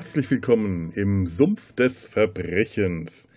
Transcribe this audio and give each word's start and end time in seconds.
Herzlich 0.00 0.30
willkommen 0.30 0.92
im 0.94 1.26
Sumpf 1.26 1.74
des 1.74 2.06
Verbrechens. 2.06 3.28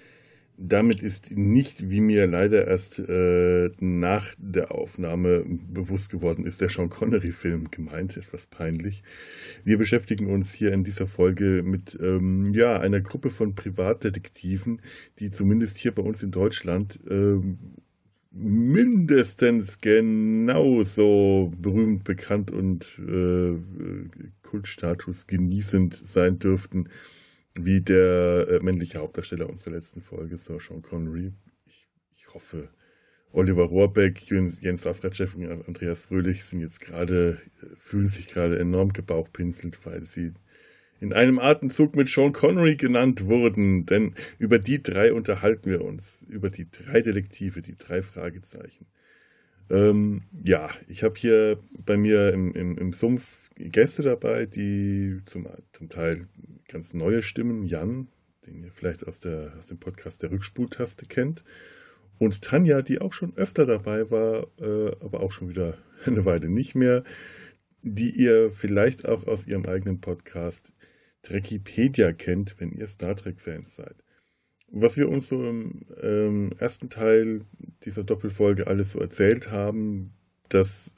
Damit 0.55 1.01
ist 1.01 1.31
nicht, 1.31 1.89
wie 1.89 1.99
mir 1.99 2.25
leider 2.25 2.65
erst 2.65 2.99
äh, 2.99 3.69
nach 3.81 4.33
der 4.37 4.71
Aufnahme 4.71 5.43
bewusst 5.45 6.09
geworden 6.09 6.45
ist, 6.45 6.61
der 6.61 6.69
Sean 6.69 6.89
Connery-Film 6.89 7.69
gemeint, 7.69 8.15
etwas 8.15 8.45
peinlich. 8.45 9.03
Wir 9.65 9.77
beschäftigen 9.77 10.27
uns 10.27 10.53
hier 10.53 10.71
in 10.71 10.85
dieser 10.85 11.05
Folge 11.05 11.63
mit 11.63 11.99
ähm, 12.01 12.53
ja, 12.53 12.79
einer 12.79 13.01
Gruppe 13.01 13.29
von 13.29 13.55
Privatdetektiven, 13.55 14.81
die 15.19 15.31
zumindest 15.31 15.77
hier 15.79 15.91
bei 15.91 16.01
uns 16.01 16.23
in 16.23 16.31
Deutschland 16.31 16.97
ähm, 17.09 17.57
mindestens 18.31 19.81
genauso 19.81 21.51
berühmt, 21.59 22.05
bekannt 22.05 22.51
und 22.51 22.85
äh, 22.99 23.57
Kultstatus 24.53 25.25
genießend 25.25 25.99
sein 26.05 26.37
dürften 26.37 26.87
wie 27.55 27.81
der 27.81 28.47
äh, 28.47 28.59
männliche 28.59 28.99
Hauptdarsteller 28.99 29.49
unserer 29.49 29.71
letzten 29.71 29.99
Folge, 29.99 30.37
Sir 30.37 30.59
Sean 30.59 30.83
Connery. 30.83 31.31
Ich, 31.65 31.87
ich 32.15 32.31
hoffe, 32.35 32.69
Oliver 33.31 33.63
Rohrbeck, 33.63 34.29
Jens, 34.29 34.61
Jens 34.61 34.85
Wawratschew 34.85 35.25
und 35.37 35.67
Andreas 35.67 36.03
Fröhlich 36.03 36.43
sind 36.43 36.59
jetzt 36.59 36.79
gerade, 36.79 37.41
äh, 37.63 37.75
fühlen 37.77 38.07
sich 38.07 38.27
gerade 38.27 38.59
enorm 38.59 38.93
gebauchpinselt, 38.93 39.83
weil 39.87 40.05
sie 40.05 40.33
in 40.99 41.13
einem 41.13 41.39
Atemzug 41.39 41.95
mit 41.95 42.07
Sean 42.07 42.31
Connery 42.31 42.75
genannt 42.75 43.25
wurden. 43.25 43.87
Denn 43.87 44.13
über 44.37 44.59
die 44.59 44.83
drei 44.83 45.13
unterhalten 45.13 45.71
wir 45.71 45.81
uns. 45.81 46.23
Über 46.29 46.51
die 46.51 46.69
drei 46.69 47.01
Detektive, 47.01 47.63
die 47.63 47.75
drei 47.75 48.03
Fragezeichen. 48.03 48.85
Ähm, 49.71 50.23
ja, 50.43 50.69
ich 50.87 51.03
habe 51.03 51.15
hier 51.17 51.57
bei 51.83 51.97
mir 51.97 52.31
im, 52.33 52.53
im, 52.53 52.77
im 52.77 52.93
Sumpf 52.93 53.42
Gäste 53.55 54.03
dabei, 54.03 54.45
die 54.45 55.21
zum, 55.25 55.47
zum 55.73 55.89
Teil 55.89 56.27
ganz 56.67 56.93
neue 56.93 57.21
Stimmen, 57.21 57.63
Jan, 57.63 58.07
den 58.45 58.63
ihr 58.63 58.71
vielleicht 58.71 59.07
aus, 59.07 59.19
der, 59.19 59.53
aus 59.57 59.67
dem 59.67 59.79
Podcast 59.79 60.23
der 60.23 60.31
Rückspultaste 60.31 61.05
kennt, 61.05 61.43
und 62.19 62.41
Tanja, 62.41 62.81
die 62.81 63.01
auch 63.01 63.13
schon 63.13 63.35
öfter 63.35 63.65
dabei 63.65 64.09
war, 64.11 64.47
äh, 64.59 64.95
aber 65.01 65.21
auch 65.21 65.31
schon 65.31 65.49
wieder 65.49 65.77
eine 66.05 66.25
Weile 66.25 66.49
nicht 66.49 66.75
mehr, 66.75 67.03
die 67.81 68.11
ihr 68.11 68.51
vielleicht 68.51 69.05
auch 69.05 69.27
aus 69.27 69.45
ihrem 69.45 69.65
eigenen 69.65 69.99
Podcast 69.99 70.71
Trekipedia 71.21 72.11
kennt, 72.13 72.55
wenn 72.59 72.71
ihr 72.71 72.87
Star 72.87 73.15
Trek-Fans 73.15 73.75
seid. 73.75 73.95
Was 74.67 74.97
wir 74.97 75.07
uns 75.09 75.29
so 75.29 75.43
im 75.47 75.85
ähm, 76.01 76.51
ersten 76.57 76.89
Teil 76.89 77.41
dieser 77.85 78.03
Doppelfolge 78.03 78.67
alles 78.67 78.91
so 78.91 78.99
erzählt 78.99 79.51
haben, 79.51 80.13
das 80.53 80.93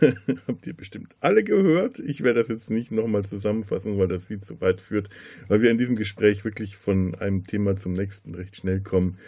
habt 0.46 0.66
ihr 0.66 0.74
bestimmt 0.74 1.16
alle 1.20 1.44
gehört. 1.44 1.98
Ich 2.00 2.22
werde 2.22 2.40
das 2.40 2.48
jetzt 2.48 2.70
nicht 2.70 2.90
nochmal 2.90 3.24
zusammenfassen, 3.24 3.98
weil 3.98 4.08
das 4.08 4.24
viel 4.24 4.40
zu 4.40 4.60
weit 4.60 4.80
führt, 4.80 5.08
weil 5.48 5.62
wir 5.62 5.70
in 5.70 5.78
diesem 5.78 5.96
Gespräch 5.96 6.44
wirklich 6.44 6.76
von 6.76 7.14
einem 7.14 7.44
Thema 7.44 7.76
zum 7.76 7.92
nächsten 7.92 8.34
recht 8.34 8.56
schnell 8.56 8.80
kommen. 8.80 9.18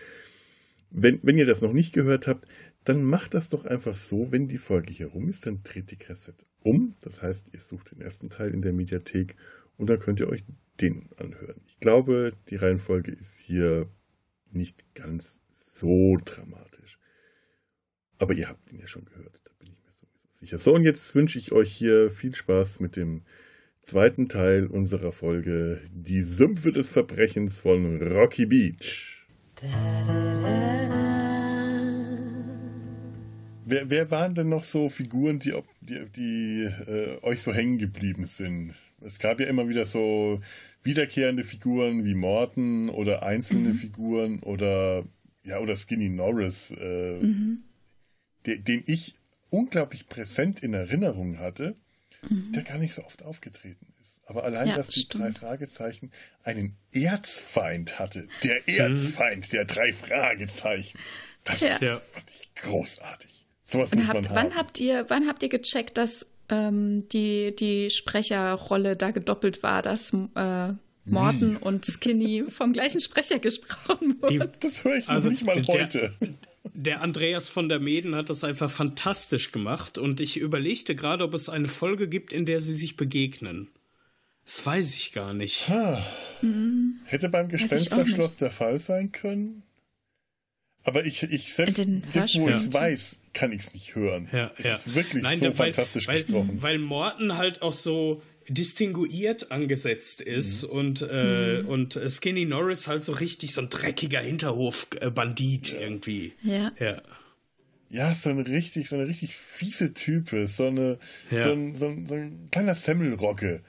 Wenn, 0.90 1.20
wenn 1.22 1.38
ihr 1.38 1.46
das 1.46 1.62
noch 1.62 1.72
nicht 1.72 1.92
gehört 1.92 2.26
habt, 2.26 2.48
dann 2.84 3.02
macht 3.02 3.34
das 3.34 3.50
doch 3.50 3.64
einfach 3.66 3.96
so, 3.96 4.32
wenn 4.32 4.48
die 4.48 4.58
Folge 4.58 4.92
hier 4.92 5.08
rum 5.08 5.28
ist, 5.28 5.46
dann 5.46 5.62
dreht 5.62 5.90
die 5.90 5.96
Kassette 5.96 6.44
um. 6.60 6.94
Das 7.02 7.22
heißt, 7.22 7.48
ihr 7.52 7.60
sucht 7.60 7.92
den 7.92 8.00
ersten 8.00 8.30
Teil 8.30 8.52
in 8.52 8.62
der 8.62 8.72
Mediathek 8.72 9.36
und 9.76 9.90
dann 9.90 9.98
könnt 9.98 10.20
ihr 10.20 10.28
euch 10.28 10.44
den 10.80 11.08
anhören. 11.16 11.60
Ich 11.66 11.76
glaube, 11.78 12.32
die 12.48 12.56
Reihenfolge 12.56 13.12
ist 13.12 13.36
hier 13.38 13.88
nicht 14.50 14.94
ganz 14.94 15.38
so 15.50 16.16
dramatisch. 16.24 16.98
Aber 18.16 18.34
ihr 18.34 18.48
habt 18.48 18.72
ihn 18.72 18.80
ja 18.80 18.86
schon 18.86 19.04
gehört 19.04 19.47
sicher. 20.38 20.58
So, 20.58 20.74
und 20.74 20.84
jetzt 20.84 21.14
wünsche 21.14 21.38
ich 21.38 21.52
euch 21.52 21.72
hier 21.72 22.10
viel 22.10 22.34
Spaß 22.34 22.80
mit 22.80 22.96
dem 22.96 23.22
zweiten 23.82 24.28
Teil 24.28 24.66
unserer 24.66 25.12
Folge 25.12 25.80
Die 25.90 26.22
Sümpfe 26.22 26.72
des 26.72 26.88
Verbrechens 26.88 27.58
von 27.58 28.00
Rocky 28.02 28.46
Beach. 28.46 29.26
Wer, 33.70 33.90
wer 33.90 34.10
waren 34.10 34.34
denn 34.34 34.48
noch 34.48 34.62
so 34.62 34.88
Figuren, 34.88 35.40
die, 35.40 35.52
die, 35.82 36.04
die 36.16 36.62
äh, 36.90 37.22
euch 37.22 37.42
so 37.42 37.52
hängen 37.52 37.78
geblieben 37.78 38.26
sind? 38.26 38.74
Es 39.00 39.18
gab 39.18 39.40
ja 39.40 39.46
immer 39.46 39.68
wieder 39.68 39.84
so 39.84 40.40
wiederkehrende 40.82 41.44
Figuren 41.44 42.04
wie 42.04 42.14
Morton 42.14 42.88
oder 42.88 43.22
einzelne 43.22 43.70
mhm. 43.70 43.74
Figuren 43.74 44.40
oder 44.40 45.04
ja 45.44 45.58
oder 45.60 45.76
Skinny 45.76 46.08
Norris, 46.08 46.70
äh, 46.70 47.18
mhm. 47.20 47.64
den, 48.46 48.64
den 48.64 48.82
ich 48.86 49.17
unglaublich 49.50 50.08
präsent 50.08 50.62
in 50.62 50.74
Erinnerung 50.74 51.38
hatte, 51.38 51.74
mhm. 52.28 52.52
der 52.52 52.62
gar 52.62 52.78
nicht 52.78 52.94
so 52.94 53.04
oft 53.04 53.22
aufgetreten 53.22 53.86
ist. 54.02 54.20
Aber 54.26 54.44
allein, 54.44 54.68
ja, 54.68 54.76
dass 54.76 54.88
die 54.88 55.00
stimmt. 55.00 55.24
drei 55.24 55.32
Fragezeichen 55.32 56.12
einen 56.42 56.76
Erzfeind 56.92 57.98
hatte. 57.98 58.28
Der 58.42 58.60
mhm. 58.66 58.96
Erzfeind 58.96 59.52
der 59.52 59.64
drei 59.64 59.92
Fragezeichen. 59.92 60.98
Das 61.44 61.60
ja. 61.60 61.78
fand 62.12 62.26
ich 62.28 62.54
großartig. 62.62 63.46
Sowas 63.64 63.92
Und 63.92 63.98
muss 63.98 64.08
habt, 64.08 64.26
man 64.26 64.34
wann 64.34 64.54
habt 64.54 64.80
ihr, 64.80 65.06
wann 65.08 65.26
habt 65.26 65.42
ihr 65.42 65.48
gecheckt, 65.48 65.96
dass 65.96 66.26
ähm, 66.50 67.08
die, 67.08 67.54
die 67.56 67.90
Sprecherrolle 67.90 68.96
da 68.96 69.10
gedoppelt 69.10 69.62
war, 69.62 69.82
dass 69.82 70.12
äh, 70.12 70.72
Morton 71.04 71.56
und 71.56 71.86
Skinny 71.86 72.44
vom 72.48 72.72
gleichen 72.72 73.00
Sprecher 73.00 73.38
gesprochen 73.38 74.20
wurden? 74.20 74.52
Das 74.60 74.84
höre 74.84 74.96
ich 74.96 75.08
also 75.08 75.30
nicht 75.30 75.44
mal 75.44 75.66
heute. 75.66 76.12
Der, 76.74 77.02
Andreas 77.02 77.48
von 77.48 77.68
der 77.68 77.80
Meden 77.80 78.14
hat 78.14 78.30
das 78.30 78.44
einfach 78.44 78.70
fantastisch 78.70 79.52
gemacht 79.52 79.98
und 79.98 80.20
ich 80.20 80.36
überlegte 80.38 80.94
gerade, 80.94 81.24
ob 81.24 81.34
es 81.34 81.48
eine 81.48 81.68
Folge 81.68 82.08
gibt, 82.08 82.32
in 82.32 82.46
der 82.46 82.60
sie 82.60 82.74
sich 82.74 82.96
begegnen. 82.96 83.68
Das 84.44 84.64
weiß 84.64 84.94
ich 84.94 85.12
gar 85.12 85.34
nicht. 85.34 85.68
Mhm. 86.40 87.00
Hätte 87.04 87.28
beim 87.28 87.48
Gespensterschloss 87.48 88.38
der 88.38 88.50
Fall 88.50 88.78
sein 88.78 89.12
können. 89.12 89.62
Aber 90.84 91.04
ich, 91.04 91.22
ich 91.22 91.52
selbst, 91.52 91.76
jetzt 91.76 92.38
wo 92.38 92.48
ich 92.48 92.56
es 92.56 92.72
weiß, 92.72 93.18
kann 93.34 93.52
ich 93.52 93.60
es 93.60 93.74
nicht 93.74 93.94
hören. 93.94 94.26
Ja, 94.32 94.50
es 94.56 94.64
ja. 94.64 94.74
ist 94.76 94.94
wirklich 94.94 95.22
Nein, 95.22 95.38
so 95.38 95.46
weil, 95.46 95.52
fantastisch 95.52 96.08
weil, 96.08 96.22
gesprochen. 96.22 96.62
Weil 96.62 96.78
Morten 96.78 97.36
halt 97.36 97.60
auch 97.60 97.74
so 97.74 98.22
distinguiert 98.48 99.50
angesetzt 99.50 100.20
ist 100.20 100.64
mhm. 100.64 100.70
und, 100.70 101.06
äh, 101.08 101.62
mhm. 101.62 101.68
und 101.68 102.00
Skinny 102.08 102.44
Norris 102.44 102.88
halt 102.88 103.04
so 103.04 103.12
richtig 103.12 103.52
so 103.52 103.60
ein 103.60 103.68
dreckiger 103.68 104.20
Hinterhofbandit 104.20 105.72
ja. 105.72 105.80
irgendwie. 105.80 106.32
Ja. 106.42 106.72
ja. 106.78 107.02
Ja, 107.90 108.14
so 108.14 108.28
ein 108.28 108.40
richtig, 108.40 108.88
so 108.88 108.96
eine 108.96 109.08
richtig 109.08 109.34
fiese 109.34 109.94
Type, 109.94 110.46
so 110.46 110.66
eine, 110.66 110.98
ja. 111.30 111.44
so, 111.44 111.52
ein, 111.52 111.74
so, 111.74 111.86
ein, 111.86 112.06
so 112.06 112.14
ein 112.14 112.48
kleiner 112.50 112.74
Semmelrocke. 112.74 113.62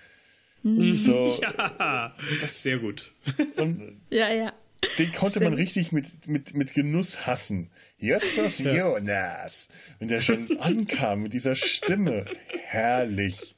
Mhm. 0.64 0.96
So, 0.96 1.40
ja, 1.42 2.16
das 2.42 2.64
sehr 2.64 2.80
gut. 2.80 3.14
Und 3.56 4.02
ja, 4.10 4.32
ja. 4.34 4.54
Den 4.98 5.12
konnte 5.14 5.42
man 5.42 5.54
richtig 5.54 5.92
mit, 5.92 6.28
mit, 6.28 6.54
mit 6.54 6.74
Genuss 6.74 7.26
hassen. 7.26 7.70
Jetzt 7.98 8.38
das 8.38 8.60
Jonas. 8.60 9.68
Wenn 10.00 10.08
der 10.08 10.22
schon 10.22 10.58
ankam 10.60 11.24
mit 11.24 11.34
dieser 11.34 11.56
Stimme. 11.56 12.26
Herrlich. 12.48 13.56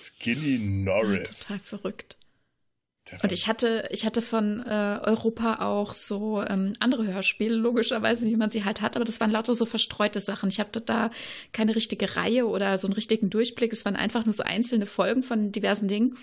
Skinny 0.00 0.58
Norris. 0.58 1.28
Ja, 1.28 1.34
total 1.34 1.58
verrückt. 1.60 2.16
Und 3.22 3.32
ich 3.32 3.46
hatte, 3.46 3.88
ich 3.90 4.06
hatte 4.06 4.22
von 4.22 4.64
äh, 4.64 4.98
Europa 5.02 5.66
auch 5.66 5.94
so 5.94 6.42
ähm, 6.42 6.74
andere 6.78 7.06
Hörspiele, 7.12 7.54
logischerweise, 7.54 8.26
wie 8.26 8.36
man 8.36 8.50
sie 8.50 8.64
halt 8.64 8.80
hat, 8.80 8.96
aber 8.96 9.04
das 9.04 9.18
waren 9.20 9.30
lauter 9.30 9.54
so 9.54 9.64
verstreute 9.64 10.20
Sachen. 10.20 10.48
Ich 10.48 10.60
hatte 10.60 10.80
da 10.80 11.10
keine 11.52 11.74
richtige 11.74 12.16
Reihe 12.16 12.46
oder 12.46 12.76
so 12.78 12.86
einen 12.86 12.94
richtigen 12.94 13.28
Durchblick. 13.28 13.72
Es 13.72 13.84
waren 13.84 13.96
einfach 13.96 14.26
nur 14.26 14.32
so 14.32 14.44
einzelne 14.44 14.86
Folgen 14.86 15.22
von 15.22 15.50
diversen 15.50 15.88
Dingen. 15.88 16.16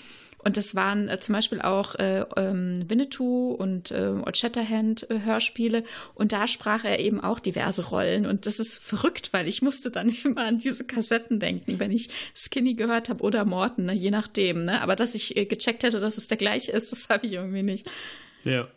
Und 0.48 0.56
das 0.56 0.76
waren 0.76 1.10
äh, 1.10 1.20
zum 1.20 1.34
Beispiel 1.34 1.60
auch 1.60 1.96
äh, 1.96 2.24
ähm, 2.38 2.86
Winnetou 2.88 3.52
und 3.52 3.92
äh, 3.92 4.14
Old 4.26 4.38
Shatterhand 4.38 5.06
äh, 5.10 5.20
Hörspiele. 5.26 5.84
Und 6.16 6.32
da 6.32 6.48
sprach 6.48 6.86
er 6.86 7.00
eben 7.00 7.20
auch 7.20 7.42
diverse 7.42 7.90
Rollen. 7.90 8.26
Und 8.26 8.46
das 8.46 8.58
ist 8.58 8.78
verrückt, 8.78 9.34
weil 9.34 9.50
ich 9.50 9.62
musste 9.62 9.92
dann 9.92 10.08
immer 10.24 10.46
an 10.46 10.58
diese 10.58 10.86
Kassetten 10.86 11.42
denken, 11.42 11.80
wenn 11.80 11.92
ich 11.92 12.08
Skinny 12.34 12.76
gehört 12.76 13.10
habe 13.10 13.26
oder 13.26 13.44
Morton, 13.44 13.88
ne? 13.88 13.94
je 13.94 14.10
nachdem. 14.10 14.64
Ne? 14.64 14.82
Aber 14.82 14.96
dass 14.96 15.16
ich 15.16 15.36
äh, 15.36 15.44
gecheckt 15.44 15.84
hätte, 15.84 16.00
dass 16.00 16.18
es 16.18 16.30
der 16.30 16.38
gleiche 16.38 16.72
ist, 16.72 16.92
das 16.94 17.10
habe 17.10 17.26
ich 17.26 17.34
irgendwie 17.34 17.64
nicht. 17.64 17.86
Ja. 18.46 18.70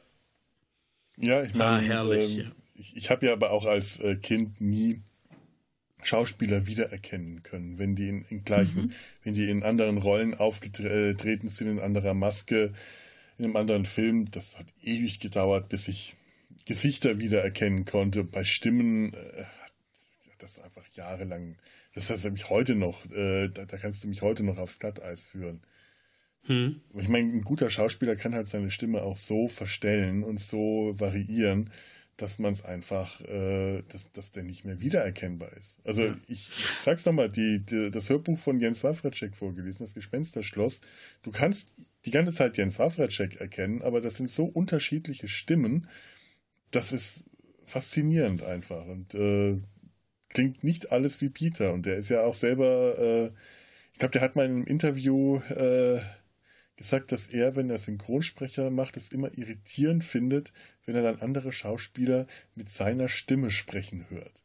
Ja, 1.18 1.44
ich 1.44 1.54
meine, 1.54 1.70
ah, 1.70 1.78
herrlich. 1.78 2.38
Ähm, 2.38 2.52
ich, 2.74 2.96
ich 2.96 3.10
habe 3.10 3.26
ja 3.26 3.32
aber 3.32 3.52
auch 3.52 3.64
als 3.64 4.00
äh, 4.00 4.16
Kind 4.16 4.60
nie 4.60 5.02
Schauspieler 6.02 6.66
wiedererkennen 6.66 7.42
können, 7.42 7.78
wenn 7.78 7.94
die 7.94 8.08
in, 8.08 8.24
in 8.28 8.44
gleichen, 8.44 8.82
mhm. 8.82 8.92
wenn 9.24 9.34
die 9.34 9.50
in 9.50 9.62
anderen 9.62 9.98
Rollen 9.98 10.34
aufgetreten 10.34 11.48
sind, 11.48 11.68
in 11.68 11.78
anderer 11.80 12.14
Maske, 12.14 12.72
in 13.38 13.44
einem 13.44 13.56
anderen 13.56 13.86
Film. 13.86 14.30
Das 14.30 14.58
hat 14.58 14.66
ewig 14.82 15.20
gedauert, 15.20 15.68
bis 15.68 15.88
ich 15.88 16.16
Gesichter 16.64 17.18
wiedererkennen 17.18 17.84
konnte. 17.84 18.24
Bei 18.24 18.44
Stimmen 18.44 19.14
äh, 19.14 19.44
das 20.42 20.58
einfach 20.58 20.86
jahrelang. 20.94 21.56
Das 21.94 22.10
heißt 22.10 22.30
mich 22.30 22.50
heute 22.50 22.74
noch, 22.74 23.04
äh, 23.10 23.48
da, 23.48 23.64
da, 23.64 23.76
kannst 23.76 24.04
du 24.04 24.08
mich 24.08 24.22
heute 24.22 24.42
noch 24.42 24.58
aufs 24.58 24.78
Glatteis 24.78 25.22
führen. 25.22 25.60
Hm. 26.44 26.80
Ich 26.94 27.08
meine, 27.08 27.30
ein 27.30 27.42
guter 27.42 27.68
Schauspieler 27.68 28.16
kann 28.16 28.34
halt 28.34 28.46
seine 28.46 28.70
Stimme 28.70 29.02
auch 29.02 29.16
so 29.16 29.48
verstellen 29.48 30.24
und 30.24 30.40
so 30.40 30.94
variieren, 30.98 31.70
dass 32.20 32.38
man 32.38 32.52
es 32.52 32.64
einfach, 32.64 33.20
äh, 33.22 33.82
dass, 33.88 34.12
dass 34.12 34.32
der 34.32 34.42
nicht 34.42 34.64
mehr 34.64 34.80
wiedererkennbar 34.80 35.52
ist. 35.56 35.78
Also 35.84 36.02
ja. 36.02 36.16
ich, 36.28 36.48
ich 36.48 36.80
sag's 36.80 37.06
nochmal, 37.06 37.28
die, 37.28 37.60
die, 37.60 37.90
das 37.90 38.10
Hörbuch 38.10 38.38
von 38.38 38.60
Jens 38.60 38.84
Wawracek 38.84 39.34
vorgelesen, 39.34 39.84
das 39.84 39.94
Gespensterschloss, 39.94 40.80
du 41.22 41.30
kannst 41.30 41.74
die 42.04 42.10
ganze 42.10 42.32
Zeit 42.32 42.58
Jens 42.58 42.78
Wawracek 42.78 43.40
erkennen, 43.40 43.82
aber 43.82 44.00
das 44.00 44.16
sind 44.16 44.28
so 44.28 44.44
unterschiedliche 44.44 45.28
Stimmen, 45.28 45.88
das 46.70 46.92
ist 46.92 47.24
faszinierend 47.64 48.42
einfach 48.42 48.84
und 48.86 49.14
äh, 49.14 49.58
klingt 50.28 50.62
nicht 50.62 50.92
alles 50.92 51.20
wie 51.20 51.30
Peter 51.30 51.72
und 51.72 51.86
der 51.86 51.96
ist 51.96 52.10
ja 52.10 52.22
auch 52.22 52.34
selber, 52.34 52.98
äh, 52.98 53.30
ich 53.92 53.98
glaube, 53.98 54.12
der 54.12 54.22
hat 54.22 54.36
mal 54.36 54.44
in 54.44 54.52
einem 54.52 54.64
Interview 54.64 55.38
äh, 55.50 56.00
gesagt, 56.80 57.12
dass 57.12 57.26
er, 57.26 57.56
wenn 57.56 57.68
er 57.68 57.78
Synchronsprecher 57.78 58.70
macht, 58.70 58.96
es 58.96 59.08
immer 59.08 59.36
irritierend 59.36 60.02
findet, 60.02 60.52
wenn 60.86 60.96
er 60.96 61.02
dann 61.02 61.20
andere 61.20 61.52
Schauspieler 61.52 62.26
mit 62.54 62.70
seiner 62.70 63.08
Stimme 63.08 63.50
sprechen 63.50 64.06
hört. 64.08 64.42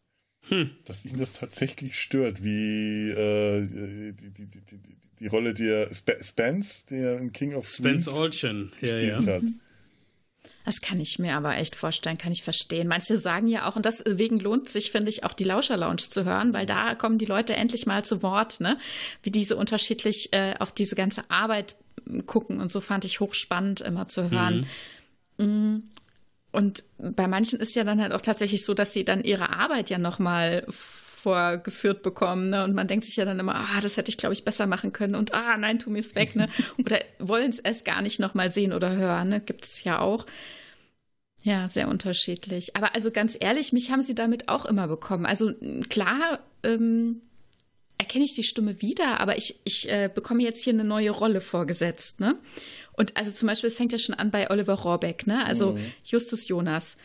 Hm. 0.49 0.71
Dass 0.83 1.05
ihn 1.05 1.17
das 1.17 1.31
tatsächlich 1.31 1.97
stört, 1.97 2.43
wie 2.43 3.09
äh, 3.09 3.67
die, 4.11 4.31
die, 4.31 4.47
die, 4.47 4.79
die, 5.19 5.27
Rolle, 5.27 5.53
die 5.53 5.67
er 5.67 5.89
Sp 5.95 6.19
Spence, 6.21 6.85
der 6.87 7.19
in 7.19 7.31
King 7.31 7.53
of 7.53 7.65
Spence 7.65 8.09
Olchen 8.09 8.73
ja, 8.81 8.97
ja. 8.97 9.25
hat. 9.25 9.43
Das 10.65 10.81
kann 10.81 10.99
ich 10.99 11.19
mir 11.19 11.35
aber 11.35 11.55
echt 11.57 11.75
vorstellen, 11.75 12.17
kann 12.17 12.31
ich 12.31 12.43
verstehen. 12.43 12.87
Manche 12.87 13.17
sagen 13.17 13.47
ja 13.47 13.69
auch, 13.69 13.75
und 13.75 13.85
deswegen 13.85 14.39
lohnt 14.39 14.67
sich, 14.67 14.91
finde 14.91 15.09
ich, 15.09 15.23
auch 15.23 15.33
die 15.33 15.43
Lauscher 15.43 15.77
Lounge 15.77 15.97
zu 15.97 16.25
hören, 16.25 16.53
weil 16.53 16.65
da 16.65 16.95
kommen 16.95 17.19
die 17.19 17.25
Leute 17.25 17.55
endlich 17.55 17.85
mal 17.85 18.03
zu 18.03 18.23
Wort, 18.23 18.59
ne? 18.59 18.77
Wie 19.21 19.31
diese 19.31 19.55
unterschiedlich 19.55 20.33
äh, 20.33 20.55
auf 20.59 20.71
diese 20.71 20.95
ganze 20.95 21.29
Arbeit 21.29 21.75
gucken 22.25 22.59
und 22.59 22.71
so 22.71 22.81
fand 22.81 23.05
ich 23.05 23.19
hochspannend 23.19 23.81
immer 23.81 24.07
zu 24.07 24.31
hören. 24.31 24.65
Mhm. 25.37 25.83
Und 26.51 26.83
bei 26.97 27.27
manchen 27.27 27.59
ist 27.59 27.75
ja 27.75 27.83
dann 27.83 28.01
halt 28.01 28.13
auch 28.13 28.21
tatsächlich 28.21 28.65
so, 28.65 28.73
dass 28.73 28.93
sie 28.93 29.03
dann 29.03 29.23
ihre 29.23 29.55
Arbeit 29.55 29.89
ja 29.89 29.97
nochmal 29.97 30.65
vorgeführt 31.25 32.03
bekommen. 32.03 32.49
Ne? 32.49 32.63
Und 32.63 32.75
man 32.75 32.87
denkt 32.87 33.03
sich 33.03 33.15
ja 33.15 33.25
dann 33.25 33.39
immer, 33.39 33.55
ah, 33.55 33.81
das 33.81 33.97
hätte 33.97 34.09
ich, 34.09 34.17
glaube 34.17 34.33
ich, 34.33 34.45
besser 34.45 34.67
machen 34.67 34.93
können. 34.93 35.15
Und 35.15 35.33
ah, 35.33 35.57
nein, 35.57 35.79
tu 35.79 35.89
mir 35.89 35.97
es 35.97 36.13
weg. 36.13 36.35
Ne? 36.35 36.47
Oder 36.77 36.99
wollen 37.17 37.49
es 37.49 37.57
erst 37.57 37.83
gar 37.83 38.03
nicht 38.03 38.19
nochmal 38.19 38.51
sehen 38.51 38.73
oder 38.73 38.95
hören. 38.95 39.29
Ne? 39.29 39.41
Gibt 39.41 39.65
es 39.65 39.83
ja 39.83 39.99
auch. 39.99 40.27
Ja, 41.41 41.67
sehr 41.67 41.87
unterschiedlich. 41.87 42.75
Aber 42.75 42.93
also 42.93 43.09
ganz 43.09 43.35
ehrlich, 43.39 43.73
mich 43.73 43.89
haben 43.89 44.03
sie 44.03 44.13
damit 44.13 44.49
auch 44.49 44.67
immer 44.67 44.87
bekommen. 44.87 45.25
Also 45.25 45.51
klar, 45.89 46.41
ähm, 46.61 47.21
erkenne 47.97 48.23
ich 48.23 48.35
die 48.35 48.43
Stimme 48.43 48.83
wieder, 48.83 49.19
aber 49.19 49.35
ich, 49.37 49.59
ich 49.63 49.89
äh, 49.89 50.07
bekomme 50.13 50.43
jetzt 50.43 50.63
hier 50.63 50.73
eine 50.73 50.83
neue 50.83 51.09
Rolle 51.09 51.41
vorgesetzt, 51.41 52.19
ne? 52.19 52.37
Und 52.93 53.17
also 53.17 53.31
zum 53.31 53.47
Beispiel, 53.47 53.67
es 53.67 53.75
fängt 53.75 53.91
ja 53.93 53.97
schon 53.97 54.15
an 54.15 54.29
bei 54.29 54.51
Oliver 54.51 54.75
Rohrbeck, 54.75 55.25
ne? 55.25 55.43
Also 55.43 55.71
mhm. 55.71 55.91
Justus 56.03 56.47
Jonas. 56.47 56.97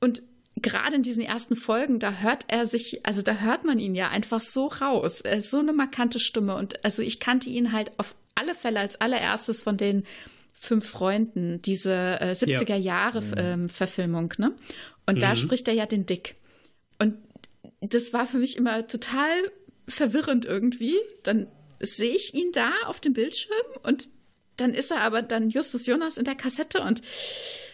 Und 0.00 0.22
gerade 0.56 0.96
in 0.96 1.02
diesen 1.02 1.22
ersten 1.22 1.56
Folgen, 1.56 1.98
da 1.98 2.12
hört 2.12 2.44
er 2.48 2.66
sich, 2.66 3.04
also 3.04 3.22
da 3.22 3.34
hört 3.36 3.64
man 3.64 3.78
ihn 3.78 3.94
ja 3.94 4.08
einfach 4.08 4.40
so 4.40 4.66
raus. 4.66 5.22
So 5.40 5.58
eine 5.58 5.72
markante 5.72 6.18
Stimme. 6.18 6.54
Und 6.56 6.84
also 6.84 7.02
ich 7.02 7.20
kannte 7.20 7.50
ihn 7.50 7.72
halt 7.72 7.92
auf 7.98 8.14
alle 8.34 8.54
Fälle 8.54 8.80
als 8.80 9.00
allererstes 9.00 9.62
von 9.62 9.76
den 9.76 10.04
fünf 10.52 10.88
Freunden, 10.88 11.60
diese 11.62 12.20
äh, 12.20 12.32
70er 12.32 12.76
Jahre 12.76 13.20
ja. 13.20 13.36
ähm, 13.36 13.68
Verfilmung, 13.68 14.32
ne? 14.38 14.54
Und 15.06 15.16
mhm. 15.16 15.20
da 15.20 15.34
spricht 15.34 15.68
er 15.68 15.74
ja 15.74 15.86
den 15.86 16.06
Dick. 16.06 16.34
Und 16.98 17.16
das 17.80 18.12
war 18.12 18.26
für 18.26 18.38
mich 18.38 18.56
immer 18.56 18.86
total 18.86 19.50
verwirrend 19.86 20.46
irgendwie. 20.46 20.96
Dann 21.22 21.48
sehe 21.80 22.14
ich 22.14 22.32
ihn 22.34 22.50
da 22.52 22.70
auf 22.86 23.00
dem 23.00 23.12
Bildschirm 23.12 23.66
und 23.82 24.08
dann 24.56 24.74
ist 24.74 24.90
er 24.90 25.00
aber 25.00 25.22
dann 25.22 25.50
Justus 25.50 25.86
Jonas 25.86 26.16
in 26.16 26.24
der 26.24 26.34
Kassette 26.34 26.80
und 26.80 27.02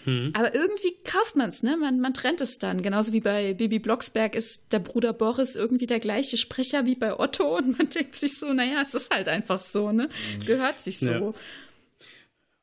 hm. 0.04 0.32
aber 0.34 0.54
irgendwie 0.54 0.94
kauft 1.04 1.36
man 1.36 1.50
es, 1.50 1.62
ne? 1.62 1.76
Man, 1.76 2.00
man 2.00 2.14
trennt 2.14 2.40
es 2.40 2.58
dann. 2.58 2.82
Genauso 2.82 3.12
wie 3.12 3.20
bei 3.20 3.52
Bibi 3.54 3.78
Blocksberg 3.78 4.34
ist 4.34 4.72
der 4.72 4.78
Bruder 4.78 5.12
Boris 5.12 5.56
irgendwie 5.56 5.86
der 5.86 6.00
gleiche 6.00 6.36
Sprecher 6.36 6.86
wie 6.86 6.94
bei 6.94 7.18
Otto 7.18 7.56
und 7.58 7.78
man 7.78 7.90
denkt 7.94 8.16
sich 8.16 8.38
so, 8.38 8.52
naja, 8.52 8.82
es 8.82 8.94
ist 8.94 9.14
halt 9.14 9.28
einfach 9.28 9.60
so, 9.60 9.92
ne? 9.92 10.08
Gehört 10.46 10.80
sich 10.80 10.98
so. 10.98 11.10
Ja. 11.10 11.34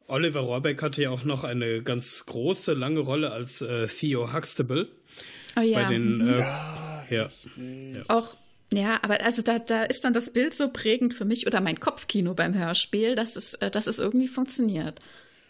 Oliver 0.08 0.40
Rohrbeck 0.40 0.82
hatte 0.82 1.04
ja 1.04 1.10
auch 1.10 1.26
noch 1.26 1.44
eine 1.44 1.84
ganz 1.84 2.26
große, 2.26 2.74
lange 2.74 3.02
Rolle 3.02 3.32
als 3.32 3.62
äh, 3.62 3.88
Theo 3.88 4.34
Huxtable. 4.34 4.88
Oh 5.58 5.62
ja. 5.62 5.82
Bei 5.82 5.86
den, 5.86 6.28
äh, 6.28 6.40
ja, 7.14 7.30
ja. 7.58 8.04
Auch 8.08 8.36
ja, 8.74 9.00
aber 9.02 9.24
also 9.24 9.42
da, 9.42 9.60
da 9.60 9.84
ist 9.84 10.04
dann 10.04 10.14
das 10.14 10.32
Bild 10.32 10.54
so 10.54 10.70
prägend 10.70 11.14
für 11.14 11.26
mich 11.26 11.48
oder 11.48 11.62
mein 11.62 11.80
Kopfkino 11.80 12.34
beim 12.34 12.54
Hörspiel, 12.54 13.16
dass 13.16 13.36
es, 13.36 13.54
äh, 13.56 13.72
dass 13.72 13.88
es 13.88 14.00
irgendwie 14.00 14.28
funktioniert. 14.28 15.00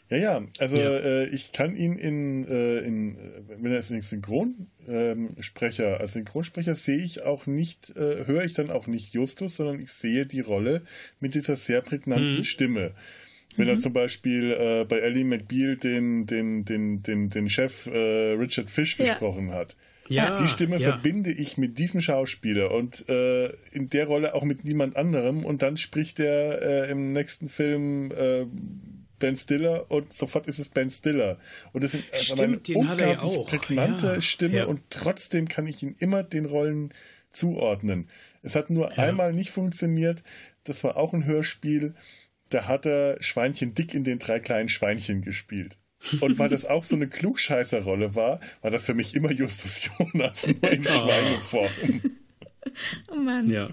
Ja, 0.09 0.17
ja, 0.17 0.47
also 0.59 0.77
ja. 0.77 0.89
Äh, 0.89 1.25
ich 1.29 1.51
kann 1.51 1.75
ihn 1.75 1.97
in, 1.97 2.47
äh, 2.47 2.79
in 2.79 3.17
wenn 3.47 3.71
er 3.71 3.79
ist 3.79 3.91
ein 3.91 4.01
Synchronsprecher, 4.01 5.95
ähm, 5.95 6.01
als 6.01 6.13
Synchronsprecher 6.13 6.75
sehe 6.75 7.03
ich 7.03 7.23
auch 7.23 7.45
nicht, 7.45 7.89
äh, 7.97 8.25
höre 8.25 8.45
ich 8.45 8.53
dann 8.53 8.69
auch 8.69 8.87
nicht 8.87 9.13
Justus, 9.13 9.57
sondern 9.57 9.81
ich 9.81 9.91
sehe 9.91 10.25
die 10.25 10.39
Rolle 10.39 10.83
mit 11.19 11.35
dieser 11.35 11.57
sehr 11.57 11.81
prägnanten 11.81 12.37
mhm. 12.37 12.43
Stimme. 12.45 12.91
Wenn 13.57 13.65
mhm. 13.65 13.73
er 13.73 13.79
zum 13.79 13.91
Beispiel 13.91 14.51
äh, 14.51 14.85
bei 14.85 14.99
Ellie 14.99 15.25
McBeal 15.25 15.75
den, 15.75 16.25
den, 16.25 16.63
den, 16.63 17.03
den, 17.03 17.29
den 17.29 17.49
Chef 17.49 17.87
äh, 17.87 18.31
Richard 18.33 18.69
Fish 18.69 18.97
ja. 18.97 19.05
gesprochen 19.05 19.51
hat. 19.51 19.75
Ja, 20.07 20.41
die 20.41 20.47
Stimme 20.47 20.77
ja. 20.77 20.91
verbinde 20.91 21.31
ich 21.31 21.57
mit 21.57 21.77
diesem 21.77 22.01
Schauspieler 22.01 22.71
und 22.71 23.07
äh, 23.09 23.47
in 23.71 23.89
der 23.89 24.07
Rolle 24.07 24.33
auch 24.33 24.43
mit 24.43 24.63
niemand 24.63 24.95
anderem. 24.95 25.45
Und 25.45 25.61
dann 25.61 25.77
spricht 25.77 26.19
er 26.19 26.61
äh, 26.61 26.91
im 26.91 27.11
nächsten 27.11 27.49
Film 27.49 28.11
äh, 28.11 28.45
Ben 29.19 29.35
Stiller 29.35 29.89
und 29.89 30.13
sofort 30.13 30.47
ist 30.47 30.59
es 30.59 30.69
Ben 30.69 30.89
Stiller. 30.89 31.37
Und 31.73 31.83
das 31.83 31.93
ist 31.93 32.13
also 32.13 32.43
eine 32.43 32.59
unglaublich 32.59 33.45
prägnante 33.45 34.07
ja. 34.07 34.21
Stimme 34.21 34.67
und 34.67 34.81
trotzdem 34.89 35.47
kann 35.47 35.67
ich 35.67 35.81
ihn 35.83 35.95
immer 35.99 36.23
den 36.23 36.45
Rollen 36.45 36.93
zuordnen. 37.31 38.07
Es 38.41 38.55
hat 38.55 38.69
nur 38.69 38.97
einmal 38.97 39.33
nicht 39.33 39.51
funktioniert. 39.51 40.23
Das 40.63 40.83
war 40.83 40.97
auch 40.97 41.13
ein 41.13 41.25
Hörspiel. 41.25 41.93
Da 42.49 42.65
hat 42.65 42.85
er 42.85 43.21
Schweinchen 43.21 43.73
dick 43.73 43.93
in 43.93 44.03
den 44.03 44.19
drei 44.19 44.39
kleinen 44.39 44.69
Schweinchen 44.69 45.21
gespielt. 45.21 45.77
Und 46.21 46.39
weil 46.39 46.49
das 46.49 46.65
auch 46.65 46.83
so 46.83 46.95
eine 46.95 47.07
Klugscheißerrolle 47.07 48.15
war, 48.15 48.39
war 48.61 48.71
das 48.71 48.85
für 48.85 48.93
mich 48.93 49.15
immer 49.15 49.31
Justus 49.31 49.89
Jonas 49.99 50.43
in 50.45 50.57
oh. 50.61 50.83
Schweineform. 50.83 52.01
Oh 53.11 53.15
Mann. 53.15 53.49
Ja. 53.49 53.69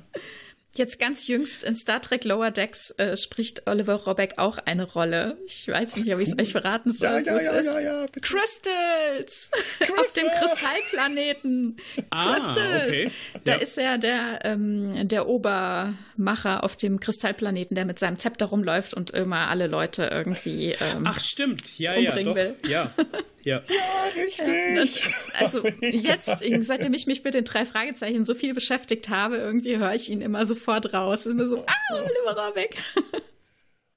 Jetzt 0.77 0.99
ganz 0.99 1.29
jüngst 1.29 1.63
in 1.63 1.75
Star 1.77 2.03
Trek 2.03 2.25
Lower 2.25 2.51
Decks 2.51 2.91
äh, 2.93 3.17
spricht 3.17 3.67
Oliver 3.67 3.95
Robeck 3.95 4.35
auch 4.39 4.59
eine 4.59 4.85
Rolle. 4.85 5.37
Ich 5.47 5.69
weiß 5.69 5.97
nicht, 5.97 6.13
ob 6.13 6.21
ich 6.21 6.29
es 6.29 6.39
euch 6.39 6.53
verraten 6.53 6.91
soll. 6.91 7.09
Ja, 7.09 7.19
ja, 7.21 7.41
ja, 7.41 7.61
ja, 7.61 7.81
ja, 7.81 8.07
bitte. 8.07 8.21
Crystals! 8.21 9.51
Crystal. 9.79 9.99
Auf 10.01 10.13
dem 10.13 10.27
Kristallplaneten. 10.27 11.77
Ah, 12.11 12.35
Crystals! 12.35 12.89
Okay. 12.89 13.11
Da 13.45 13.53
ja. 13.53 13.59
ist 13.59 13.79
er 13.79 13.99
der, 13.99 14.41
ähm, 14.45 15.07
der 15.07 15.29
Obermacher 15.29 16.65
auf 16.65 16.77
dem 16.77 16.99
Kristallplaneten, 16.99 17.75
der 17.75 17.85
mit 17.85 17.99
seinem 17.99 18.19
Zepter 18.19 18.47
rumläuft 18.47 18.95
und 18.95 19.11
immer 19.13 19.49
alle 19.49 19.67
Leute 19.67 20.11
irgendwie 20.13 20.73
ähm, 20.73 21.05
Ach, 21.05 21.21
stimmt. 21.21 21.79
Ja, 21.79 21.95
umbringen 21.95 22.17
ja, 22.19 22.25
doch. 22.25 22.35
will. 22.35 22.57
Ja. 22.69 22.95
Ja, 23.45 23.63
ja 23.69 24.23
richtig. 24.23 25.05
also 25.39 25.67
jetzt, 25.81 26.43
seitdem 26.63 26.95
ich 26.95 27.07
mich 27.07 27.23
mit 27.23 27.35
den 27.35 27.45
drei 27.45 27.65
Fragezeichen 27.65 28.25
so 28.25 28.35
viel 28.35 28.55
beschäftigt 28.55 29.09
habe, 29.09 29.37
irgendwie 29.37 29.77
höre 29.77 29.95
ich 29.95 30.11
ihn 30.11 30.21
immer 30.21 30.47
sofort 30.47 30.93
raus. 30.95 31.27
Immer 31.27 31.47
so, 31.47 31.65
ah, 31.67 31.95
Oliver 31.95 32.55
weg. 32.55 32.77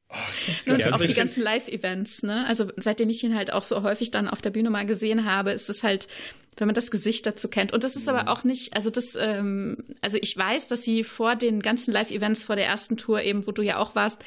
Oh, 0.09 0.71
und 0.71 0.79
ja, 0.79 0.87
also 0.87 1.03
auch 1.03 1.07
die 1.07 1.13
ganzen 1.13 1.43
Live-Events, 1.43 2.23
ne? 2.23 2.45
Also 2.47 2.71
seitdem 2.77 3.09
ich 3.09 3.23
ihn 3.23 3.35
halt 3.35 3.51
auch 3.51 3.63
so 3.63 3.83
häufig 3.83 4.09
dann 4.09 4.29
auf 4.29 4.41
der 4.41 4.51
Bühne 4.51 4.69
mal 4.69 4.85
gesehen 4.85 5.25
habe, 5.25 5.51
ist 5.51 5.69
es 5.69 5.83
halt, 5.83 6.07
wenn 6.55 6.67
man 6.67 6.75
das 6.75 6.91
Gesicht 6.91 7.25
dazu 7.25 7.49
kennt. 7.49 7.73
Und 7.73 7.83
das 7.83 7.95
ist 7.95 8.07
aber 8.07 8.23
mhm. 8.23 8.27
auch 8.29 8.43
nicht, 8.43 8.73
also 8.73 8.89
das, 8.89 9.17
ähm, 9.19 9.83
also 10.01 10.17
ich 10.21 10.35
weiß, 10.35 10.67
dass 10.67 10.83
sie 10.83 11.03
vor 11.03 11.35
den 11.35 11.61
ganzen 11.61 11.91
Live-Events, 11.91 12.45
vor 12.45 12.55
der 12.55 12.65
ersten 12.65 12.95
Tour 12.95 13.21
eben, 13.21 13.47
wo 13.47 13.51
du 13.51 13.61
ja 13.61 13.77
auch 13.79 13.95
warst, 13.95 14.23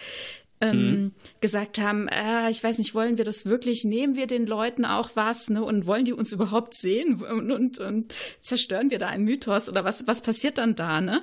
ähm, 0.61 0.77
mhm. 0.77 1.13
gesagt 1.41 1.79
haben, 1.79 2.09
äh, 2.09 2.51
ich 2.51 2.63
weiß 2.63 2.79
nicht, 2.79 2.95
wollen 2.95 3.19
wir 3.19 3.25
das 3.25 3.47
wirklich, 3.47 3.85
nehmen 3.85 4.17
wir 4.17 4.27
den 4.27 4.47
Leuten 4.47 4.85
auch 4.85 5.11
was, 5.15 5.49
ne, 5.49 5.63
und 5.63 5.87
wollen 5.87 6.05
die 6.05 6.13
uns 6.13 6.33
überhaupt 6.33 6.75
sehen 6.75 7.23
und, 7.23 7.51
und, 7.51 7.79
und 7.79 8.15
zerstören 8.41 8.91
wir 8.91 8.99
da 8.99 9.09
einen 9.09 9.25
Mythos 9.25 9.69
oder 9.69 9.85
was, 9.85 10.07
was 10.07 10.21
passiert 10.23 10.59
dann 10.59 10.77
da, 10.77 11.01
ne? 11.01 11.23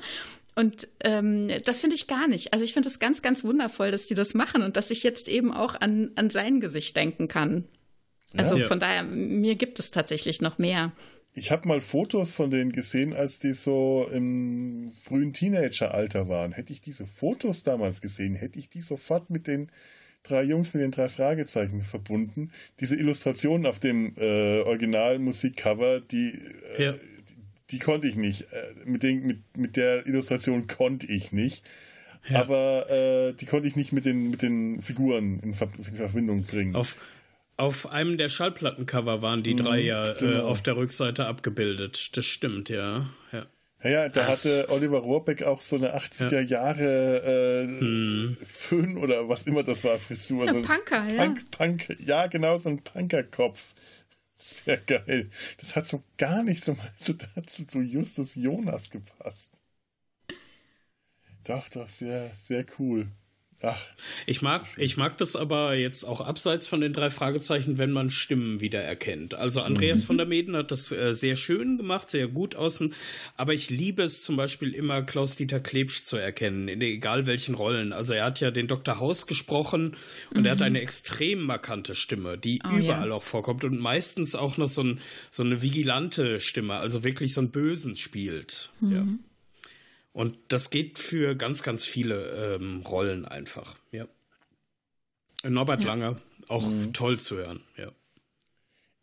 Und 0.55 0.87
ähm, 1.01 1.51
das 1.65 1.81
finde 1.81 1.95
ich 1.95 2.07
gar 2.07 2.27
nicht. 2.27 2.51
Also 2.51 2.65
ich 2.65 2.73
finde 2.73 2.89
es 2.89 2.97
ganz, 2.97 3.21
ganz 3.21 3.43
wundervoll, 3.43 3.91
dass 3.91 4.07
die 4.07 4.15
das 4.15 4.33
machen 4.33 4.63
und 4.63 4.75
dass 4.75 4.89
ich 4.89 5.03
jetzt 5.03 5.29
eben 5.29 5.53
auch 5.53 5.79
an, 5.79 6.09
an 6.15 6.31
sein 6.31 6.59
Gesicht 6.59 6.97
denken 6.97 7.27
kann. 7.27 7.65
Also 8.35 8.57
ja. 8.57 8.67
von 8.67 8.79
daher, 8.79 9.03
mir 9.03 9.53
gibt 9.53 9.77
es 9.77 9.91
tatsächlich 9.91 10.41
noch 10.41 10.57
mehr. 10.57 10.93
Ich 11.37 11.51
habe 11.51 11.67
mal 11.67 11.81
Fotos 11.81 12.31
von 12.31 12.49
denen 12.49 12.71
gesehen, 12.71 13.13
als 13.13 13.37
die 13.37 13.53
so 13.53 14.09
im 14.11 14.91
frühen 15.03 15.33
Teenageralter 15.33 16.27
waren. 16.27 16.51
Hätte 16.51 16.73
ich 16.73 16.81
diese 16.81 17.05
Fotos 17.05 17.61
damals 17.61 18.01
gesehen, 18.01 18.33
hätte 18.33 18.57
ich 18.57 18.69
die 18.69 18.81
sofort 18.81 19.29
mit 19.29 19.45
den 19.45 19.69
drei 20.23 20.41
Jungs 20.41 20.73
mit 20.73 20.81
den 20.81 20.89
drei 20.89 21.09
Fragezeichen 21.09 21.83
verbunden. 21.83 22.49
Diese 22.79 22.95
Illustrationen 22.95 23.67
auf 23.67 23.77
dem 23.77 24.13
äh, 24.17 24.61
Originalmusikcover, 24.61 25.99
die, 25.99 26.41
äh, 26.75 26.83
ja. 26.83 26.93
die, 26.93 26.97
die, 27.69 27.79
konnte 27.79 28.07
ich 28.07 28.15
nicht. 28.15 28.51
Äh, 28.51 28.73
mit, 28.85 29.03
den, 29.03 29.27
mit, 29.27 29.37
mit 29.55 29.77
der 29.77 30.07
Illustration 30.07 30.65
konnte 30.65 31.05
ich 31.05 31.33
nicht. 31.33 31.69
Ja. 32.27 32.41
Aber 32.41 32.89
äh, 32.89 33.33
die 33.33 33.45
konnte 33.45 33.67
ich 33.67 33.75
nicht 33.75 33.93
mit 33.93 34.07
den, 34.07 34.31
mit 34.31 34.41
den 34.41 34.81
Figuren 34.81 35.39
in, 35.41 35.53
Ver 35.53 35.69
in 35.77 35.83
Verbindung 35.83 36.41
bringen. 36.41 36.75
Auf, 36.75 36.95
Auf 37.57 37.91
einem 37.91 38.17
der 38.17 38.29
Schallplattencover 38.29 39.23
waren 39.23 39.41
die 39.41 39.55
drei 39.55 39.81
mhm, 39.81 39.87
ja 39.87 40.11
äh, 40.11 40.15
genau. 40.19 40.37
äh, 40.37 40.41
auf 40.41 40.61
der 40.61 40.77
Rückseite 40.77 41.25
abgebildet. 41.25 42.15
Das 42.15 42.25
stimmt, 42.25 42.69
ja. 42.69 43.09
ja. 43.31 43.45
Ja, 43.83 43.89
ja, 43.89 44.09
da 44.09 44.27
das. 44.27 44.45
hatte 44.45 44.69
Oliver 44.69 44.99
Rohrbeck 44.99 45.43
auch 45.43 45.61
so 45.61 45.75
eine 45.75 45.95
80er 45.95 46.41
Jahre 46.41 47.21
äh, 47.23 47.67
hm. 47.67 48.37
Föhn 48.43 48.97
oder 48.97 49.29
was 49.29 49.45
immer 49.45 49.63
das 49.63 49.83
war, 49.83 49.97
Frisur. 49.99 50.45
Ja, 50.45 50.53
so 50.53 50.61
Punker, 50.61 51.05
Punk, 51.05 51.39
ja. 51.39 51.45
Punk, 51.51 51.97
ja, 51.99 52.27
genau, 52.27 52.57
so 52.57 52.69
ein 52.69 52.83
Punkerkopf. 52.83 53.73
Sehr 54.37 54.77
geil. 54.77 55.29
Das 55.59 55.75
hat 55.75 55.87
so 55.87 56.03
gar 56.17 56.43
nicht 56.43 56.63
so 56.63 56.73
mal 56.73 56.93
so 56.99 57.13
dazu 57.13 57.65
zu 57.65 57.81
Justus 57.81 58.35
Jonas 58.35 58.89
gepasst. 58.89 59.61
Doch, 61.43 61.69
doch, 61.69 61.89
sehr, 61.89 62.31
sehr 62.47 62.65
cool. 62.77 63.07
Ach. 63.63 63.83
Ich 64.27 64.43
mag, 64.43 64.65
ich 64.77 64.97
mag 64.97 65.17
das 65.17 65.35
aber 65.35 65.73
jetzt 65.73 66.03
auch 66.03 66.21
abseits 66.21 66.67
von 66.67 66.79
den 66.79 66.93
drei 66.93 67.09
Fragezeichen, 67.09 67.79
wenn 67.79 67.91
man 67.91 68.11
Stimmen 68.11 68.61
wiedererkennt. 68.61 69.33
Also 69.33 69.61
Andreas 69.61 70.01
mhm. 70.01 70.03
von 70.03 70.17
der 70.17 70.27
Meden 70.27 70.55
hat 70.55 70.71
das 70.71 70.91
äh, 70.91 71.13
sehr 71.13 71.35
schön 71.35 71.77
gemacht, 71.77 72.11
sehr 72.11 72.27
gut 72.27 72.55
außen. 72.55 72.93
Aber 73.35 73.55
ich 73.55 73.71
liebe 73.71 74.03
es 74.03 74.21
zum 74.21 74.35
Beispiel 74.35 74.75
immer, 74.75 75.01
Klaus-Dieter 75.01 75.59
Klebsch 75.59 76.03
zu 76.03 76.17
erkennen, 76.17 76.67
in 76.67 76.81
egal 76.81 77.25
welchen 77.25 77.55
Rollen. 77.55 77.93
Also 77.93 78.13
er 78.13 78.25
hat 78.25 78.39
ja 78.41 78.51
den 78.51 78.67
Dr. 78.67 78.99
Haus 78.99 79.25
gesprochen 79.25 79.95
und 80.29 80.41
mhm. 80.41 80.45
er 80.45 80.51
hat 80.51 80.59
mhm. 80.59 80.65
eine 80.65 80.81
extrem 80.81 81.41
markante 81.41 81.95
Stimme, 81.95 82.37
die 82.37 82.61
oh, 82.63 82.77
überall 82.77 83.09
ja. 83.09 83.15
auch 83.15 83.23
vorkommt 83.23 83.63
und 83.63 83.79
meistens 83.79 84.35
auch 84.35 84.57
noch 84.57 84.67
so, 84.67 84.83
ein, 84.83 84.99
so 85.31 85.41
eine 85.41 85.63
vigilante 85.63 86.39
Stimme, 86.39 86.75
also 86.75 87.03
wirklich 87.03 87.33
so 87.33 87.41
ein 87.41 87.49
Bösen 87.49 87.95
spielt. 87.95 88.69
Mhm. 88.81 88.91
Ja. 88.91 89.07
Und 90.17 90.35
das 90.47 90.71
geht 90.71 90.97
für 90.97 91.35
ganz, 91.35 91.61
ganz 91.61 91.85
viele 91.85 92.55
ähm, 92.55 92.81
Rollen 92.81 93.25
einfach, 93.25 93.77
ja. 93.91 94.07
Norbert 95.47 95.81
ja. 95.81 95.89
Langer, 95.89 96.19
auch 96.47 96.67
mhm. 96.67 96.91
toll 96.91 97.19
zu 97.19 97.37
hören, 97.37 97.59
ja. 97.77 97.91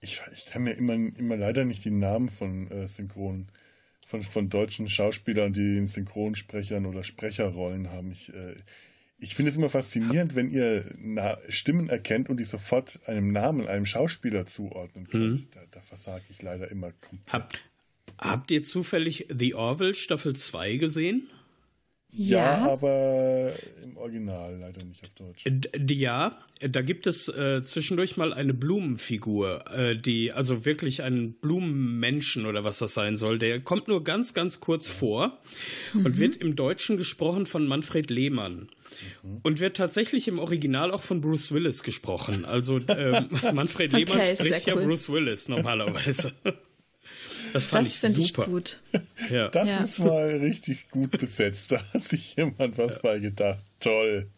Ich, 0.00 0.21
ich 0.33 0.47
kann 0.47 0.64
mir 0.64 0.73
immer, 0.73 0.94
immer 0.94 1.37
leider 1.37 1.64
nicht 1.64 1.85
die 1.85 1.92
Namen 1.92 2.28
von 2.28 2.68
äh, 2.68 2.88
Synchron, 2.88 3.47
von, 4.04 4.23
von 4.23 4.49
deutschen 4.49 4.88
Schauspielern, 4.88 5.52
die 5.52 5.76
in 5.76 5.87
Synchronsprechern 5.87 6.85
oder 6.85 7.04
Sprecherrollen 7.04 7.92
haben. 7.92 8.11
Ich, 8.11 8.35
äh, 8.35 8.56
ich 9.16 9.37
finde 9.37 9.52
es 9.52 9.56
immer 9.56 9.68
faszinierend, 9.68 10.35
wenn 10.35 10.50
ihr 10.50 10.85
Na 10.99 11.38
Stimmen 11.49 11.90
erkennt 11.90 12.28
und 12.28 12.40
die 12.40 12.44
sofort 12.44 12.99
einem 13.06 13.30
Namen, 13.30 13.68
einem 13.68 13.87
Schauspieler 13.87 14.47
zuordnen 14.47 15.06
könnt. 15.06 15.42
Mhm. 15.42 15.49
Da, 15.52 15.61
da 15.71 15.80
versage 15.80 16.25
ich 16.30 16.42
leider 16.42 16.73
immer 16.73 16.90
komplett. 16.90 17.33
Hab, 17.33 17.54
Habt 18.18 18.50
ihr 18.50 18.62
zufällig 18.62 19.26
The 19.37 19.54
Orville 19.54 19.94
Staffel 19.94 20.34
2 20.34 20.76
gesehen? 20.76 21.28
Ja, 22.16 22.37
ja, 22.37 22.70
aber 22.70 23.52
im 23.82 23.96
Original 23.96 24.56
leider 24.61 24.84
nicht 24.84 25.02
auf 25.02 25.11
Deutsch. 25.11 25.42
D 25.44 25.94
ja, 25.94 26.38
da 26.61 26.80
gibt 26.80 27.08
es 27.08 27.28
äh, 27.28 27.64
zwischendurch 27.64 28.16
mal 28.16 28.32
eine 28.32 28.54
Blumenfigur, 28.54 29.64
äh, 29.73 29.96
die 29.96 30.30
also 30.30 30.64
wirklich 30.64 31.02
ein 31.02 31.32
Blumenmenschen 31.32 32.46
oder 32.46 32.62
was 32.62 32.78
das 32.78 32.94
sein 32.94 33.16
soll. 33.16 33.40
Der 33.40 33.58
kommt 33.61 33.88
nur 33.88 34.04
ganz, 34.04 34.32
ganz 34.32 34.61
kurz 34.61 34.90
ja. 34.90 34.94
vor 34.94 35.38
mhm. 35.92 36.06
und 36.06 36.18
wird 36.20 36.37
im 36.37 36.54
Deutschen 36.54 36.96
gesprochen 36.99 37.46
von 37.46 37.66
Manfred 37.66 38.11
Lehmann. 38.11 38.68
Mhm. 39.25 39.40
Und 39.42 39.58
wird 39.58 39.76
tatsächlich 39.76 40.28
im 40.28 40.38
Original 40.38 40.92
auch 40.92 41.02
von 41.02 41.20
Bruce 41.20 41.50
Willis 41.50 41.82
gesprochen. 41.82 42.44
Also 42.44 42.78
äh, 42.78 43.23
Manfred 43.52 43.92
Lehmann 43.92 44.18
okay, 44.18 44.37
spricht 44.37 44.66
ja 44.66 44.76
Bruce 44.76 45.11
Willis 45.11 45.49
normalerweise. 45.49 46.32
Das 47.52 47.66
fand 47.66 47.86
das 47.86 48.02
ich 48.02 48.28
super. 48.28 48.42
Ich 48.42 48.48
gut. 48.48 48.80
Ja. 49.30 49.48
Das 49.48 49.68
ja. 49.68 49.78
ist 49.84 49.98
mal 50.00 50.36
richtig 50.36 50.90
gut 50.90 51.12
besetzt. 51.18 51.72
Da 51.72 51.82
hat 51.92 52.04
sich 52.04 52.36
jemand 52.36 52.76
was 52.76 52.96
ja. 52.96 53.00
bei 53.02 53.18
gedacht. 53.18 53.64
Toll. 53.80 54.28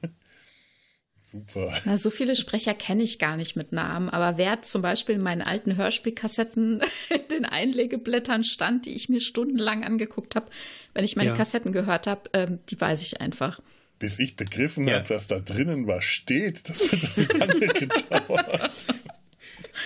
Super. 1.33 1.73
Na, 1.85 1.97
so 1.97 2.11
viele 2.11 2.37
Sprecher 2.37 2.73
kenne 2.73 3.03
ich 3.03 3.19
gar 3.19 3.37
nicht 3.37 3.57
mit 3.57 3.73
Namen, 3.73 4.09
aber 4.09 4.39
wer 4.39 4.63
zum 4.63 4.81
Beispiel 4.81 5.17
in 5.17 5.21
meinen 5.21 5.43
alten 5.43 5.77
Hörspielkassetten 5.77 6.81
in 7.11 7.29
den 7.31 7.45
Einlegeblättern 7.45 8.45
stand, 8.45 8.87
die 8.87 8.95
ich 8.95 9.09
mir 9.09 9.21
stundenlang 9.21 9.85
angeguckt 9.85 10.37
habe, 10.37 10.47
wenn 10.95 11.05
ich 11.05 11.17
meine 11.17 11.31
ja. 11.31 11.37
Kassetten 11.37 11.73
gehört 11.73 12.07
habe, 12.07 12.31
ähm, 12.33 12.61
die 12.71 12.81
weiß 12.81 13.03
ich 13.03 13.21
einfach. 13.21 13.61
Bis 13.99 14.19
ich 14.19 14.37
begriffen 14.37 14.87
ja. 14.87 14.97
habe, 14.97 15.09
dass 15.09 15.27
da 15.27 15.41
drinnen 15.41 15.87
was 15.87 16.05
steht, 16.05 16.69
das 16.69 16.79
hat 16.81 17.39
lange 17.39 17.67
gedauert. 17.69 18.71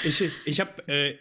Ich, 0.02 0.22
ich 0.46 0.60
habe 0.60 0.88
äh, 0.88 1.16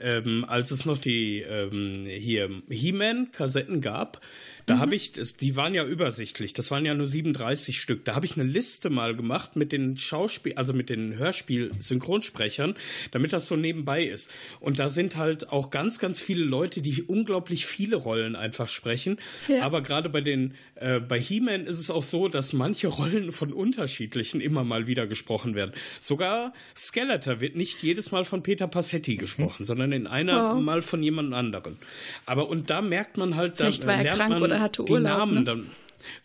ähm, 0.00 0.44
als 0.46 0.70
es 0.70 0.86
noch 0.86 0.98
die 0.98 1.40
ähm, 1.40 2.06
hier 2.06 2.50
He-Man-Kassetten 2.68 3.80
gab, 3.80 4.20
da 4.66 4.76
mhm. 4.76 4.80
habe 4.80 4.94
ich, 4.96 5.12
das, 5.12 5.34
die 5.34 5.54
waren 5.54 5.74
ja 5.74 5.84
übersichtlich, 5.84 6.52
das 6.52 6.72
waren 6.72 6.84
ja 6.84 6.94
nur 6.94 7.06
37 7.06 7.80
Stück. 7.80 8.04
Da 8.04 8.16
habe 8.16 8.26
ich 8.26 8.36
eine 8.36 8.44
Liste 8.44 8.90
mal 8.90 9.14
gemacht 9.14 9.54
mit 9.54 9.70
den 9.70 9.96
Schauspiel, 9.96 10.54
also 10.54 10.72
mit 10.72 10.90
den 10.90 11.16
Hörspiel-Synchronsprechern, 11.16 12.74
damit 13.12 13.32
das 13.32 13.46
so 13.46 13.54
nebenbei 13.54 14.04
ist. 14.04 14.30
Und 14.58 14.80
da 14.80 14.88
sind 14.88 15.16
halt 15.16 15.52
auch 15.52 15.70
ganz, 15.70 16.00
ganz 16.00 16.20
viele 16.20 16.44
Leute, 16.44 16.82
die 16.82 17.02
unglaublich 17.02 17.64
viele 17.64 17.96
Rollen 17.96 18.34
einfach 18.34 18.68
sprechen. 18.68 19.18
Ja. 19.46 19.62
Aber 19.62 19.82
gerade 19.82 20.08
bei 20.08 20.20
den, 20.20 20.54
äh, 20.74 20.98
bei 20.98 21.20
He-Man 21.20 21.66
ist 21.66 21.78
es 21.78 21.88
auch 21.88 22.02
so, 22.02 22.26
dass 22.26 22.52
manche 22.52 22.88
Rollen 22.88 23.30
von 23.30 23.52
unterschiedlichen 23.52 24.40
immer 24.40 24.64
mal 24.64 24.88
wieder 24.88 25.06
gesprochen 25.06 25.54
werden. 25.54 25.72
Sogar 26.00 26.52
Skeletor 26.76 27.40
wird 27.40 27.54
nicht 27.54 27.84
jedes 27.84 28.10
Mal 28.10 28.24
von 28.24 28.42
Peter 28.42 28.66
Passetti 28.66 29.16
gesprochen, 29.16 29.62
mhm. 29.62 29.64
sondern 29.64 29.92
in 29.92 30.06
einer 30.08 30.54
wow. 30.54 30.60
Mal 30.60 30.82
von 30.82 31.02
jemand 31.04 31.32
anderen. 31.34 31.76
Aber 32.24 32.48
und 32.48 32.68
da 32.70 32.82
merkt 32.82 33.16
man 33.16 33.36
halt, 33.36 33.60
da 33.60 33.68
lernt 33.68 34.18
man 34.28 34.42
oder 34.42 34.55
hatte 34.60 34.82
Urlaub. 34.82 34.98
Die 34.98 35.02
Namen 35.02 35.34
ne? 35.34 35.44
dann. 35.44 35.70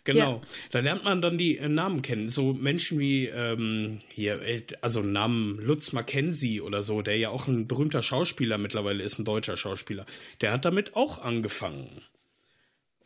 Genau, 0.04 0.34
ja. 0.34 0.40
da 0.70 0.78
lernt 0.80 1.04
man 1.04 1.22
dann 1.22 1.38
die 1.38 1.58
äh, 1.58 1.68
Namen 1.68 2.02
kennen. 2.02 2.28
So 2.28 2.52
Menschen 2.52 2.98
wie 2.98 3.26
ähm, 3.26 3.98
hier, 4.08 4.40
äh, 4.42 4.62
also 4.80 5.00
Namen 5.00 5.58
Lutz 5.58 5.92
Mackenzie 5.92 6.60
oder 6.60 6.82
so, 6.82 7.02
der 7.02 7.16
ja 7.18 7.30
auch 7.30 7.48
ein 7.48 7.66
berühmter 7.66 8.02
Schauspieler 8.02 8.58
mittlerweile 8.58 9.02
ist, 9.02 9.18
ein 9.18 9.24
deutscher 9.24 9.56
Schauspieler. 9.56 10.06
Der 10.40 10.52
hat 10.52 10.64
damit 10.64 10.94
auch 10.96 11.18
angefangen. 11.18 12.02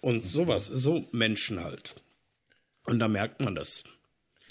Und 0.01 0.27
sowas, 0.27 0.67
so 0.67 1.09
Menschen 1.13 1.63
halt. 1.65 1.95
Und 2.85 2.99
da 2.99 3.09
merkt 3.09 3.43
man 3.43 3.55
das. 3.55 3.85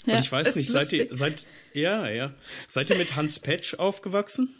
Ja, 0.04 0.14
Und 0.14 0.20
ich 0.20 0.30
weiß 0.30 0.56
nicht, 0.56 0.70
seid 0.70 0.92
ihr, 0.92 1.08
seid, 1.10 1.46
ja, 1.72 2.08
ja, 2.08 2.34
seid 2.66 2.90
ihr 2.90 2.96
mit 2.96 3.16
Hans 3.16 3.38
Petsch 3.38 3.74
aufgewachsen? 3.74 4.54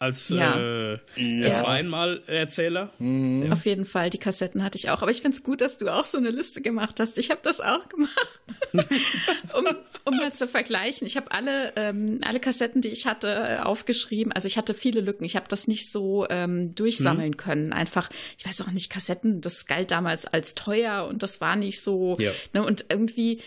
Als 0.00 0.30
ja. 0.30 0.58
Äh, 0.58 0.92
ja. 1.16 1.46
es 1.46 1.62
war 1.62 1.68
einmal 1.68 2.22
Erzähler. 2.26 2.90
Mhm. 2.98 3.52
Auf 3.52 3.66
jeden 3.66 3.84
Fall, 3.84 4.08
die 4.08 4.16
Kassetten 4.16 4.64
hatte 4.64 4.78
ich 4.78 4.88
auch. 4.88 5.02
Aber 5.02 5.10
ich 5.10 5.20
finde 5.20 5.36
es 5.36 5.42
gut, 5.42 5.60
dass 5.60 5.76
du 5.76 5.90
auch 5.90 6.06
so 6.06 6.16
eine 6.16 6.30
Liste 6.30 6.62
gemacht 6.62 6.98
hast. 7.00 7.18
Ich 7.18 7.30
habe 7.30 7.40
das 7.42 7.60
auch 7.60 7.86
gemacht, 7.90 8.40
um, 8.72 9.66
um 10.06 10.16
mal 10.16 10.32
zu 10.32 10.48
vergleichen. 10.48 11.06
Ich 11.06 11.18
habe 11.18 11.30
alle, 11.32 11.74
ähm, 11.76 12.18
alle 12.26 12.40
Kassetten, 12.40 12.80
die 12.80 12.88
ich 12.88 13.04
hatte, 13.04 13.66
aufgeschrieben. 13.66 14.32
Also 14.32 14.48
ich 14.48 14.56
hatte 14.56 14.72
viele 14.72 15.02
Lücken. 15.02 15.24
Ich 15.24 15.36
habe 15.36 15.46
das 15.48 15.68
nicht 15.68 15.92
so 15.92 16.26
ähm, 16.30 16.74
durchsammeln 16.74 17.32
mhm. 17.32 17.36
können. 17.36 17.72
Einfach, 17.74 18.08
ich 18.38 18.46
weiß 18.46 18.62
auch 18.62 18.70
nicht, 18.70 18.88
Kassetten, 18.88 19.42
das 19.42 19.66
galt 19.66 19.90
damals 19.90 20.24
als 20.24 20.54
teuer 20.54 21.06
und 21.10 21.22
das 21.22 21.42
war 21.42 21.56
nicht 21.56 21.82
so. 21.82 22.16
Ja. 22.18 22.30
Ne, 22.54 22.64
und 22.64 22.86
irgendwie 22.88 23.42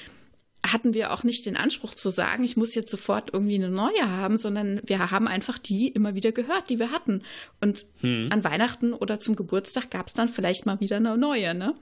hatten 0.65 0.93
wir 0.93 1.11
auch 1.11 1.23
nicht 1.23 1.45
den 1.45 1.57
Anspruch 1.57 1.93
zu 1.93 2.09
sagen, 2.09 2.43
ich 2.43 2.55
muss 2.55 2.73
jetzt 2.73 2.89
sofort 2.89 3.31
irgendwie 3.33 3.55
eine 3.55 3.69
neue 3.69 4.09
haben, 4.09 4.37
sondern 4.37 4.81
wir 4.85 5.11
haben 5.11 5.27
einfach 5.27 5.59
die 5.59 5.89
immer 5.89 6.15
wieder 6.15 6.31
gehört, 6.31 6.69
die 6.69 6.79
wir 6.79 6.91
hatten. 6.91 7.21
Und 7.61 7.85
hm. 7.99 8.29
an 8.31 8.43
Weihnachten 8.43 8.93
oder 8.93 9.19
zum 9.19 9.35
Geburtstag 9.35 9.91
gab 9.91 10.07
es 10.07 10.13
dann 10.13 10.29
vielleicht 10.29 10.65
mal 10.65 10.79
wieder 10.79 10.97
eine 10.97 11.17
neue, 11.17 11.53
ne? 11.53 11.75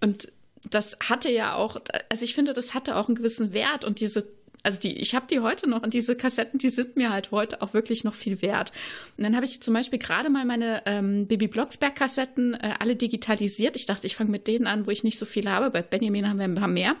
Und 0.00 0.30
das 0.70 0.98
hatte 1.08 1.30
ja 1.30 1.54
auch, 1.54 1.78
also 2.10 2.24
ich 2.24 2.34
finde, 2.34 2.52
das 2.52 2.74
hatte 2.74 2.96
auch 2.96 3.08
einen 3.08 3.16
gewissen 3.16 3.52
Wert 3.54 3.84
und 3.84 4.00
diese 4.00 4.26
also 4.62 4.80
die, 4.80 4.96
ich 4.96 5.14
habe 5.14 5.26
die 5.30 5.40
heute 5.40 5.68
noch 5.68 5.82
und 5.82 5.94
diese 5.94 6.16
Kassetten, 6.16 6.58
die 6.58 6.68
sind 6.68 6.96
mir 6.96 7.10
halt 7.10 7.30
heute 7.30 7.62
auch 7.62 7.74
wirklich 7.74 8.04
noch 8.04 8.14
viel 8.14 8.42
wert. 8.42 8.72
Und 9.16 9.24
dann 9.24 9.34
habe 9.34 9.44
ich 9.44 9.62
zum 9.62 9.74
Beispiel 9.74 9.98
gerade 9.98 10.30
mal 10.30 10.44
meine 10.44 10.82
ähm, 10.86 11.26
Bibi 11.26 11.48
Blocksberg-Kassetten 11.48 12.54
äh, 12.54 12.74
alle 12.78 12.96
digitalisiert. 12.96 13.76
Ich 13.76 13.86
dachte, 13.86 14.06
ich 14.06 14.16
fange 14.16 14.30
mit 14.30 14.46
denen 14.46 14.66
an, 14.66 14.86
wo 14.86 14.90
ich 14.90 15.04
nicht 15.04 15.18
so 15.18 15.26
viele 15.26 15.50
habe. 15.50 15.70
Bei 15.70 15.82
Benjamin 15.82 16.28
haben 16.28 16.38
wir 16.38 16.44
ein 16.44 16.54
paar 16.54 16.68
mehr. 16.68 16.96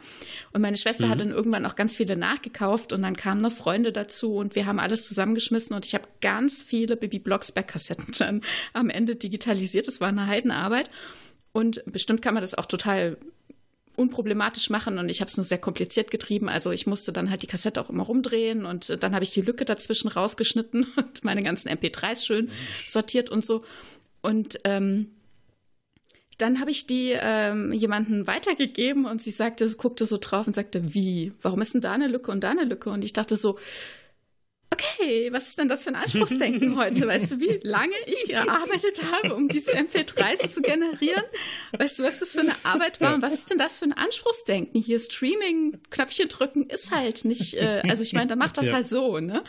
Und 0.52 0.60
meine 0.60 0.76
Schwester 0.76 1.06
mhm. 1.06 1.10
hat 1.10 1.20
dann 1.20 1.30
irgendwann 1.30 1.66
auch 1.66 1.76
ganz 1.76 1.96
viele 1.96 2.16
nachgekauft 2.16 2.92
und 2.92 3.02
dann 3.02 3.16
kamen 3.16 3.40
noch 3.40 3.52
Freunde 3.52 3.92
dazu 3.92 4.34
und 4.34 4.54
wir 4.54 4.66
haben 4.66 4.78
alles 4.78 5.08
zusammengeschmissen 5.08 5.74
und 5.74 5.84
ich 5.84 5.94
habe 5.94 6.04
ganz 6.20 6.62
viele 6.62 6.96
Bibi 6.96 7.18
Blocksberg-Kassetten 7.18 8.14
dann 8.18 8.42
am 8.72 8.88
Ende 8.88 9.16
digitalisiert. 9.16 9.88
Das 9.88 10.00
war 10.00 10.08
eine 10.08 10.26
Heidenarbeit. 10.26 10.90
Und 11.52 11.82
bestimmt 11.86 12.22
kann 12.22 12.34
man 12.34 12.42
das 12.42 12.54
auch 12.54 12.66
total 12.66 13.16
unproblematisch 13.98 14.70
machen 14.70 14.98
und 14.98 15.08
ich 15.08 15.20
habe 15.20 15.28
es 15.28 15.36
nur 15.36 15.44
sehr 15.44 15.58
kompliziert 15.58 16.10
getrieben. 16.10 16.48
Also 16.48 16.70
ich 16.70 16.86
musste 16.86 17.12
dann 17.12 17.30
halt 17.30 17.42
die 17.42 17.46
Kassette 17.46 17.80
auch 17.80 17.90
immer 17.90 18.04
rumdrehen 18.04 18.64
und 18.64 19.02
dann 19.02 19.14
habe 19.14 19.24
ich 19.24 19.30
die 19.32 19.40
Lücke 19.40 19.64
dazwischen 19.64 20.08
rausgeschnitten 20.08 20.86
und 20.96 21.24
meine 21.24 21.42
ganzen 21.42 21.68
MP3s 21.68 22.24
schön 22.24 22.50
sortiert 22.86 23.30
und 23.30 23.44
so. 23.44 23.64
Und 24.22 24.58
ähm, 24.64 25.10
dann 26.38 26.60
habe 26.60 26.70
ich 26.70 26.86
die 26.86 27.16
ähm, 27.20 27.72
jemanden 27.72 28.28
weitergegeben 28.28 29.06
und 29.06 29.20
sie 29.20 29.32
sagte, 29.32 29.68
guckte 29.76 30.06
so 30.06 30.18
drauf 30.20 30.46
und 30.46 30.52
sagte, 30.52 30.94
wie? 30.94 31.32
Warum 31.42 31.60
ist 31.60 31.74
denn 31.74 31.80
da 31.80 31.92
eine 31.92 32.06
Lücke 32.06 32.30
und 32.30 32.44
da 32.44 32.50
eine 32.50 32.64
Lücke? 32.64 32.90
Und 32.90 33.04
ich 33.04 33.12
dachte 33.12 33.34
so, 33.34 33.58
okay, 34.72 35.32
was 35.32 35.48
ist 35.48 35.58
denn 35.58 35.68
das 35.68 35.84
für 35.84 35.90
ein 35.90 35.96
Anspruchsdenken 35.96 36.76
heute? 36.76 37.06
Weißt 37.06 37.32
du, 37.32 37.40
wie 37.40 37.60
lange 37.62 37.94
ich 38.06 38.24
gearbeitet 38.26 39.00
habe, 39.12 39.34
um 39.34 39.48
diese 39.48 39.72
MP3s 39.72 40.52
zu 40.52 40.62
generieren? 40.62 41.24
Weißt 41.76 41.98
du, 41.98 42.04
was 42.04 42.18
das 42.20 42.32
für 42.32 42.40
eine 42.40 42.54
Arbeit 42.64 43.00
war? 43.00 43.14
Und 43.14 43.22
was 43.22 43.34
ist 43.34 43.50
denn 43.50 43.58
das 43.58 43.78
für 43.78 43.86
ein 43.86 43.92
Anspruchsdenken? 43.92 44.80
Hier 44.80 44.98
Streaming, 44.98 45.78
Knöpfchen 45.90 46.28
drücken 46.28 46.68
ist 46.68 46.90
halt 46.90 47.24
nicht, 47.24 47.54
äh, 47.54 47.82
also 47.88 48.02
ich 48.02 48.12
meine, 48.12 48.28
da 48.28 48.36
macht 48.36 48.58
das 48.58 48.66
ja. 48.66 48.74
halt 48.74 48.86
so, 48.86 49.18
ne? 49.18 49.42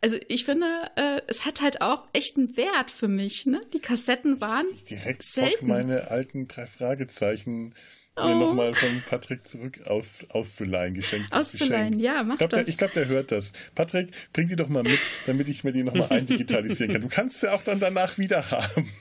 Also 0.00 0.16
ich 0.28 0.44
finde, 0.44 0.66
äh, 0.96 1.20
es 1.26 1.44
hat 1.44 1.60
halt 1.60 1.80
auch 1.80 2.04
echt 2.12 2.36
einen 2.36 2.56
Wert 2.56 2.90
für 2.90 3.08
mich, 3.08 3.46
ne? 3.46 3.60
Die 3.72 3.80
Kassetten 3.80 4.40
waren 4.40 4.66
Direkt 4.90 5.22
selten. 5.22 5.66
meine 5.66 6.10
alten 6.10 6.48
drei 6.48 6.66
Fragezeichen 6.66 7.74
oh. 8.16 8.26
mir 8.26 8.36
nochmal 8.36 8.74
von 8.74 9.02
Patrick 9.08 9.46
zurück 9.46 9.80
aus, 9.86 10.26
auszuleihen, 10.30 10.94
geschenkt. 10.94 11.32
Auszuleihen, 11.32 11.98
ja, 12.00 12.22
mach 12.22 12.34
ich 12.34 12.38
glaub, 12.38 12.50
das. 12.50 12.60
Der, 12.60 12.68
ich 12.68 12.76
glaube, 12.76 12.94
der 12.94 13.08
hört 13.08 13.32
das. 13.32 13.52
Patrick, 13.74 14.10
bring 14.32 14.48
die 14.48 14.56
doch 14.56 14.68
mal 14.68 14.82
mit, 14.82 15.00
damit 15.26 15.48
ich 15.48 15.64
mir 15.64 15.72
die 15.72 15.82
nochmal 15.82 16.08
eindigitalisieren 16.10 16.92
kann. 16.92 17.02
Du 17.02 17.08
kannst 17.08 17.40
sie 17.40 17.52
auch 17.52 17.62
dann 17.62 17.80
danach 17.80 18.18
wieder 18.18 18.50
haben. 18.50 18.90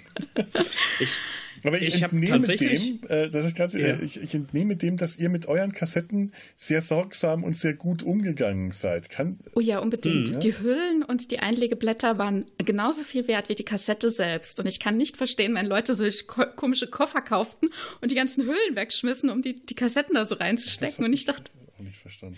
Ich, 0.99 1.17
aber 1.63 1.81
ich, 1.81 1.95
ich 1.95 2.01
entnehme 2.01 2.39
dem, 2.39 2.99
äh, 3.07 3.29
das 3.29 3.45
ist 3.45 3.55
grad, 3.55 3.73
äh, 3.73 4.01
ich, 4.01 4.21
ich, 4.21 4.33
entnehme 4.33 4.75
dem, 4.75 4.97
dass 4.97 5.17
ihr 5.17 5.29
mit 5.29 5.45
euren 5.47 5.71
Kassetten 5.71 6.33
sehr 6.57 6.81
sorgsam 6.81 7.43
und 7.43 7.55
sehr 7.55 7.73
gut 7.73 8.03
umgegangen 8.03 8.71
seid. 8.71 9.09
Kann, 9.09 9.39
oh 9.55 9.59
ja, 9.59 9.79
unbedingt. 9.79 10.33
Mhm. 10.33 10.39
Die 10.39 10.59
Hüllen 10.59 11.03
und 11.03 11.31
die 11.31 11.39
Einlegeblätter 11.39 12.17
waren 12.17 12.45
genauso 12.57 13.03
viel 13.03 13.27
wert 13.27 13.49
wie 13.49 13.55
die 13.55 13.63
Kassette 13.63 14.09
selbst. 14.09 14.59
Und 14.59 14.65
ich 14.65 14.79
kann 14.79 14.97
nicht 14.97 15.17
verstehen, 15.17 15.55
wenn 15.55 15.65
Leute 15.65 15.93
solche 15.93 16.25
ko 16.25 16.43
komische 16.55 16.87
Koffer 16.87 17.21
kauften 17.21 17.69
und 18.01 18.11
die 18.11 18.15
ganzen 18.15 18.45
Hüllen 18.45 18.75
wegschmissen, 18.75 19.29
um 19.29 19.41
die, 19.41 19.55
die 19.55 19.75
Kassetten 19.75 20.15
da 20.15 20.25
so 20.25 20.35
reinzustecken. 20.35 21.05
Und 21.05 21.13
ich 21.13 21.25
dachte. 21.25 21.51
Auch 21.77 21.83
nicht 21.83 21.97
verstanden. 21.97 22.37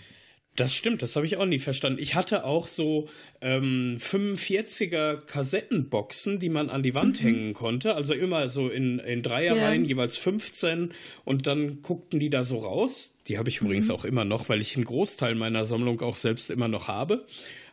Das 0.56 0.74
stimmt, 0.74 1.02
das 1.02 1.14
habe 1.16 1.26
ich 1.26 1.36
auch 1.36 1.44
nie 1.44 1.58
verstanden. 1.58 1.98
Ich 2.00 2.14
hatte 2.14 2.44
auch 2.44 2.66
so 2.66 3.08
ähm, 3.42 3.98
45er 4.00 5.18
Kassettenboxen, 5.18 6.40
die 6.40 6.48
man 6.48 6.70
an 6.70 6.82
die 6.82 6.94
Wand 6.94 7.20
mhm. 7.20 7.26
hängen 7.26 7.54
konnte. 7.54 7.94
Also 7.94 8.14
immer 8.14 8.48
so 8.48 8.68
in, 8.68 8.98
in 8.98 9.22
Dreierreihen, 9.22 9.82
yeah. 9.82 9.88
jeweils 9.88 10.16
15. 10.16 10.92
Und 11.24 11.46
dann 11.46 11.82
guckten 11.82 12.20
die 12.20 12.30
da 12.30 12.44
so 12.44 12.58
raus. 12.58 13.15
Die 13.28 13.38
habe 13.38 13.48
ich 13.48 13.60
übrigens 13.60 13.88
mhm. 13.88 13.94
auch 13.94 14.04
immer 14.04 14.24
noch, 14.24 14.48
weil 14.48 14.60
ich 14.60 14.76
einen 14.76 14.84
Großteil 14.84 15.34
meiner 15.34 15.64
Sammlung 15.64 16.00
auch 16.00 16.16
selbst 16.16 16.50
immer 16.50 16.68
noch 16.68 16.88
habe. 16.88 17.26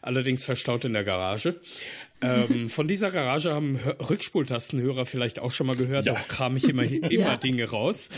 Allerdings 0.04 0.44
verstaut 0.44 0.84
in 0.84 0.92
der 0.92 1.06
Garage. 1.06 1.56
Ähm, 2.20 2.68
von 2.70 2.90
dieser 2.90 3.10
Garage 3.10 3.54
haben 3.54 3.78
Rückspultastenhörer 3.78 5.06
vielleicht 5.06 5.40
auch 5.40 5.52
schon 5.52 5.66
mal 5.66 5.78
gehört. 5.78 6.06
Ja. 6.06 6.14
Da 6.14 6.20
kram 6.20 6.58
ich 6.58 6.68
immer, 6.68 6.84
immer 6.84 7.10
ja. 7.10 7.38
Dinge 7.38 7.70
raus. 7.70 8.10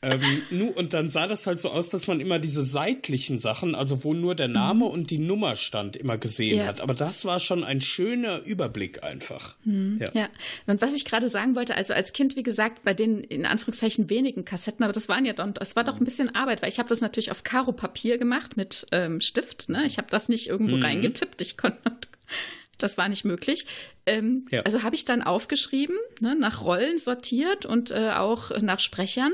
Ähm, 0.00 0.20
nu, 0.50 0.68
und 0.68 0.94
dann 0.94 1.08
sah 1.08 1.26
das 1.26 1.46
halt 1.48 1.58
so 1.58 1.70
aus, 1.70 1.88
dass 1.90 2.06
man 2.06 2.20
immer 2.20 2.38
diese 2.38 2.62
seitlichen 2.62 3.40
Sachen, 3.40 3.74
also 3.74 4.04
wo 4.04 4.14
nur 4.14 4.36
der 4.36 4.46
Name 4.46 4.84
mhm. 4.84 4.90
und 4.90 5.10
die 5.10 5.18
Nummer 5.18 5.56
stand, 5.56 5.96
immer 5.96 6.18
gesehen 6.18 6.58
ja. 6.58 6.66
hat. 6.66 6.80
Aber 6.80 6.94
das 6.94 7.24
war 7.24 7.40
schon 7.40 7.64
ein 7.64 7.80
schöner 7.80 8.40
Überblick 8.42 9.02
einfach. 9.02 9.56
Mhm. 9.64 9.98
Ja. 10.14 10.28
Und 10.66 10.82
was 10.82 10.94
ich 10.94 11.04
gerade 11.04 11.28
sagen 11.28 11.56
wollte, 11.56 11.74
also 11.74 11.94
als 11.94 12.12
Kind, 12.12 12.36
wie 12.36 12.44
gesagt, 12.44 12.84
bei 12.84 12.94
den 12.94 13.24
in 13.24 13.44
Anführungszeichen 13.44 14.08
wenigen 14.08 14.44
Kassetten, 14.44 14.84
aber 14.84 14.92
das 14.92 15.08
waren 15.08 15.24
ja 15.24 15.32
dann, 15.32 15.54
das 15.54 15.74
war 15.74 15.82
doch 15.82 15.98
ein 15.98 16.04
bisschen 16.04 16.32
Arbeit, 16.32 16.62
weil 16.62 16.68
ich 16.68 16.73
habe 16.78 16.88
das 16.88 17.00
natürlich 17.00 17.30
auf 17.30 17.44
Karo-Papier 17.44 18.18
gemacht 18.18 18.56
mit 18.56 18.86
ähm, 18.92 19.20
Stift. 19.20 19.68
Ne? 19.68 19.84
Ich 19.86 19.98
habe 19.98 20.08
das 20.10 20.28
nicht 20.28 20.48
irgendwo 20.48 20.76
mhm. 20.76 20.82
reingetippt. 20.82 21.40
Ich 21.40 21.56
konnte 21.56 21.78
das 22.78 22.98
war 22.98 23.08
nicht 23.08 23.24
möglich. 23.24 23.66
Ähm, 24.06 24.46
ja. 24.50 24.62
Also 24.62 24.82
habe 24.82 24.94
ich 24.94 25.04
dann 25.04 25.22
aufgeschrieben, 25.22 25.96
ne, 26.20 26.34
nach 26.34 26.62
Rollen 26.62 26.98
sortiert 26.98 27.64
und 27.64 27.90
äh, 27.90 28.10
auch 28.10 28.50
nach 28.60 28.80
Sprechern. 28.80 29.32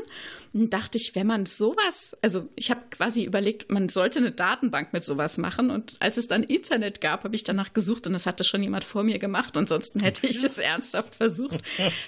Und 0.52 0.72
dachte 0.72 0.98
ich, 0.98 1.14
wenn 1.14 1.28
man 1.28 1.46
sowas, 1.46 2.16
also 2.22 2.48
ich 2.56 2.70
habe 2.70 2.80
quasi 2.90 3.22
überlegt, 3.22 3.70
man 3.70 3.88
sollte 3.88 4.18
eine 4.18 4.32
Datenbank 4.32 4.92
mit 4.92 5.04
sowas 5.04 5.38
machen. 5.38 5.70
Und 5.70 5.96
als 6.00 6.16
es 6.16 6.26
dann 6.26 6.42
Internet 6.42 7.00
gab, 7.00 7.22
habe 7.22 7.36
ich 7.36 7.44
danach 7.44 7.72
gesucht 7.72 8.06
und 8.08 8.14
das 8.14 8.26
hatte 8.26 8.42
schon 8.42 8.62
jemand 8.62 8.82
vor 8.82 9.04
mir 9.04 9.20
gemacht. 9.20 9.56
Ansonsten 9.56 10.00
hätte 10.00 10.26
ich 10.26 10.42
es 10.42 10.58
ernsthaft 10.58 11.14
versucht. 11.14 11.58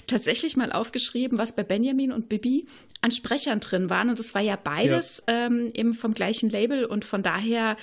Tatsächlich 0.09 0.57
mal 0.57 0.73
aufgeschrieben, 0.73 1.39
was 1.39 1.55
bei 1.55 1.63
Benjamin 1.63 2.11
und 2.11 2.29
Bibi 2.29 2.67
an 3.01 3.13
Sprechern 3.13 3.61
drin 3.61 3.91
waren. 3.91 4.09
Und 4.11 4.19
das 4.19 4.35
war 4.35 4.43
ja 4.43 4.57
beides 4.57 5.23
ja. 5.29 5.47
Ähm, 5.47 5.71
eben 5.75 5.93
vom 5.93 6.15
gleichen 6.15 6.51
Label 6.51 6.85
und 6.85 7.05
von 7.05 7.23
daher 7.23 7.77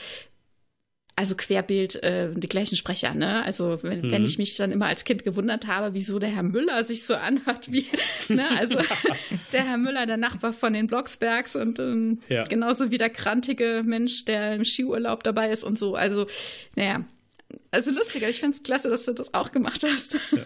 also 1.20 1.36
querbild 1.36 2.02
äh, 2.02 2.30
die 2.34 2.48
gleichen 2.48 2.78
Sprecher, 2.78 3.14
ne? 3.14 3.44
Also 3.44 3.78
wenn, 3.84 4.04
mhm. 4.04 4.12
wenn 4.12 4.24
ich 4.24 4.38
mich 4.38 4.56
dann 4.56 4.72
immer 4.72 4.86
als 4.86 5.04
Kind 5.04 5.26
gewundert 5.26 5.68
habe, 5.68 5.94
wieso 5.94 6.18
der 6.18 6.30
Herr 6.30 6.44
Müller 6.44 6.82
sich 6.86 7.06
so 7.06 7.14
anhört 7.14 7.70
wie, 7.74 7.86
ne? 8.34 8.50
Also 8.58 8.80
der 9.52 9.68
Herr 9.68 9.78
Müller, 9.78 10.06
der 10.06 10.16
Nachbar 10.16 10.54
von 10.54 10.72
den 10.72 10.88
Blocksbergs 10.88 11.58
und 11.58 11.78
ähm, 11.78 12.22
ja. 12.30 12.46
genauso 12.46 12.90
wie 12.90 12.98
der 12.98 13.10
krantige 13.10 13.84
Mensch, 13.86 14.24
der 14.24 14.56
im 14.56 14.64
Skiurlaub 14.64 15.22
dabei 15.22 15.52
ist 15.52 15.66
und 15.66 15.78
so. 15.78 15.96
Also, 15.96 16.26
naja, 16.78 17.04
also 17.72 17.92
lustiger, 17.92 18.30
ich 18.30 18.40
finde 18.40 18.58
es 18.58 18.64
klasse, 18.64 18.90
dass 18.90 19.06
du 19.06 19.14
das 19.14 19.34
auch 19.34 19.52
gemacht 19.52 19.84
hast. 19.84 20.18
Ja. 20.32 20.46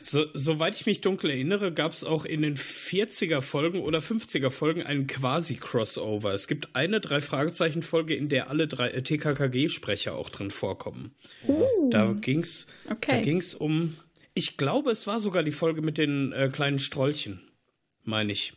So, 0.00 0.26
soweit 0.34 0.74
ich 0.74 0.86
mich 0.86 1.00
dunkel 1.00 1.30
erinnere, 1.30 1.72
gab 1.72 1.92
es 1.92 2.04
auch 2.04 2.24
in 2.24 2.42
den 2.42 2.56
40er 2.56 3.40
Folgen 3.40 3.80
oder 3.80 4.00
50er 4.00 4.50
Folgen 4.50 4.82
einen 4.82 5.06
Quasi-Crossover. 5.06 6.32
Es 6.32 6.46
gibt 6.46 6.74
eine 6.74 7.00
Drei-Fragezeichen-Folge, 7.00 8.14
in 8.14 8.28
der 8.28 8.50
alle 8.50 8.68
drei 8.68 8.88
äh, 8.88 9.02
TKKG-Sprecher 9.02 10.14
auch 10.14 10.30
drin 10.30 10.50
vorkommen. 10.50 11.14
Uh. 11.46 11.90
Da 11.90 12.12
ging 12.12 12.40
es 12.40 12.66
okay. 12.90 13.40
um, 13.58 13.96
ich 14.34 14.56
glaube, 14.56 14.90
es 14.90 15.06
war 15.06 15.18
sogar 15.18 15.42
die 15.42 15.52
Folge 15.52 15.82
mit 15.82 15.98
den 15.98 16.32
äh, 16.32 16.48
kleinen 16.48 16.78
Strollchen, 16.78 17.40
meine 18.04 18.32
ich. 18.32 18.54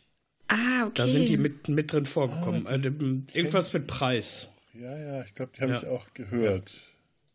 Ah, 0.48 0.84
okay. 0.84 0.92
Da 0.94 1.08
sind 1.08 1.28
die 1.28 1.36
mit, 1.36 1.68
mit 1.68 1.92
drin 1.92 2.06
vorgekommen. 2.06 2.66
Ah, 2.66 2.74
äh, 2.74 3.38
irgendwas 3.38 3.72
mit 3.72 3.86
Preis. 3.86 4.52
Ja, 4.74 4.96
ja, 4.96 5.24
ich 5.24 5.34
glaube, 5.34 5.52
die 5.56 5.62
habe 5.62 5.72
ja. 5.72 5.78
ich 5.78 5.86
auch 5.86 6.12
gehört. 6.14 6.70
Ja. 6.70 6.78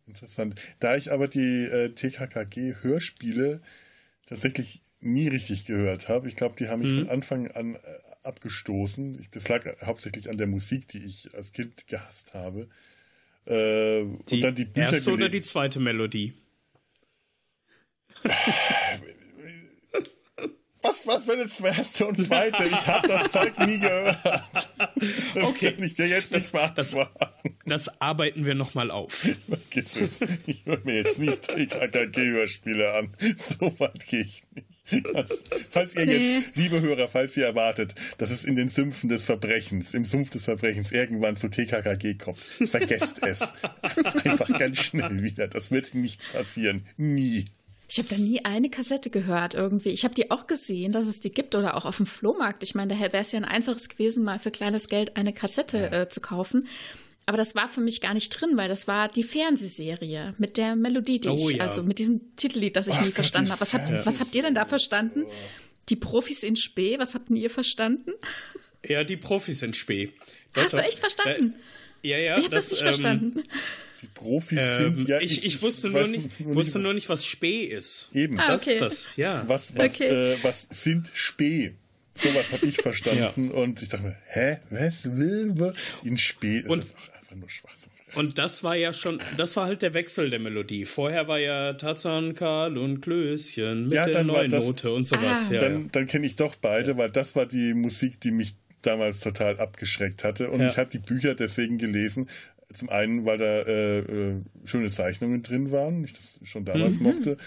Interessant. 0.07 0.55
Da 0.79 0.95
ich 0.95 1.11
aber 1.11 1.27
die 1.27 1.65
äh, 1.65 1.89
TKKG-Hörspiele 1.89 3.61
tatsächlich 4.25 4.81
nie 4.99 5.27
richtig 5.27 5.65
gehört 5.65 6.09
habe, 6.09 6.27
ich 6.27 6.35
glaube, 6.35 6.55
die 6.57 6.67
haben 6.67 6.81
mich 6.81 6.91
mhm. 6.91 6.99
von 6.99 7.09
Anfang 7.09 7.51
an 7.51 7.75
äh, 7.75 7.79
abgestoßen. 8.23 9.19
Ich, 9.19 9.29
das 9.31 9.47
lag 9.47 9.65
hauptsächlich 9.83 10.29
an 10.29 10.37
der 10.37 10.47
Musik, 10.47 10.87
die 10.87 11.03
ich 11.03 11.33
als 11.33 11.51
Kind 11.51 11.87
gehasst 11.87 12.33
habe. 12.33 12.69
Äh, 13.45 14.03
die 14.29 14.35
und 14.35 14.41
dann 14.41 14.55
die 14.55 14.65
Bücher 14.65 14.91
erste 14.91 15.11
oder 15.11 15.29
die 15.29 15.41
zweite 15.41 15.79
Melodie? 15.79 16.33
Was, 20.83 21.05
was, 21.05 21.27
wenn 21.27 21.39
jetzt 21.39 21.59
erste 21.61 22.07
und 22.07 22.21
zweite? 22.21 22.63
Ich 22.63 22.87
habe 22.87 23.07
das 23.07 23.31
Zeug 23.31 23.57
nie 23.67 23.79
gehört. 23.79 24.17
Das 24.23 25.43
okay. 25.43 25.71
kann 25.71 25.83
ich 25.83 25.95
dir 25.95 26.07
jetzt 26.07 26.31
nicht 26.31 26.53
das, 26.53 26.91
das, 26.91 27.07
das 27.65 28.01
arbeiten 28.01 28.45
wir 28.45 28.55
nochmal 28.55 28.89
auf. 28.89 29.27
Vergiss 29.47 29.95
es. 29.95 30.19
Ich 30.45 30.65
höre 30.65 30.79
mir 30.83 30.95
jetzt 30.95 31.19
nicht 31.19 31.47
die 31.55 31.67
KKG-Hörspiele 31.67 32.93
an. 32.93 33.13
So 33.37 33.79
weit 33.79 34.05
gehe 34.07 34.21
ich 34.21 34.43
nicht. 34.55 35.15
Also, 35.15 35.35
falls 35.69 35.95
ihr 35.95 36.05
jetzt, 36.05 36.55
liebe 36.55 36.81
Hörer, 36.81 37.07
falls 37.07 37.37
ihr 37.37 37.45
erwartet, 37.45 37.95
dass 38.17 38.29
es 38.29 38.43
in 38.43 38.55
den 38.55 38.67
Sümpfen 38.67 39.09
des 39.09 39.23
Verbrechens, 39.23 39.93
im 39.93 40.03
Sumpf 40.03 40.31
des 40.31 40.43
Verbrechens 40.43 40.91
irgendwann 40.91 41.37
zu 41.37 41.49
TKKG 41.49 42.15
kommt, 42.15 42.39
vergesst 42.39 43.21
es. 43.23 43.39
Einfach 44.25 44.57
ganz 44.57 44.81
schnell 44.81 45.23
wieder. 45.23 45.47
Das 45.47 45.71
wird 45.71 45.93
nicht 45.93 46.21
passieren. 46.33 46.85
Nie. 46.97 47.45
Ich 47.91 47.97
habe 47.97 48.07
da 48.07 48.15
nie 48.15 48.45
eine 48.45 48.69
Kassette 48.69 49.09
gehört 49.09 49.53
irgendwie. 49.53 49.89
Ich 49.89 50.05
habe 50.05 50.13
die 50.13 50.31
auch 50.31 50.47
gesehen, 50.47 50.93
dass 50.93 51.07
es 51.07 51.19
die 51.19 51.29
gibt 51.29 51.55
oder 51.55 51.75
auch 51.75 51.83
auf 51.83 51.97
dem 51.97 52.05
Flohmarkt. 52.05 52.63
Ich 52.63 52.73
meine, 52.73 52.93
da 52.93 52.99
wäre 53.01 53.17
es 53.17 53.33
ja 53.33 53.37
ein 53.37 53.43
einfaches 53.43 53.89
gewesen, 53.89 54.23
mal 54.23 54.39
für 54.39 54.49
kleines 54.49 54.87
Geld 54.87 55.17
eine 55.17 55.33
Kassette 55.33 55.77
ja. 55.77 56.01
äh, 56.03 56.07
zu 56.07 56.21
kaufen. 56.21 56.69
Aber 57.25 57.35
das 57.35 57.53
war 57.53 57.67
für 57.67 57.81
mich 57.81 57.99
gar 57.99 58.13
nicht 58.13 58.29
drin, 58.29 58.55
weil 58.55 58.69
das 58.69 58.87
war 58.87 59.09
die 59.09 59.23
Fernsehserie 59.23 60.35
mit 60.37 60.55
der 60.55 60.77
Melodie, 60.77 61.19
die 61.19 61.27
oh, 61.27 61.35
ich, 61.35 61.57
ja. 61.57 61.65
also 61.65 61.83
mit 61.83 61.99
diesem 61.99 62.33
Titellied, 62.37 62.77
das 62.77 62.87
ich 62.87 62.93
Ach, 62.95 63.05
nie 63.05 63.11
verstanden 63.11 63.51
habe. 63.51 63.59
Was 63.59 63.73
habt, 63.73 63.91
was 64.05 64.21
habt 64.21 64.33
ihr 64.35 64.43
denn 64.43 64.55
da 64.55 64.63
verstanden? 64.63 65.25
Die 65.89 65.97
Profis 65.97 66.43
in 66.43 66.55
Spee, 66.55 66.97
was 66.97 67.13
habt 67.13 67.29
ihr 67.29 67.49
verstanden? 67.49 68.13
Ja, 68.87 69.03
die 69.03 69.17
Profis 69.17 69.63
in 69.63 69.73
Spee. 69.73 70.13
Das 70.53 70.65
Hast 70.65 70.73
du 70.75 70.77
echt 70.77 70.99
verstanden? 70.99 71.55
Äh, 72.03 72.07
ja, 72.07 72.17
ja. 72.17 72.37
Ich 72.37 72.45
habe 72.45 72.55
das, 72.55 72.69
das, 72.69 72.71
nicht 72.71 72.81
ähm, 72.81 72.93
verstanden 72.93 73.43
die 74.01 74.07
Profis 74.07 74.59
ähm, 74.61 74.95
sind. 74.95 75.09
Ja, 75.09 75.19
ich, 75.19 75.39
ich, 75.39 75.45
ich 75.45 75.61
wusste, 75.61 75.89
nur 75.89 76.07
nicht, 76.07 76.39
nur 76.39 76.55
wusste 76.55 76.79
nur 76.79 76.93
nicht, 76.93 77.09
was 77.09 77.25
Spee 77.25 77.65
ist. 77.65 78.09
Eben. 78.13 78.39
Ah, 78.39 78.43
okay. 78.43 78.51
Das 78.51 78.67
ist 78.67 78.81
das, 78.81 79.15
ja. 79.17 79.43
Was, 79.47 79.75
was, 79.75 79.93
okay. 79.93 80.33
äh, 80.33 80.37
was 80.41 80.67
sind 80.71 81.09
Spee? 81.13 81.73
Sowas 82.15 82.51
habe 82.51 82.65
ich 82.65 82.77
verstanden 82.81 83.49
ja. 83.49 83.53
und 83.53 83.81
ich 83.81 83.89
dachte 83.89 84.03
mir, 84.03 84.17
hä, 84.27 84.57
was 84.69 85.15
will 85.15 85.53
man 85.55 85.73
in 86.03 86.17
Spee? 86.17 86.61
Das 86.61 86.71
und, 86.71 86.83
ist 86.83 86.95
auch 86.95 87.19
einfach 87.19 87.35
nur 87.35 87.49
Schwachsinn. 87.49 87.91
Und 88.15 88.37
das 88.37 88.63
war 88.63 88.75
ja 88.75 88.91
schon, 88.91 89.21
das 89.37 89.55
war 89.55 89.67
halt 89.67 89.81
der 89.81 89.93
Wechsel 89.93 90.29
der 90.29 90.39
Melodie. 90.39 90.83
Vorher 90.85 91.29
war 91.29 91.39
ja 91.39 91.73
Tarzan, 91.73 92.33
Karl 92.33 92.77
und 92.77 92.99
Klößchen 93.01 93.85
mit 93.85 93.93
ja, 93.93 94.05
der 94.05 94.25
neuen 94.25 94.51
das, 94.51 94.65
Note 94.65 94.91
und 94.91 95.05
sowas. 95.05 95.49
Ah. 95.49 95.53
Ja, 95.53 95.59
dann, 95.61 95.89
dann 95.91 96.07
kenne 96.07 96.27
ich 96.27 96.35
doch 96.35 96.55
beide, 96.55 96.97
weil 96.97 97.09
das 97.09 97.35
war 97.35 97.45
die 97.45 97.73
Musik, 97.73 98.19
die 98.19 98.31
mich 98.31 98.55
damals 98.81 99.19
total 99.19 99.59
abgeschreckt 99.59 100.23
hatte. 100.23 100.49
Und 100.49 100.59
ja. 100.59 100.67
ich 100.67 100.77
habe 100.77 100.89
die 100.89 100.99
Bücher 100.99 101.35
deswegen 101.35 101.77
gelesen, 101.77 102.27
zum 102.73 102.89
einen, 102.89 103.25
weil 103.25 103.37
da 103.37 103.61
äh, 103.61 103.99
äh, 103.99 104.35
schöne 104.65 104.91
Zeichnungen 104.91 105.43
drin 105.43 105.71
waren, 105.71 106.03
ich 106.03 106.13
das 106.13 106.39
schon 106.43 106.65
damals 106.65 106.99
mhm. 106.99 107.03
mochte, 107.03 107.37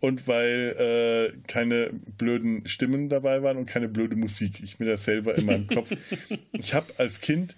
und 0.00 0.26
weil 0.26 1.32
äh, 1.32 1.38
keine 1.46 1.90
blöden 2.18 2.66
Stimmen 2.66 3.08
dabei 3.08 3.42
waren 3.44 3.56
und 3.56 3.66
keine 3.66 3.88
blöde 3.88 4.16
Musik. 4.16 4.60
Ich 4.60 4.80
mir 4.80 4.86
das 4.86 5.04
selber 5.04 5.36
in 5.36 5.46
meinem 5.46 5.66
Kopf. 5.68 5.92
Ich 6.52 6.74
habe 6.74 6.92
als 6.98 7.20
Kind 7.20 7.54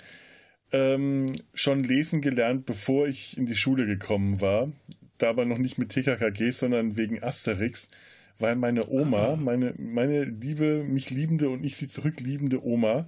ähm, 0.72 1.24
schon 1.54 1.82
lesen 1.82 2.20
gelernt, 2.20 2.66
bevor 2.66 3.08
ich 3.08 3.38
in 3.38 3.46
die 3.46 3.56
Schule 3.56 3.86
gekommen 3.86 4.42
war. 4.42 4.70
da 5.16 5.30
aber 5.30 5.46
noch 5.46 5.56
nicht 5.56 5.78
mit 5.78 5.90
TKKG, 5.90 6.50
sondern 6.50 6.98
wegen 6.98 7.22
Asterix, 7.22 7.88
weil 8.38 8.56
meine 8.56 8.90
Oma, 8.90 9.36
meine, 9.36 9.72
meine 9.78 10.24
liebe, 10.24 10.84
mich 10.84 11.10
liebende 11.10 11.48
und 11.48 11.64
ich 11.64 11.76
sie 11.76 11.88
zurückliebende 11.88 12.62
Oma, 12.62 13.06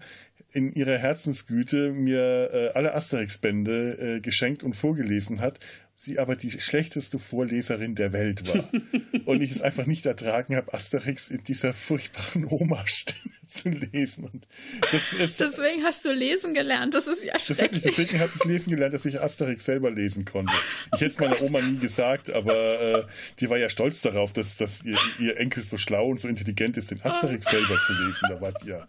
in 0.56 0.72
ihrer 0.72 0.96
Herzensgüte 0.96 1.92
mir 1.92 2.50
äh, 2.52 2.68
alle 2.70 2.94
Asterix-Bände 2.94 4.16
äh, 4.16 4.20
geschenkt 4.20 4.62
und 4.62 4.74
vorgelesen 4.74 5.40
hat 5.40 5.60
sie 5.96 6.18
aber 6.18 6.36
die 6.36 6.50
schlechteste 6.50 7.18
Vorleserin 7.18 7.94
der 7.94 8.12
Welt 8.12 8.46
war. 8.52 8.68
und 9.24 9.42
ich 9.42 9.50
es 9.50 9.62
einfach 9.62 9.86
nicht 9.86 10.04
ertragen 10.06 10.54
habe, 10.54 10.72
Asterix 10.74 11.30
in 11.30 11.42
dieser 11.42 11.72
furchtbaren 11.72 12.44
Oma-Stimme 12.44 13.34
zu 13.48 13.68
lesen. 13.70 14.24
Und 14.24 14.46
das 14.92 15.12
ist, 15.14 15.40
deswegen 15.40 15.82
hast 15.82 16.04
du 16.04 16.12
lesen 16.12 16.52
gelernt, 16.52 16.94
das 16.94 17.06
ist 17.06 17.24
ja 17.24 17.38
schrecklich. 17.38 17.82
Deswegen 17.82 18.20
habe 18.20 18.30
ich 18.34 18.44
lesen 18.44 18.70
gelernt, 18.70 18.94
dass 18.94 19.06
ich 19.06 19.20
Asterix 19.20 19.64
selber 19.64 19.90
lesen 19.90 20.24
konnte. 20.24 20.52
Ich 20.94 21.00
hätte 21.00 21.12
es 21.12 21.18
meiner 21.18 21.40
Oma 21.40 21.62
nie 21.62 21.78
gesagt, 21.78 22.30
aber 22.30 22.80
äh, 22.80 23.04
die 23.40 23.48
war 23.48 23.56
ja 23.56 23.68
stolz 23.68 24.02
darauf, 24.02 24.32
dass, 24.32 24.56
dass 24.56 24.84
ihr, 24.84 24.98
ihr, 25.18 25.38
Enkel 25.38 25.62
so 25.62 25.76
schlau 25.76 26.08
und 26.08 26.20
so 26.20 26.28
intelligent 26.28 26.76
ist, 26.76 26.90
den 26.90 27.02
Asterix 27.02 27.46
selber 27.46 27.78
zu 27.86 27.92
lesen. 28.04 28.28
Da 28.28 28.40
wart 28.40 28.64
ihr 28.64 28.86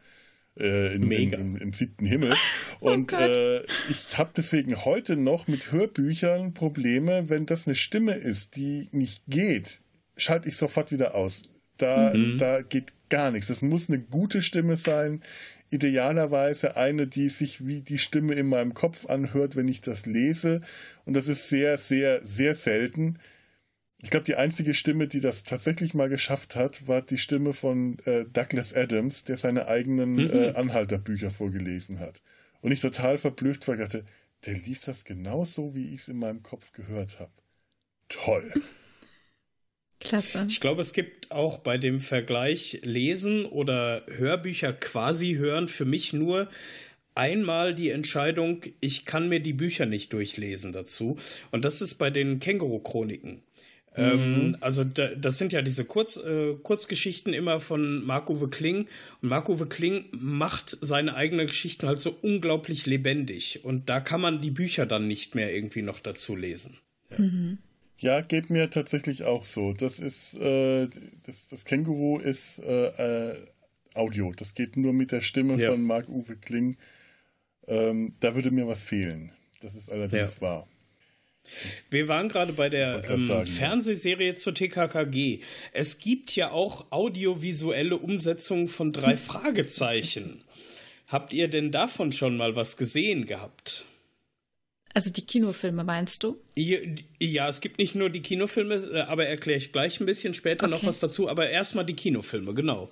äh, 0.60 0.96
in, 0.96 1.12
in, 1.12 1.34
im, 1.34 1.58
im, 1.58 1.74
siebten 1.74 2.06
Himmel. 2.06 2.34
Oh 2.80 2.92
und 2.92 3.14
oh 3.14 3.18
äh, 3.18 3.64
ich 3.90 4.18
habe 4.18 4.30
deswegen 4.38 4.86
heute 4.86 5.16
noch 5.16 5.48
mit 5.48 5.72
Hörbüchern 5.72 6.54
Probleme, 6.54 7.28
wenn 7.30 7.48
das 7.48 7.66
eine 7.66 7.76
Stimme 7.76 8.14
ist, 8.14 8.56
die 8.56 8.88
nicht 8.92 9.24
geht, 9.28 9.82
schalte 10.16 10.48
ich 10.48 10.58
sofort 10.58 10.92
wieder 10.92 11.16
aus. 11.16 11.42
Da, 11.78 12.14
mhm. 12.14 12.38
da 12.38 12.62
geht 12.62 12.94
gar 13.10 13.32
nichts. 13.32 13.50
Es 13.50 13.62
muss 13.62 13.90
eine 13.90 14.00
gute 14.00 14.42
Stimme 14.42 14.78
sein. 14.78 15.22
Idealerweise 15.70 16.78
eine, 16.78 17.08
die 17.08 17.30
sich 17.30 17.66
wie 17.66 17.82
die 17.82 17.98
Stimme 17.98 18.36
in 18.36 18.48
meinem 18.48 18.74
Kopf 18.74 19.08
anhört, 19.08 19.56
wenn 19.56 19.68
ich 19.68 19.82
das 19.82 20.06
lese. 20.06 20.62
Und 21.06 21.16
das 21.16 21.28
ist 21.28 21.50
sehr, 21.50 21.78
sehr, 21.78 22.22
sehr 22.26 22.56
selten. 22.56 23.18
Ich 24.04 24.12
glaube, 24.12 24.26
die 24.26 24.36
einzige 24.36 24.76
Stimme, 24.76 25.08
die 25.08 25.20
das 25.20 25.44
tatsächlich 25.44 25.96
mal 25.96 26.08
geschafft 26.08 26.56
hat, 26.56 26.88
war 26.88 27.02
die 27.02 27.18
Stimme 27.18 27.54
von 27.54 27.98
äh, 28.06 28.26
Douglas 28.26 28.74
Adams, 28.74 29.24
der 29.24 29.38
seine 29.38 29.68
eigenen 29.68 30.14
mhm. 30.14 30.30
äh, 30.32 30.50
Anhalterbücher 30.52 31.32
vorgelesen 31.32 32.00
hat. 32.00 32.22
Und 32.62 32.72
ich 32.72 32.80
total 32.80 33.18
verblüfft 33.18 33.68
war, 33.68 33.76
dachte, 33.76 34.06
der 34.46 34.54
liest 34.54 34.88
das 34.88 35.04
genauso, 35.04 35.74
wie 35.74 35.94
ich 35.94 36.02
es 36.02 36.08
in 36.10 36.18
meinem 36.18 36.44
Kopf 36.44 36.72
gehört 36.74 37.20
habe. 37.20 37.32
Toll. 38.08 38.54
Klasse. 40.00 40.46
Ich 40.48 40.60
glaube, 40.60 40.82
es 40.82 40.94
gibt 40.94 41.32
auch 41.32 41.58
bei 41.58 41.80
dem 41.80 42.00
Vergleich 42.00 42.82
Lesen 42.84 43.46
oder 43.46 44.04
Hörbücher 44.08 44.74
quasi 44.74 45.34
hören 45.34 45.68
für 45.68 45.86
mich 45.86 46.14
nur 46.14 46.50
einmal 47.16 47.74
die 47.74 47.90
Entscheidung, 47.90 48.62
ich 48.80 49.06
kann 49.06 49.28
mir 49.28 49.40
die 49.40 49.54
Bücher 49.54 49.88
nicht 49.88 50.14
durchlesen 50.14 50.72
dazu. 50.72 51.18
Und 51.52 51.66
das 51.66 51.82
ist 51.82 51.96
bei 51.96 52.12
den 52.12 52.40
Känguru-Chroniken. 52.40 53.42
Ähm, 53.98 54.48
mhm. 54.50 54.58
also 54.62 54.84
da, 54.84 55.08
das 55.16 55.38
sind 55.38 55.52
ja 55.52 55.62
diese 55.62 55.84
Kurz, 55.84 56.18
äh, 56.18 56.54
Kurzgeschichten 56.62 57.34
immer 57.34 57.60
von 57.60 58.06
Marc-Uwe 58.06 58.50
Kling. 58.50 58.88
Und 59.22 59.30
Marc-Uwe 59.30 59.66
Kling 59.66 60.06
macht 60.12 60.78
seine 60.82 61.16
eigenen 61.16 61.48
Geschichten 61.48 61.88
halt 61.88 62.00
so 62.00 62.16
unglaublich 62.22 62.86
lebendig. 62.86 63.66
Und 63.66 63.90
da 63.90 64.00
kann 64.00 64.22
man 64.22 64.40
die 64.42 64.52
Bücher 64.52 64.86
dann 64.86 65.08
nicht 65.08 65.36
mehr 65.36 65.54
irgendwie 65.54 65.82
noch 65.82 66.00
dazu 66.00 66.36
lesen. 66.36 66.78
Ja. 67.10 67.20
Mhm. 67.20 67.58
Ja, 68.00 68.22
geht 68.22 68.52
mir 68.52 68.70
tatsächlich 68.70 69.24
auch 69.24 69.44
so. 69.44 69.74
Das 69.74 69.98
ist, 69.98 70.36
äh, 70.36 70.88
das, 71.26 71.48
das 71.48 71.66
Känguru 71.66 72.20
ist 72.20 72.60
äh, 72.60 73.32
äh, 73.32 73.36
Audio. 73.96 74.32
Das 74.36 74.54
geht 74.54 74.78
nur 74.78 74.94
mit 74.94 75.12
der 75.12 75.22
Stimme 75.22 75.56
ja. 75.56 75.72
von 75.72 75.82
Marc-Uwe 75.82 76.36
Kling. 76.36 76.78
Ähm, 77.68 78.14
da 78.20 78.36
würde 78.36 78.52
mir 78.52 78.68
was 78.68 78.84
fehlen. 78.84 79.32
Das 79.62 79.74
ist 79.74 79.92
allerdings 79.92 80.36
ja. 80.36 80.42
wahr. 80.42 80.68
Wir 81.90 82.08
waren 82.08 82.30
gerade 82.30 82.54
bei 82.54 82.70
der 82.70 83.04
ähm, 83.10 83.28
sagen, 83.28 83.46
Fernsehserie 83.46 84.36
zur 84.36 84.54
TKKG. 84.54 85.40
Es 85.74 86.00
gibt 86.00 86.36
ja 86.36 86.52
auch 86.52 86.92
audiovisuelle 86.92 87.98
Umsetzungen 87.98 88.68
von 88.68 88.92
drei. 88.94 89.18
Fragezeichen. 89.18 90.42
Habt 91.08 91.34
ihr 91.34 91.48
denn 91.48 91.72
davon 91.72 92.12
schon 92.12 92.38
mal 92.38 92.56
was 92.56 92.78
gesehen 92.78 93.26
gehabt? 93.26 93.86
Also 94.94 95.12
die 95.12 95.26
Kinofilme 95.26 95.84
meinst 95.84 96.24
du? 96.24 96.40
Ja, 96.56 96.80
ja, 97.20 97.48
es 97.48 97.62
gibt 97.62 97.78
nicht 97.78 97.94
nur 97.94 98.10
die 98.10 98.22
Kinofilme, 98.22 98.76
äh, 98.76 99.02
aber 99.02 99.28
erkläre 99.28 99.58
ich 99.58 99.72
gleich 99.72 100.00
ein 100.00 100.06
bisschen 100.06 100.34
später 100.34 100.66
okay. 100.66 100.76
noch 100.76 100.84
was 100.84 101.00
dazu. 101.00 101.30
Aber 101.30 101.50
erstmal 101.50 101.86
die 101.86 101.94
Kinofilme, 101.94 102.54
genau. 102.54 102.90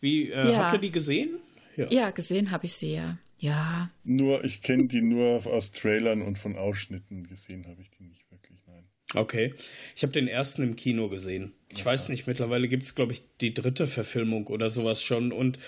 Wie 0.00 0.30
äh, 0.30 0.50
ja. 0.50 0.58
habt 0.58 0.74
ihr 0.74 0.80
die 0.80 0.90
gesehen? 0.90 1.36
Ja, 1.76 1.90
ja 1.90 2.10
gesehen 2.10 2.50
habe 2.50 2.66
ich 2.66 2.72
sie 2.72 2.94
ja. 2.94 3.18
Ja. 3.42 3.90
Nur, 4.04 4.44
ich 4.44 4.62
kenne 4.62 4.86
die 4.86 5.02
nur 5.02 5.44
aus 5.48 5.72
Trailern 5.72 6.22
und 6.22 6.38
von 6.38 6.56
Ausschnitten. 6.56 7.26
Gesehen 7.26 7.66
habe 7.66 7.82
ich 7.82 7.90
die 7.90 8.04
nicht 8.04 8.30
wirklich, 8.30 8.60
nein. 8.68 8.84
Okay. 9.14 9.52
Ich 9.96 10.04
habe 10.04 10.12
den 10.12 10.28
ersten 10.28 10.62
im 10.62 10.76
Kino 10.76 11.08
gesehen. 11.08 11.52
Ich 11.68 11.80
ja. 11.80 11.86
weiß 11.86 12.08
nicht, 12.08 12.28
mittlerweile 12.28 12.68
gibt 12.68 12.84
es, 12.84 12.94
glaube 12.94 13.12
ich, 13.12 13.24
die 13.40 13.52
dritte 13.52 13.88
Verfilmung 13.88 14.46
oder 14.46 14.70
sowas 14.70 15.02
schon. 15.02 15.32
Und 15.32 15.58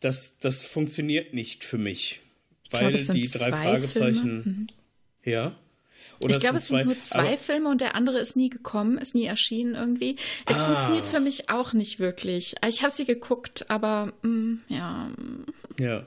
das, 0.00 0.38
das 0.38 0.66
funktioniert 0.66 1.32
nicht 1.32 1.64
für 1.64 1.78
mich. 1.78 2.20
Weil 2.70 2.92
glaub, 2.92 3.16
die 3.16 3.26
drei 3.26 3.52
Fragezeichen. 3.52 4.36
Mhm. 4.44 4.66
Ja. 5.24 5.56
Oder 6.20 6.36
ich 6.36 6.42
glaube, 6.42 6.58
es 6.58 6.68
sind 6.68 6.84
nur 6.84 6.98
zwei 7.00 7.38
Filme 7.38 7.70
und 7.70 7.80
der 7.80 7.94
andere 7.94 8.18
ist 8.18 8.36
nie 8.36 8.50
gekommen, 8.50 8.98
ist 8.98 9.14
nie 9.14 9.24
erschienen 9.24 9.76
irgendwie. 9.76 10.16
Es 10.44 10.58
ah. 10.58 10.66
funktioniert 10.66 11.06
für 11.06 11.20
mich 11.20 11.48
auch 11.48 11.72
nicht 11.72 12.00
wirklich. 12.00 12.54
Ich 12.66 12.82
habe 12.82 12.92
sie 12.92 13.06
geguckt, 13.06 13.70
aber 13.70 14.12
mh, 14.20 14.28
mm, 14.28 14.62
ja. 14.68 15.10
Ja. 15.78 16.06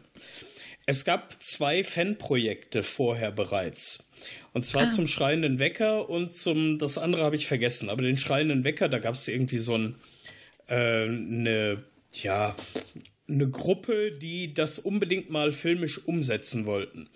Es 0.90 1.06
gab 1.06 1.34
zwei 1.40 1.84
Fanprojekte 1.84 2.82
vorher 2.82 3.32
bereits. 3.32 4.10
Und 4.54 4.66
zwar 4.66 4.86
ah. 4.86 4.90
zum 4.90 5.06
Schreienden 5.06 5.60
Wecker 5.60 6.10
und 6.10 6.34
zum, 6.34 6.80
das 6.80 6.98
andere 6.98 7.22
habe 7.22 7.36
ich 7.36 7.46
vergessen, 7.46 7.92
aber 7.92 8.02
den 8.02 8.18
Schreienden 8.18 8.64
Wecker, 8.64 8.90
da 8.90 8.98
gab 8.98 9.14
es 9.14 9.28
irgendwie 9.28 9.60
so 9.60 9.78
ein, 9.78 9.96
äh, 10.66 11.04
eine, 11.04 11.84
ja, 12.24 12.56
eine 13.28 13.48
Gruppe, 13.48 14.14
die 14.14 14.56
das 14.56 14.80
unbedingt 14.80 15.30
mal 15.30 15.52
filmisch 15.52 16.04
umsetzen 16.08 16.66
wollten. 16.66 17.08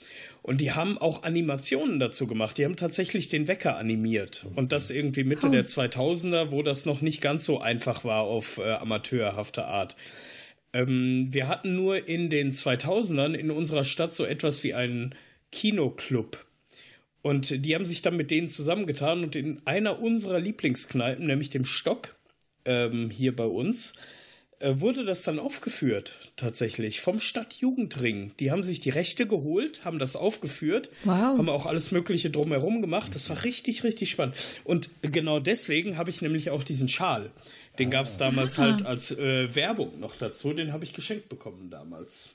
Und 0.43 0.61
die 0.61 0.73
haben 0.73 0.99
auch 0.99 1.23
Animationen 1.23 1.99
dazu 1.99 2.27
gemacht. 2.27 2.59
Die 2.59 2.65
haben 2.65 2.75
tatsächlich 2.75 3.27
den 3.27 3.47
Wecker 3.47 3.77
animiert. 3.77 4.45
Und 4.53 4.71
das 4.71 4.91
irgendwie 4.91 5.23
Mitte 5.23 5.47
oh. 5.47 5.51
der 5.51 5.65
2000er, 5.65 6.51
wo 6.51 6.61
das 6.61 6.85
noch 6.85 7.01
nicht 7.01 7.21
ganz 7.21 7.43
so 7.45 7.59
einfach 7.59 8.05
war 8.05 8.21
auf 8.21 8.59
äh, 8.59 8.73
amateurhafte 8.73 9.65
Art. 9.65 9.95
Ähm, 10.73 11.27
wir 11.31 11.47
hatten 11.47 11.75
nur 11.75 12.07
in 12.07 12.29
den 12.29 12.51
2000ern 12.51 13.33
in 13.33 13.51
unserer 13.51 13.85
Stadt 13.85 14.13
so 14.13 14.25
etwas 14.25 14.63
wie 14.63 14.73
einen 14.73 15.15
Kinoclub. 15.51 16.45
Und 17.21 17.65
die 17.65 17.73
haben 17.73 17.85
sich 17.85 18.01
dann 18.01 18.17
mit 18.17 18.31
denen 18.31 18.49
zusammengetan 18.49 19.23
und 19.23 19.35
in 19.35 19.61
einer 19.65 20.01
unserer 20.01 20.39
Lieblingskneipen, 20.39 21.25
nämlich 21.25 21.49
dem 21.49 21.63
Stock, 21.63 22.15
ähm, 22.65 23.09
hier 23.09 23.33
bei 23.35 23.45
uns, 23.45 23.93
äh, 24.63 24.79
wurde 24.79 25.03
das 25.03 25.23
dann 25.23 25.39
aufgeführt, 25.39 26.31
tatsächlich, 26.37 27.01
vom 27.01 27.19
Stadtjugendring. 27.19 28.31
Die 28.39 28.49
haben 28.49 28.63
sich 28.63 28.79
die 28.79 28.91
Rechte 28.91 29.27
geholt, 29.27 29.83
haben 29.83 29.99
das 29.99 30.15
aufgeführt, 30.15 30.89
wow. 31.03 31.37
haben 31.37 31.49
auch 31.49 31.65
alles 31.65 31.91
Mögliche 31.91 32.29
drumherum 32.29 32.81
gemacht. 32.81 33.13
Das 33.13 33.29
war 33.29 33.43
richtig, 33.43 33.83
richtig 33.83 34.11
spannend. 34.11 34.35
Und 34.63 34.89
genau 35.01 35.39
deswegen 35.39 35.97
habe 35.97 36.09
ich 36.09 36.21
nämlich 36.21 36.49
auch 36.49 36.63
diesen 36.63 36.87
Schal. 36.87 37.31
Den 37.79 37.89
gab 37.89 38.05
es 38.05 38.17
damals 38.17 38.59
ah. 38.59 38.63
halt 38.63 38.85
als 38.85 39.11
äh, 39.11 39.55
Werbung 39.55 39.99
noch 39.99 40.15
dazu. 40.15 40.53
Den 40.53 40.73
habe 40.73 40.83
ich 40.83 40.93
geschenkt 40.93 41.29
bekommen 41.29 41.69
damals. 41.69 42.29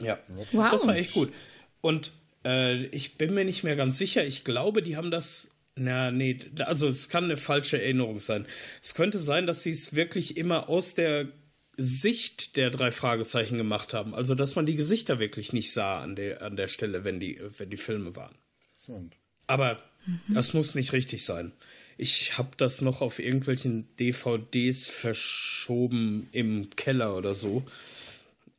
Ja, 0.00 0.18
wow. 0.52 0.70
das 0.70 0.86
war 0.86 0.96
echt 0.96 1.12
gut. 1.12 1.32
Und 1.80 2.12
äh, 2.44 2.84
ich 2.86 3.16
bin 3.16 3.34
mir 3.34 3.44
nicht 3.44 3.64
mehr 3.64 3.76
ganz 3.76 3.98
sicher. 3.98 4.24
Ich 4.24 4.44
glaube, 4.44 4.82
die 4.82 4.96
haben 4.96 5.10
das. 5.10 5.50
Na, 5.74 6.10
nee, 6.10 6.38
also 6.60 6.88
es 6.88 7.10
kann 7.10 7.24
eine 7.24 7.36
falsche 7.36 7.80
Erinnerung 7.80 8.18
sein. 8.18 8.46
Es 8.82 8.94
könnte 8.94 9.18
sein, 9.18 9.46
dass 9.46 9.62
sie 9.62 9.72
es 9.72 9.94
wirklich 9.94 10.38
immer 10.38 10.70
aus 10.70 10.94
der 10.94 11.28
Sicht 11.76 12.56
der 12.56 12.70
drei 12.70 12.90
Fragezeichen 12.90 13.58
gemacht 13.58 13.92
haben. 13.92 14.14
Also, 14.14 14.34
dass 14.34 14.56
man 14.56 14.64
die 14.64 14.76
Gesichter 14.76 15.18
wirklich 15.18 15.52
nicht 15.52 15.72
sah 15.72 16.00
an 16.00 16.16
der, 16.16 16.40
an 16.40 16.56
der 16.56 16.68
Stelle, 16.68 17.04
wenn 17.04 17.20
die, 17.20 17.38
wenn 17.58 17.68
die 17.68 17.76
Filme 17.76 18.16
waren. 18.16 18.34
Interessant. 18.58 19.16
Aber 19.46 19.82
mhm. 20.06 20.34
das 20.34 20.54
muss 20.54 20.74
nicht 20.74 20.94
richtig 20.94 21.24
sein. 21.24 21.52
Ich 21.96 22.36
habe 22.36 22.50
das 22.56 22.82
noch 22.82 23.00
auf 23.00 23.18
irgendwelchen 23.18 23.88
DVDs 23.96 24.88
verschoben 24.88 26.28
im 26.32 26.70
Keller 26.76 27.16
oder 27.16 27.34
so. 27.34 27.64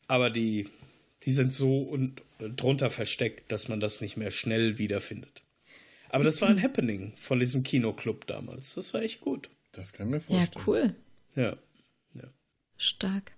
Aber 0.08 0.30
die, 0.30 0.70
die 1.24 1.32
sind 1.32 1.54
so 1.54 1.82
und 1.82 2.22
drunter 2.40 2.90
versteckt, 2.90 3.52
dass 3.52 3.68
man 3.68 3.80
das 3.80 4.02
nicht 4.02 4.18
mehr 4.18 4.32
schnell 4.32 4.78
wiederfindet. 4.78 5.44
Aber 6.10 6.24
das 6.24 6.42
war 6.42 6.50
ein 6.50 6.62
Happening 6.64 7.14
von 7.16 7.40
diesem 7.40 7.64
Kinoclub 7.64 8.26
damals. 8.28 8.76
Das 8.76 8.94
war 8.94 9.02
echt 9.02 9.22
gut. 9.22 9.50
Das 9.72 9.94
kann 9.94 10.10
mir 10.10 10.22
vorstellen. 10.22 10.50
Ja, 10.56 10.64
cool. 10.66 10.96
Ja. 11.36 11.58
ja. 12.16 12.30
Stark. 12.78 13.34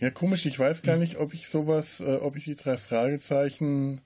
Ja, 0.00 0.10
komisch. 0.10 0.46
Ich 0.46 0.58
weiß 0.58 0.82
gar 0.82 0.96
nicht, 0.96 1.16
ob 1.16 1.32
ich 1.32 1.48
sowas, 1.48 2.00
äh, 2.00 2.16
ob 2.16 2.36
ich 2.36 2.44
die 2.44 2.56
drei 2.56 2.76
Fragezeichen, 2.76 4.00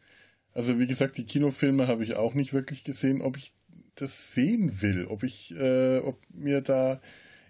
also 0.52 0.78
wie 0.78 0.86
gesagt, 0.86 1.16
die 1.16 1.24
Kinofilme 1.24 1.86
habe 1.86 2.04
ich 2.04 2.16
auch 2.16 2.34
nicht 2.34 2.52
wirklich 2.52 2.84
gesehen, 2.84 3.22
ob 3.22 3.38
ich 3.38 3.54
das 3.96 4.32
sehen 4.32 4.80
will, 4.82 5.06
ob 5.06 5.22
ich, 5.22 5.54
äh, 5.54 5.98
ob 5.98 6.18
mir 6.32 6.60
da, 6.60 7.00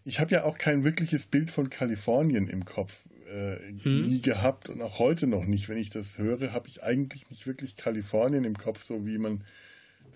ich 0.04 0.20
habe 0.20 0.32
ja 0.32 0.44
auch 0.44 0.58
kein 0.58 0.84
wirkliches 0.84 1.26
Bild 1.26 1.50
von 1.50 1.70
Kalifornien 1.70 2.48
im 2.48 2.64
Kopf 2.64 3.00
äh, 3.28 3.58
hm. 3.82 4.08
nie 4.08 4.22
gehabt 4.22 4.68
und 4.68 4.80
auch 4.80 4.98
heute 4.98 5.26
noch 5.26 5.44
nicht. 5.44 5.68
Wenn 5.68 5.78
ich 5.78 5.90
das 5.90 6.18
höre, 6.18 6.52
habe 6.52 6.68
ich 6.68 6.82
eigentlich 6.82 7.28
nicht 7.30 7.46
wirklich 7.46 7.76
Kalifornien 7.76 8.44
im 8.44 8.56
Kopf, 8.56 8.84
so 8.84 9.06
wie 9.06 9.18
man 9.18 9.42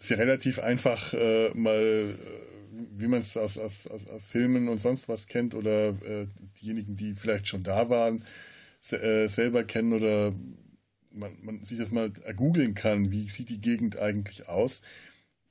das 0.01 0.05
ist 0.05 0.11
ja 0.13 0.17
relativ 0.17 0.59
einfach 0.61 1.13
äh, 1.13 1.51
mal, 1.53 1.75
äh, 1.75 2.15
wie 2.97 3.07
man 3.07 3.21
es 3.21 3.37
aus, 3.37 3.59
aus, 3.59 3.87
aus, 3.87 4.07
aus, 4.07 4.25
Filmen 4.25 4.69
und 4.69 4.79
sonst 4.79 5.11
was 5.11 5.27
kennt 5.27 5.55
oder 5.55 5.89
äh, 5.89 6.27
diejenigen, 6.61 6.97
die 6.97 7.15
vielleicht 7.15 7.49
schon 7.49 7.63
da 7.63 7.91
waren, 7.91 8.25
se 8.81 8.99
äh, 9.03 9.29
selber 9.29 9.63
kennen 9.63 9.93
oder 9.93 10.33
man, 11.13 11.33
man 11.43 11.65
sich 11.65 11.77
das 11.77 11.91
mal 11.91 12.11
googeln 12.35 12.73
kann, 12.73 13.11
wie 13.11 13.29
sieht 13.29 13.51
die 13.51 13.61
Gegend 13.61 13.99
eigentlich 13.99 14.49
aus. 14.49 14.81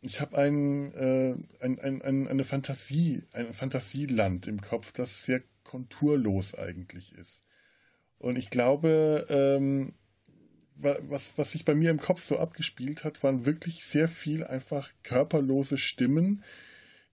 Ich 0.01 0.21
habe 0.21 0.37
ein, 0.37 0.93
äh, 0.93 1.35
ein, 1.59 1.79
ein, 1.79 2.01
ein, 2.01 2.27
eine 2.27 2.43
Fantasie, 2.43 3.23
ein 3.33 3.53
Fantasieland 3.53 4.47
im 4.47 4.61
Kopf, 4.61 4.91
das 4.93 5.23
sehr 5.23 5.41
konturlos 5.63 6.55
eigentlich 6.55 7.13
ist. 7.15 7.43
Und 8.17 8.37
ich 8.37 8.49
glaube, 8.49 9.25
ähm, 9.29 9.93
was, 10.75 11.37
was 11.37 11.51
sich 11.51 11.65
bei 11.65 11.75
mir 11.75 11.89
im 11.89 11.99
Kopf 11.99 12.23
so 12.23 12.39
abgespielt 12.39 13.03
hat, 13.03 13.23
waren 13.23 13.45
wirklich 13.45 13.83
sehr 13.83 14.07
viel 14.07 14.45
einfach 14.45 14.91
körperlose 15.03 15.77
Stimmen, 15.77 16.43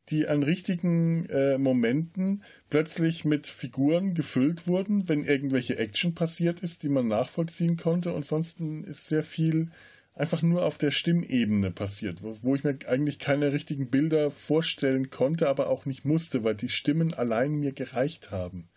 die 0.08 0.28
an 0.28 0.44
richtigen 0.44 1.28
äh, 1.28 1.58
Momenten 1.58 2.44
plötzlich 2.70 3.24
mit 3.24 3.48
Figuren 3.48 4.14
gefüllt 4.14 4.68
wurden, 4.68 5.08
wenn 5.08 5.24
irgendwelche 5.24 5.76
Action 5.78 6.14
passiert 6.14 6.60
ist, 6.60 6.84
die 6.84 6.88
man 6.88 7.08
nachvollziehen 7.08 7.76
konnte. 7.76 8.10
Und 8.10 8.18
ansonsten 8.18 8.84
ist 8.84 9.08
sehr 9.08 9.24
viel 9.24 9.72
einfach 10.16 10.42
nur 10.42 10.64
auf 10.64 10.78
der 10.78 10.90
Stimmebene 10.90 11.70
passiert, 11.70 12.22
wo, 12.22 12.36
wo 12.42 12.54
ich 12.56 12.64
mir 12.64 12.78
eigentlich 12.88 13.18
keine 13.18 13.52
richtigen 13.52 13.90
Bilder 13.90 14.30
vorstellen 14.30 15.10
konnte, 15.10 15.48
aber 15.48 15.68
auch 15.68 15.84
nicht 15.84 16.04
musste, 16.04 16.42
weil 16.42 16.56
die 16.56 16.70
Stimmen 16.70 17.14
allein 17.14 17.52
mir 17.52 17.72
gereicht 17.72 18.30
haben, 18.30 18.68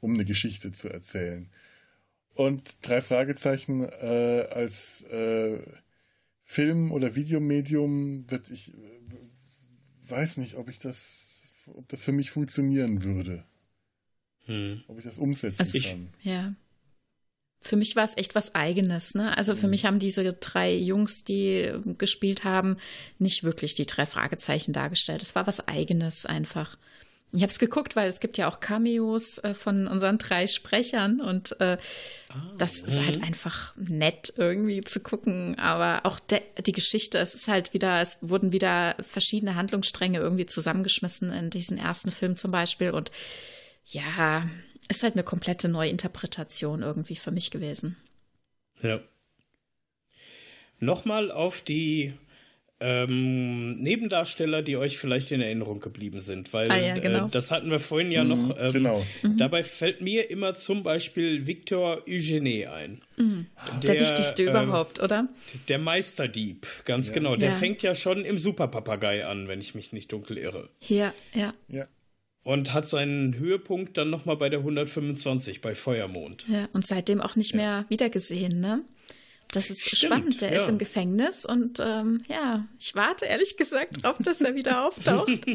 um 0.00 0.12
eine 0.12 0.24
Geschichte 0.24 0.72
zu 0.72 0.88
erzählen. 0.88 1.48
Und 2.34 2.76
drei 2.82 3.00
Fragezeichen 3.00 3.84
äh, 3.84 4.48
als 4.50 5.02
äh, 5.04 5.58
Film- 6.44 6.92
oder 6.92 7.14
Videomedium 7.14 8.30
wird 8.30 8.50
ich 8.50 8.74
äh, 8.74 10.10
weiß 10.10 10.36
nicht, 10.38 10.56
ob 10.56 10.68
ich 10.68 10.78
das, 10.78 11.42
ob 11.66 11.88
das 11.88 12.02
für 12.02 12.12
mich 12.12 12.30
funktionieren 12.30 13.04
würde. 13.04 13.44
Hm. 14.46 14.82
Ob 14.88 14.98
ich 14.98 15.04
das 15.04 15.18
umsetzen 15.18 15.60
also 15.60 15.78
ich, 15.78 15.90
kann. 15.90 16.08
Ja. 16.22 16.54
Für 17.60 17.76
mich 17.76 17.96
war 17.96 18.04
es 18.04 18.16
echt 18.16 18.34
was 18.34 18.54
Eigenes, 18.54 19.14
ne? 19.14 19.36
Also 19.36 19.54
für 19.54 19.64
hm. 19.64 19.70
mich 19.70 19.84
haben 19.84 19.98
diese 19.98 20.32
drei 20.32 20.74
Jungs, 20.74 21.24
die 21.24 21.72
gespielt 21.98 22.44
haben, 22.44 22.76
nicht 23.18 23.44
wirklich 23.44 23.74
die 23.74 23.86
drei 23.86 24.06
Fragezeichen 24.06 24.72
dargestellt. 24.72 25.22
Es 25.22 25.34
war 25.34 25.46
was 25.46 25.66
Eigenes 25.66 26.24
einfach. 26.24 26.76
Ich 27.32 27.42
habe 27.42 27.50
es 27.50 27.58
geguckt, 27.58 27.94
weil 27.94 28.08
es 28.08 28.20
gibt 28.20 28.38
ja 28.38 28.48
auch 28.48 28.60
Cameos 28.60 29.36
äh, 29.38 29.52
von 29.52 29.86
unseren 29.86 30.16
drei 30.16 30.46
Sprechern 30.46 31.20
und 31.20 31.60
äh, 31.60 31.76
ah, 32.30 32.34
das 32.56 32.80
ist 32.80 33.00
halt 33.00 33.22
einfach 33.22 33.76
nett 33.76 34.32
irgendwie 34.36 34.80
zu 34.80 35.00
gucken. 35.00 35.58
Aber 35.58 36.06
auch 36.06 36.20
die 36.20 36.72
Geschichte, 36.72 37.18
es 37.18 37.34
ist 37.34 37.48
halt 37.48 37.74
wieder, 37.74 38.00
es 38.00 38.18
wurden 38.22 38.52
wieder 38.52 38.96
verschiedene 39.00 39.56
Handlungsstränge 39.56 40.18
irgendwie 40.18 40.46
zusammengeschmissen 40.46 41.30
in 41.30 41.50
diesen 41.50 41.76
ersten 41.76 42.10
Film 42.10 42.34
zum 42.34 42.50
Beispiel 42.50 42.92
und 42.92 43.10
ja, 43.90 44.46
ist 44.88 45.02
halt 45.02 45.14
eine 45.14 45.22
komplette 45.22 45.68
Neuinterpretation 45.68 46.82
irgendwie 46.82 47.16
für 47.16 47.30
mich 47.30 47.50
gewesen. 47.50 47.96
Ja. 48.82 49.00
Nochmal 50.80 51.30
auf 51.30 51.60
die 51.60 52.14
ähm, 52.80 53.74
Nebendarsteller, 53.76 54.62
die 54.62 54.76
euch 54.76 54.98
vielleicht 54.98 55.32
in 55.32 55.40
Erinnerung 55.40 55.80
geblieben 55.80 56.20
sind, 56.20 56.52
weil 56.52 56.70
ah, 56.70 56.76
ja, 56.76 56.96
genau. 56.96 57.26
äh, 57.26 57.30
das 57.30 57.50
hatten 57.50 57.70
wir 57.70 57.80
vorhin 57.80 58.12
ja 58.12 58.22
mhm, 58.22 58.30
noch. 58.30 58.56
Ähm, 58.58 58.72
genau. 58.72 59.04
Mhm. 59.22 59.36
Dabei 59.36 59.64
fällt 59.64 60.00
mir 60.00 60.30
immer 60.30 60.54
zum 60.54 60.84
Beispiel 60.84 61.46
Victor 61.46 62.04
Eugene 62.06 62.70
ein. 62.70 63.00
Mhm. 63.16 63.46
Der, 63.82 63.94
der, 63.94 64.00
wichtigste 64.00 64.44
ähm, 64.44 64.50
überhaupt, 64.50 65.02
oder? 65.02 65.28
Der 65.68 65.78
Meisterdieb, 65.80 66.66
ganz 66.84 67.08
ja. 67.08 67.14
genau. 67.14 67.34
Der 67.34 67.50
ja. 67.50 67.56
fängt 67.56 67.82
ja 67.82 67.96
schon 67.96 68.24
im 68.24 68.38
Superpapagei 68.38 69.26
an, 69.26 69.48
wenn 69.48 69.60
ich 69.60 69.74
mich 69.74 69.92
nicht 69.92 70.12
dunkel 70.12 70.38
irre. 70.38 70.68
Ja, 70.86 71.12
ja. 71.34 71.54
Ja. 71.66 71.88
Und 72.48 72.72
hat 72.72 72.88
seinen 72.88 73.34
Höhepunkt 73.34 73.98
dann 73.98 74.08
nochmal 74.08 74.38
bei 74.38 74.48
der 74.48 74.60
125 74.60 75.60
bei 75.60 75.74
Feuermond. 75.74 76.46
Ja, 76.48 76.66
und 76.72 76.86
seitdem 76.86 77.20
auch 77.20 77.36
nicht 77.36 77.54
mehr 77.54 77.84
wiedergesehen, 77.90 78.58
ne? 78.58 78.80
Das 79.52 79.68
ist 79.68 79.82
Stimmt, 79.82 79.98
spannend. 79.98 80.40
Der 80.40 80.54
ja. 80.54 80.62
ist 80.62 80.68
im 80.70 80.78
Gefängnis 80.78 81.44
und 81.44 81.78
ähm, 81.78 82.22
ja, 82.26 82.66
ich 82.80 82.94
warte 82.94 83.26
ehrlich 83.26 83.58
gesagt 83.58 84.02
drauf, 84.02 84.16
dass 84.20 84.40
er 84.40 84.54
wieder 84.54 84.86
auftaucht. 84.86 85.28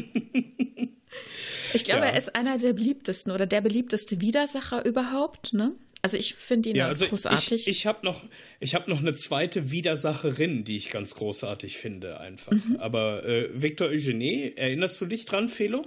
ich 1.74 1.84
glaube, 1.84 2.02
ja. 2.02 2.10
er 2.10 2.16
ist 2.16 2.36
einer 2.36 2.58
der 2.58 2.74
beliebtesten 2.74 3.32
oder 3.32 3.46
der 3.46 3.60
beliebteste 3.60 4.20
Widersacher 4.20 4.84
überhaupt, 4.84 5.52
ne? 5.52 5.72
Also 6.00 6.16
ich 6.16 6.36
finde 6.36 6.70
ihn 6.70 6.76
ja, 6.76 6.86
also 6.86 7.08
großartig. 7.08 7.66
Ich, 7.66 7.68
ich 7.68 7.86
habe 7.86 8.06
noch, 8.06 8.22
hab 8.62 8.86
noch 8.86 9.00
eine 9.00 9.14
zweite 9.14 9.72
Widersacherin, 9.72 10.62
die 10.62 10.76
ich 10.76 10.90
ganz 10.90 11.16
großartig 11.16 11.76
finde, 11.76 12.20
einfach. 12.20 12.52
Mhm. 12.52 12.76
Aber 12.78 13.24
äh, 13.24 13.48
Victor 13.52 13.88
Eugenie, 13.88 14.52
erinnerst 14.54 15.00
du 15.00 15.06
dich 15.06 15.24
dran, 15.24 15.48
Felo? 15.48 15.84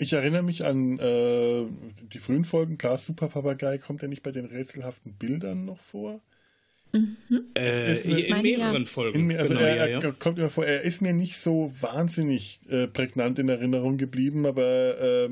Ich 0.00 0.14
erinnere 0.14 0.42
mich 0.42 0.64
an 0.64 0.98
äh, 0.98 1.66
die 2.12 2.18
frühen 2.18 2.44
Folgen. 2.44 2.78
Klar, 2.78 2.96
Super 2.96 3.28
Papagei 3.28 3.78
kommt 3.78 4.02
er 4.02 4.08
nicht 4.08 4.22
bei 4.22 4.32
den 4.32 4.46
rätselhaften 4.46 5.12
Bildern 5.12 5.66
noch 5.66 5.78
vor? 5.78 6.20
Mhm. 6.92 7.16
Äh, 7.54 7.94
in 8.00 8.42
mehreren 8.42 8.82
ja. 8.82 8.88
Folgen. 8.88 9.30
In, 9.30 9.36
also 9.36 9.54
genau, 9.54 9.66
er, 9.66 9.76
er 9.76 9.88
ja, 9.88 10.00
ja. 10.00 10.12
kommt 10.12 10.38
immer 10.38 10.48
vor, 10.48 10.64
er 10.64 10.82
ist 10.82 11.02
mir 11.02 11.12
nicht 11.12 11.36
so 11.38 11.72
wahnsinnig 11.80 12.60
äh, 12.68 12.86
prägnant 12.86 13.38
in 13.38 13.48
Erinnerung 13.48 13.98
geblieben, 13.98 14.46
aber 14.46 14.98
äh, 15.00 15.28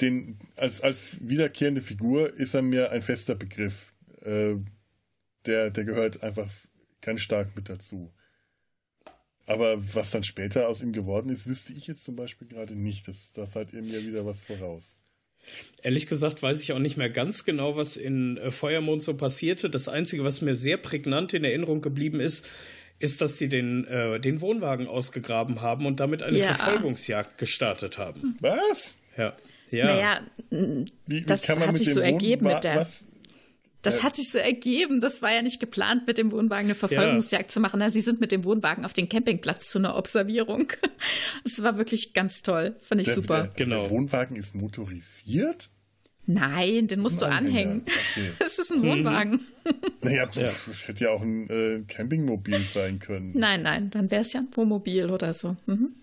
den, 0.00 0.38
als, 0.56 0.82
als 0.82 1.16
wiederkehrende 1.20 1.80
Figur 1.80 2.32
ist 2.34 2.54
er 2.54 2.62
mir 2.62 2.92
ein 2.92 3.02
fester 3.02 3.34
Begriff. 3.34 3.92
Äh, 4.22 4.56
der, 5.46 5.70
der 5.70 5.84
gehört 5.84 6.22
einfach 6.22 6.50
ganz 7.00 7.22
stark 7.22 7.56
mit 7.56 7.68
dazu. 7.68 8.12
Aber 9.48 9.78
was 9.94 10.10
dann 10.10 10.24
später 10.24 10.68
aus 10.68 10.82
ihm 10.82 10.92
geworden 10.92 11.30
ist, 11.30 11.46
wüsste 11.46 11.72
ich 11.72 11.86
jetzt 11.86 12.04
zum 12.04 12.16
Beispiel 12.16 12.46
gerade 12.46 12.76
nicht. 12.76 13.08
Das, 13.08 13.32
da 13.32 13.46
seid 13.46 13.72
ihr 13.72 13.80
mir 13.80 14.06
wieder 14.06 14.26
was 14.26 14.40
voraus. 14.40 14.98
Ehrlich 15.82 16.06
gesagt 16.06 16.42
weiß 16.42 16.62
ich 16.62 16.74
auch 16.74 16.78
nicht 16.78 16.98
mehr 16.98 17.08
ganz 17.08 17.46
genau, 17.46 17.74
was 17.74 17.96
in 17.96 18.36
äh, 18.36 18.50
Feuermond 18.50 19.02
so 19.02 19.14
passierte. 19.16 19.70
Das 19.70 19.88
Einzige, 19.88 20.22
was 20.22 20.42
mir 20.42 20.54
sehr 20.54 20.76
prägnant 20.76 21.32
in 21.32 21.44
Erinnerung 21.44 21.80
geblieben 21.80 22.20
ist, 22.20 22.46
ist, 22.98 23.22
dass 23.22 23.38
sie 23.38 23.48
den, 23.48 23.86
äh, 23.86 24.20
den 24.20 24.42
Wohnwagen 24.42 24.86
ausgegraben 24.86 25.62
haben 25.62 25.86
und 25.86 25.98
damit 25.98 26.22
eine 26.22 26.36
ja. 26.36 26.52
Verfolgungsjagd 26.52 27.38
gestartet 27.38 27.96
haben. 27.96 28.36
Was? 28.40 28.98
Ja. 29.16 29.34
Ja. 29.70 29.84
Naja, 29.86 30.20
wie, 30.50 30.84
wie 31.06 31.22
das 31.22 31.48
hat 31.48 31.76
sich 31.78 31.94
so 31.94 32.00
ergeben 32.00 32.48
mit 32.48 32.64
der. 32.64 32.76
Was? 32.76 33.04
Das 33.82 34.02
hat 34.02 34.16
sich 34.16 34.30
so 34.30 34.38
ergeben. 34.38 35.00
Das 35.00 35.22
war 35.22 35.32
ja 35.32 35.42
nicht 35.42 35.60
geplant, 35.60 36.06
mit 36.06 36.18
dem 36.18 36.32
Wohnwagen 36.32 36.66
eine 36.66 36.74
Verfolgungsjagd 36.74 37.44
ja. 37.44 37.48
zu 37.48 37.60
machen. 37.60 37.78
Na, 37.78 37.90
sie 37.90 38.00
sind 38.00 38.20
mit 38.20 38.32
dem 38.32 38.44
Wohnwagen 38.44 38.84
auf 38.84 38.92
den 38.92 39.08
Campingplatz 39.08 39.70
zu 39.70 39.78
einer 39.78 39.96
Observierung. 39.96 40.72
Es 41.44 41.62
war 41.62 41.78
wirklich 41.78 42.12
ganz 42.12 42.42
toll. 42.42 42.76
Fand 42.80 43.00
ich 43.00 43.06
der, 43.06 43.14
super. 43.14 43.42
Der, 43.56 43.66
genau. 43.66 43.82
Der 43.82 43.90
Wohnwagen 43.90 44.36
ist 44.36 44.54
motorisiert? 44.54 45.70
Nein, 46.26 46.88
den 46.88 47.00
musst 47.00 47.22
du 47.22 47.26
anhängen. 47.26 47.82
Okay. 47.82 48.32
Das 48.38 48.58
ist 48.58 48.70
ein 48.70 48.82
Wohnwagen. 48.82 49.40
Naja, 50.00 50.24
das, 50.24 50.64
das 50.66 50.88
hätte 50.88 51.04
ja 51.04 51.10
auch 51.10 51.20
ein 51.20 51.50
äh, 51.50 51.82
Campingmobil 51.86 52.58
sein 52.60 53.00
können. 53.00 53.32
Nein, 53.34 53.62
nein, 53.62 53.90
dann 53.90 54.10
wäre 54.10 54.22
es 54.22 54.32
ja 54.32 54.40
ein 54.40 54.48
Wohnmobil 54.54 55.10
oder 55.10 55.34
so. 55.34 55.56
Mhm. 55.66 55.94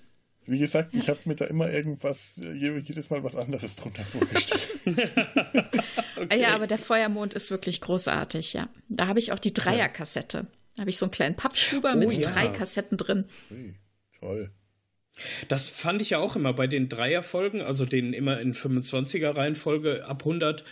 Wie 0.47 0.59
gesagt, 0.59 0.95
ich 0.95 1.09
habe 1.09 1.19
mir 1.25 1.35
da 1.35 1.45
immer 1.45 1.71
irgendwas, 1.71 2.33
jedes 2.35 3.09
Mal 3.09 3.23
was 3.23 3.35
anderes 3.35 3.75
drunter 3.75 4.03
vorgestellt. 4.03 4.61
okay. 6.17 6.41
Ja, 6.41 6.53
aber 6.53 6.67
der 6.67 6.77
Feuermond 6.77 7.33
ist 7.33 7.49
wirklich 7.49 7.81
großartig, 7.81 8.53
ja. 8.53 8.69
Da 8.87 9.07
habe 9.07 9.19
ich 9.19 9.31
auch 9.31 9.39
die 9.39 9.53
Dreierkassette. 9.53 10.45
Da 10.75 10.81
habe 10.81 10.89
ich 10.89 10.97
so 10.97 11.05
einen 11.05 11.11
kleinen 11.11 11.35
Pappschuber 11.35 11.93
oh, 11.95 11.97
mit 11.97 12.11
ja. 12.13 12.31
drei 12.31 12.47
Kassetten 12.49 12.97
drin. 12.97 13.25
Ui, 13.49 13.75
toll. 14.19 14.51
Das 15.47 15.69
fand 15.69 16.01
ich 16.01 16.11
ja 16.11 16.19
auch 16.19 16.35
immer 16.35 16.53
bei 16.53 16.67
den 16.67 16.89
Dreierfolgen, 16.89 17.61
also 17.61 17.85
den 17.85 18.13
immer 18.13 18.39
in 18.39 18.53
25er 18.53 19.35
Reihenfolge 19.35 20.05
ab 20.05 20.23
100. 20.23 20.63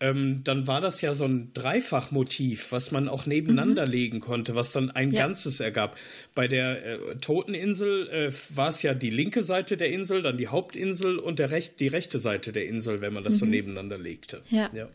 Ähm, 0.00 0.42
dann 0.44 0.68
war 0.68 0.80
das 0.80 1.00
ja 1.00 1.14
so 1.14 1.24
ein 1.24 1.52
Dreifachmotiv, 1.54 2.70
was 2.70 2.92
man 2.92 3.08
auch 3.08 3.26
nebeneinander 3.26 3.86
mhm. 3.86 3.92
legen 3.92 4.20
konnte, 4.20 4.54
was 4.54 4.72
dann 4.72 4.90
ein 4.92 5.12
ja. 5.12 5.22
Ganzes 5.22 5.58
ergab. 5.58 5.98
Bei 6.34 6.46
der 6.46 6.84
äh, 6.84 7.16
Toteninsel 7.16 8.08
äh, 8.08 8.32
war 8.56 8.68
es 8.68 8.82
ja 8.82 8.94
die 8.94 9.10
linke 9.10 9.42
Seite 9.42 9.76
der 9.76 9.90
Insel, 9.90 10.22
dann 10.22 10.38
die 10.38 10.48
Hauptinsel 10.48 11.18
und 11.18 11.40
der 11.40 11.50
Rech 11.50 11.76
die 11.76 11.88
rechte 11.88 12.20
Seite 12.20 12.52
der 12.52 12.66
Insel, 12.66 13.00
wenn 13.00 13.12
man 13.12 13.24
das 13.24 13.34
mhm. 13.34 13.38
so 13.38 13.46
nebeneinander 13.46 13.98
legte. 13.98 14.42
Ja. 14.50 14.70
ja. 14.72 14.88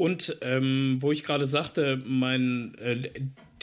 Und 0.00 0.38
ähm, 0.40 0.96
wo 1.00 1.12
ich 1.12 1.24
gerade 1.24 1.46
sagte, 1.46 2.00
mein 2.06 2.74
äh, 2.76 3.10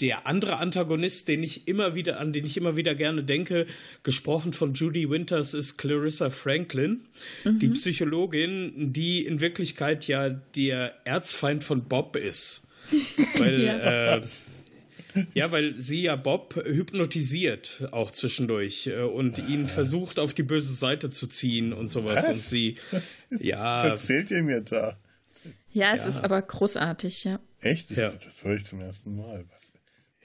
der 0.01 0.27
andere 0.27 0.57
Antagonist, 0.57 1.27
den 1.27 1.41
ich 1.41 1.67
immer 1.67 1.95
wieder, 1.95 2.19
an 2.19 2.31
den 2.31 2.45
ich 2.45 2.57
immer 2.57 2.75
wieder 2.75 2.93
gerne 2.93 3.23
denke, 3.23 3.65
gesprochen 4.03 4.53
von 4.53 4.75
Judy 4.75 5.09
Winters, 5.09 5.55
ist 5.55 5.77
Clarissa 5.77 6.29
Franklin, 6.29 7.01
mhm. 7.43 7.57
die 7.57 7.69
Psychologin, 7.69 8.93
die 8.93 9.25
in 9.25 9.39
Wirklichkeit 9.39 10.05
ja 10.05 10.29
der 10.29 10.93
Erzfeind 11.05 11.63
von 11.63 11.85
Bob 11.85 12.15
ist. 12.15 12.67
Weil, 13.37 13.61
ja. 13.63 14.17
Äh, 14.17 14.21
ja, 15.33 15.51
weil 15.51 15.73
sie 15.73 16.03
ja 16.03 16.15
Bob 16.15 16.53
hypnotisiert 16.63 17.89
auch 17.89 18.11
zwischendurch 18.11 18.85
äh, 18.85 19.01
und 19.01 19.39
ihn 19.39 19.65
versucht 19.65 20.19
auf 20.19 20.35
die 20.35 20.43
böse 20.43 20.75
Seite 20.75 21.09
zu 21.09 21.25
ziehen 21.25 21.73
und 21.73 21.87
sowas. 21.87 22.27
Was? 22.27 22.35
Und 22.35 22.41
sie, 22.43 22.75
ja. 23.39 23.83
Was 23.83 24.01
erzählt 24.01 24.29
ihr 24.29 24.43
mir 24.43 24.61
da? 24.61 24.99
Ja, 25.71 25.93
es 25.93 26.01
ja. 26.01 26.07
ist 26.07 26.23
aber 26.23 26.41
großartig, 26.41 27.23
ja. 27.23 27.39
Echt? 27.61 27.91
Das, 27.91 27.97
ja. 27.97 28.11
das 28.11 28.43
höre 28.43 28.55
ich 28.55 28.65
zum 28.65 28.81
ersten 28.81 29.15
Mal. 29.15 29.45
Was? 29.49 29.71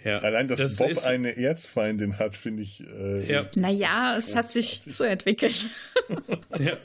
Ja, 0.05 0.19
Allein, 0.19 0.49
dass 0.49 0.59
das 0.59 0.77
Bob 0.77 0.97
eine 1.07 1.37
Erzfeindin 1.37 2.19
hat, 2.19 2.35
finde 2.35 2.63
ich. 2.63 2.81
Äh, 2.81 3.25
ja. 3.31 3.47
Naja, 3.55 4.17
es 4.17 4.35
hat 4.35 4.51
sich 4.51 4.81
so 4.87 5.05
entwickelt. 5.05 5.67
ja. 6.59 6.77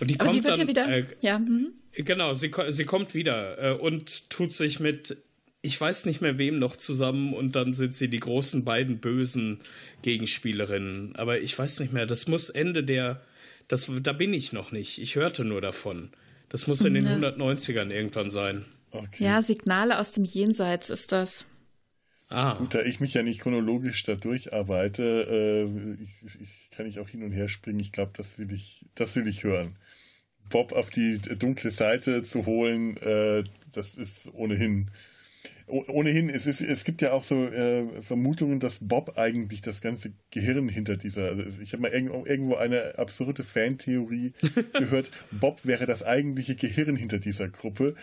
Und 0.00 0.10
die 0.10 0.18
Aber 0.18 0.24
kommt 0.24 0.34
sie 0.34 0.44
wird 0.44 0.58
dann, 0.58 0.60
ja 0.60 0.68
wieder. 0.68 0.88
Äh, 0.88 1.06
ja. 1.20 1.38
Mhm. 1.38 1.72
Genau, 1.92 2.34
sie, 2.34 2.50
sie 2.70 2.84
kommt 2.84 3.14
wieder 3.14 3.58
äh, 3.58 3.74
und 3.74 4.30
tut 4.30 4.52
sich 4.52 4.80
mit, 4.80 5.16
ich 5.60 5.80
weiß 5.80 6.06
nicht 6.06 6.20
mehr 6.20 6.38
wem 6.38 6.58
noch 6.58 6.74
zusammen 6.74 7.34
und 7.34 7.54
dann 7.54 7.74
sind 7.74 7.94
sie 7.94 8.08
die 8.08 8.18
großen 8.18 8.64
beiden 8.64 8.98
bösen 8.98 9.60
Gegenspielerinnen. 10.02 11.14
Aber 11.16 11.40
ich 11.40 11.56
weiß 11.56 11.80
nicht 11.80 11.92
mehr, 11.92 12.06
das 12.06 12.26
muss 12.26 12.50
Ende 12.50 12.82
der, 12.82 13.20
das, 13.68 13.90
da 14.02 14.12
bin 14.12 14.34
ich 14.34 14.52
noch 14.52 14.72
nicht. 14.72 14.98
Ich 15.00 15.14
hörte 15.14 15.44
nur 15.44 15.60
davon. 15.60 16.10
Das 16.52 16.66
muss 16.66 16.84
in 16.84 16.92
den 16.92 17.06
ja. 17.06 17.16
190ern 17.16 17.90
irgendwann 17.90 18.28
sein. 18.28 18.66
Okay. 18.90 19.24
Ja, 19.24 19.40
Signale 19.40 19.98
aus 19.98 20.12
dem 20.12 20.24
Jenseits 20.24 20.90
ist 20.90 21.10
das. 21.10 21.46
Ah. 22.28 22.56
Gut, 22.58 22.74
da 22.74 22.82
ich 22.82 23.00
mich 23.00 23.14
ja 23.14 23.22
nicht 23.22 23.40
chronologisch 23.40 24.02
da 24.02 24.16
durcharbeite, 24.16 25.02
äh, 25.30 26.02
ich, 26.26 26.40
ich, 26.42 26.70
kann 26.70 26.84
ich 26.84 27.00
auch 27.00 27.08
hin 27.08 27.22
und 27.22 27.32
her 27.32 27.48
springen. 27.48 27.80
Ich 27.80 27.90
glaube, 27.90 28.12
das 28.14 28.38
will 28.38 28.52
ich, 28.52 28.84
das 28.94 29.16
will 29.16 29.26
ich 29.26 29.44
hören. 29.44 29.76
Bob 30.50 30.72
auf 30.72 30.90
die 30.90 31.18
dunkle 31.18 31.70
Seite 31.70 32.22
zu 32.22 32.44
holen, 32.44 32.98
äh, 32.98 33.44
das 33.72 33.94
ist 33.94 34.28
ohnehin. 34.34 34.90
Ohnehin, 35.66 36.28
es, 36.28 36.46
ist, 36.46 36.60
es 36.60 36.84
gibt 36.84 37.02
ja 37.02 37.12
auch 37.12 37.24
so 37.24 37.46
äh, 37.46 38.02
Vermutungen, 38.02 38.60
dass 38.60 38.78
Bob 38.80 39.16
eigentlich 39.16 39.62
das 39.62 39.80
ganze 39.80 40.12
Gehirn 40.30 40.68
hinter 40.68 40.96
dieser. 40.96 41.28
Also 41.28 41.62
ich 41.62 41.72
habe 41.72 41.82
mal 41.82 41.90
irgendwo, 41.90 42.26
irgendwo 42.26 42.56
eine 42.56 42.98
absurde 42.98 43.44
Fantheorie 43.44 44.32
gehört. 44.78 45.10
Bob 45.30 45.64
wäre 45.64 45.86
das 45.86 46.02
eigentliche 46.02 46.56
Gehirn 46.56 46.96
hinter 46.96 47.18
dieser 47.18 47.48
Gruppe 47.48 47.94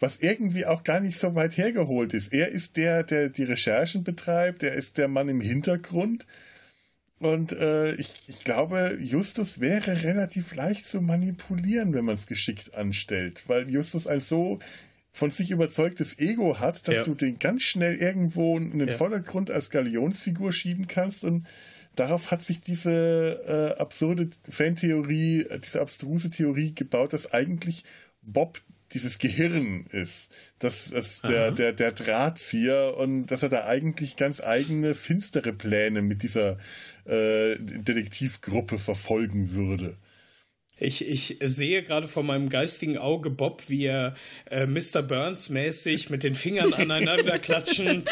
was 0.00 0.18
irgendwie 0.18 0.66
auch 0.66 0.84
gar 0.84 1.00
nicht 1.00 1.18
so 1.18 1.34
weit 1.34 1.56
hergeholt 1.56 2.14
ist. 2.14 2.32
Er 2.32 2.48
ist 2.48 2.76
der, 2.76 3.02
der 3.02 3.30
die 3.30 3.44
Recherchen 3.44 4.04
betreibt, 4.04 4.62
er 4.62 4.74
ist 4.74 4.96
der 4.98 5.08
Mann 5.08 5.28
im 5.28 5.40
Hintergrund. 5.40 6.26
Und 7.18 7.52
äh, 7.52 7.94
ich, 7.94 8.12
ich 8.28 8.44
glaube, 8.44 8.96
Justus 9.00 9.60
wäre 9.60 10.04
relativ 10.04 10.54
leicht 10.54 10.86
zu 10.86 11.00
manipulieren, 11.00 11.92
wenn 11.92 12.04
man 12.04 12.14
es 12.14 12.28
geschickt 12.28 12.74
anstellt, 12.74 13.42
weil 13.48 13.68
Justus 13.68 14.06
ein 14.06 14.20
so 14.20 14.60
von 15.18 15.30
sich 15.30 15.50
überzeugtes 15.50 16.20
Ego 16.20 16.60
hat, 16.60 16.86
dass 16.86 16.94
ja. 16.94 17.02
du 17.02 17.14
den 17.14 17.40
ganz 17.40 17.62
schnell 17.62 17.96
irgendwo 17.96 18.56
in 18.56 18.78
den 18.78 18.88
ja. 18.88 18.94
Vordergrund 18.94 19.50
als 19.50 19.68
Galionsfigur 19.68 20.52
schieben 20.52 20.86
kannst 20.86 21.24
und 21.24 21.48
darauf 21.96 22.30
hat 22.30 22.44
sich 22.44 22.60
diese 22.60 23.74
äh, 23.74 23.80
absurde 23.80 24.30
Fantheorie, 24.48 25.40
äh, 25.40 25.58
diese 25.58 25.80
abstruse 25.80 26.30
Theorie 26.30 26.72
gebaut, 26.72 27.14
dass 27.14 27.32
eigentlich 27.32 27.82
Bob 28.22 28.60
dieses 28.92 29.18
Gehirn 29.18 29.86
ist, 29.90 30.30
dass, 30.60 30.90
dass 30.90 31.20
der, 31.22 31.50
der, 31.50 31.72
der 31.72 31.90
Drahtzieher 31.90 32.96
und 32.96 33.26
dass 33.26 33.42
er 33.42 33.48
da 33.48 33.64
eigentlich 33.64 34.16
ganz 34.16 34.40
eigene 34.40 34.94
finstere 34.94 35.52
Pläne 35.52 36.00
mit 36.00 36.22
dieser 36.22 36.58
äh, 37.06 37.56
Detektivgruppe 37.58 38.78
verfolgen 38.78 39.52
würde. 39.52 39.96
Ich, 40.80 41.06
ich 41.08 41.38
sehe 41.40 41.82
gerade 41.82 42.06
vor 42.06 42.22
meinem 42.22 42.48
geistigen 42.48 42.98
Auge 42.98 43.30
Bob, 43.30 43.64
wie 43.68 43.86
er 43.86 44.14
äh, 44.50 44.66
Mr. 44.66 45.02
Burns 45.02 45.48
mäßig 45.48 46.08
mit 46.08 46.22
den 46.22 46.34
Fingern 46.34 46.72
aneinander 46.78 47.38
klatschend. 47.38 48.08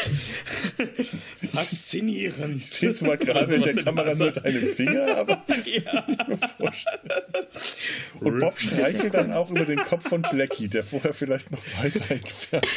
Faszinierend. 1.41 2.63
Ich 2.63 2.73
sehe 2.73 2.93
zwar 2.93 3.17
gerade 3.17 3.39
also, 3.39 3.55
in 3.55 3.63
der 3.63 3.83
Kamera 3.83 4.13
nur 4.15 4.31
deine 4.31 4.59
Finger, 4.59 5.15
aber 5.15 5.45
ja. 5.65 6.05
Und 8.19 8.39
Bob 8.39 8.59
streichelt 8.59 9.13
dann 9.13 9.31
auch 9.31 9.49
über 9.49 9.65
den 9.65 9.79
Kopf 9.79 10.09
von 10.09 10.21
Blackie, 10.21 10.67
der 10.67 10.83
vorher 10.83 11.13
vielleicht 11.13 11.51
noch 11.51 11.63
weiter 11.81 12.11
entfernt. 12.11 12.67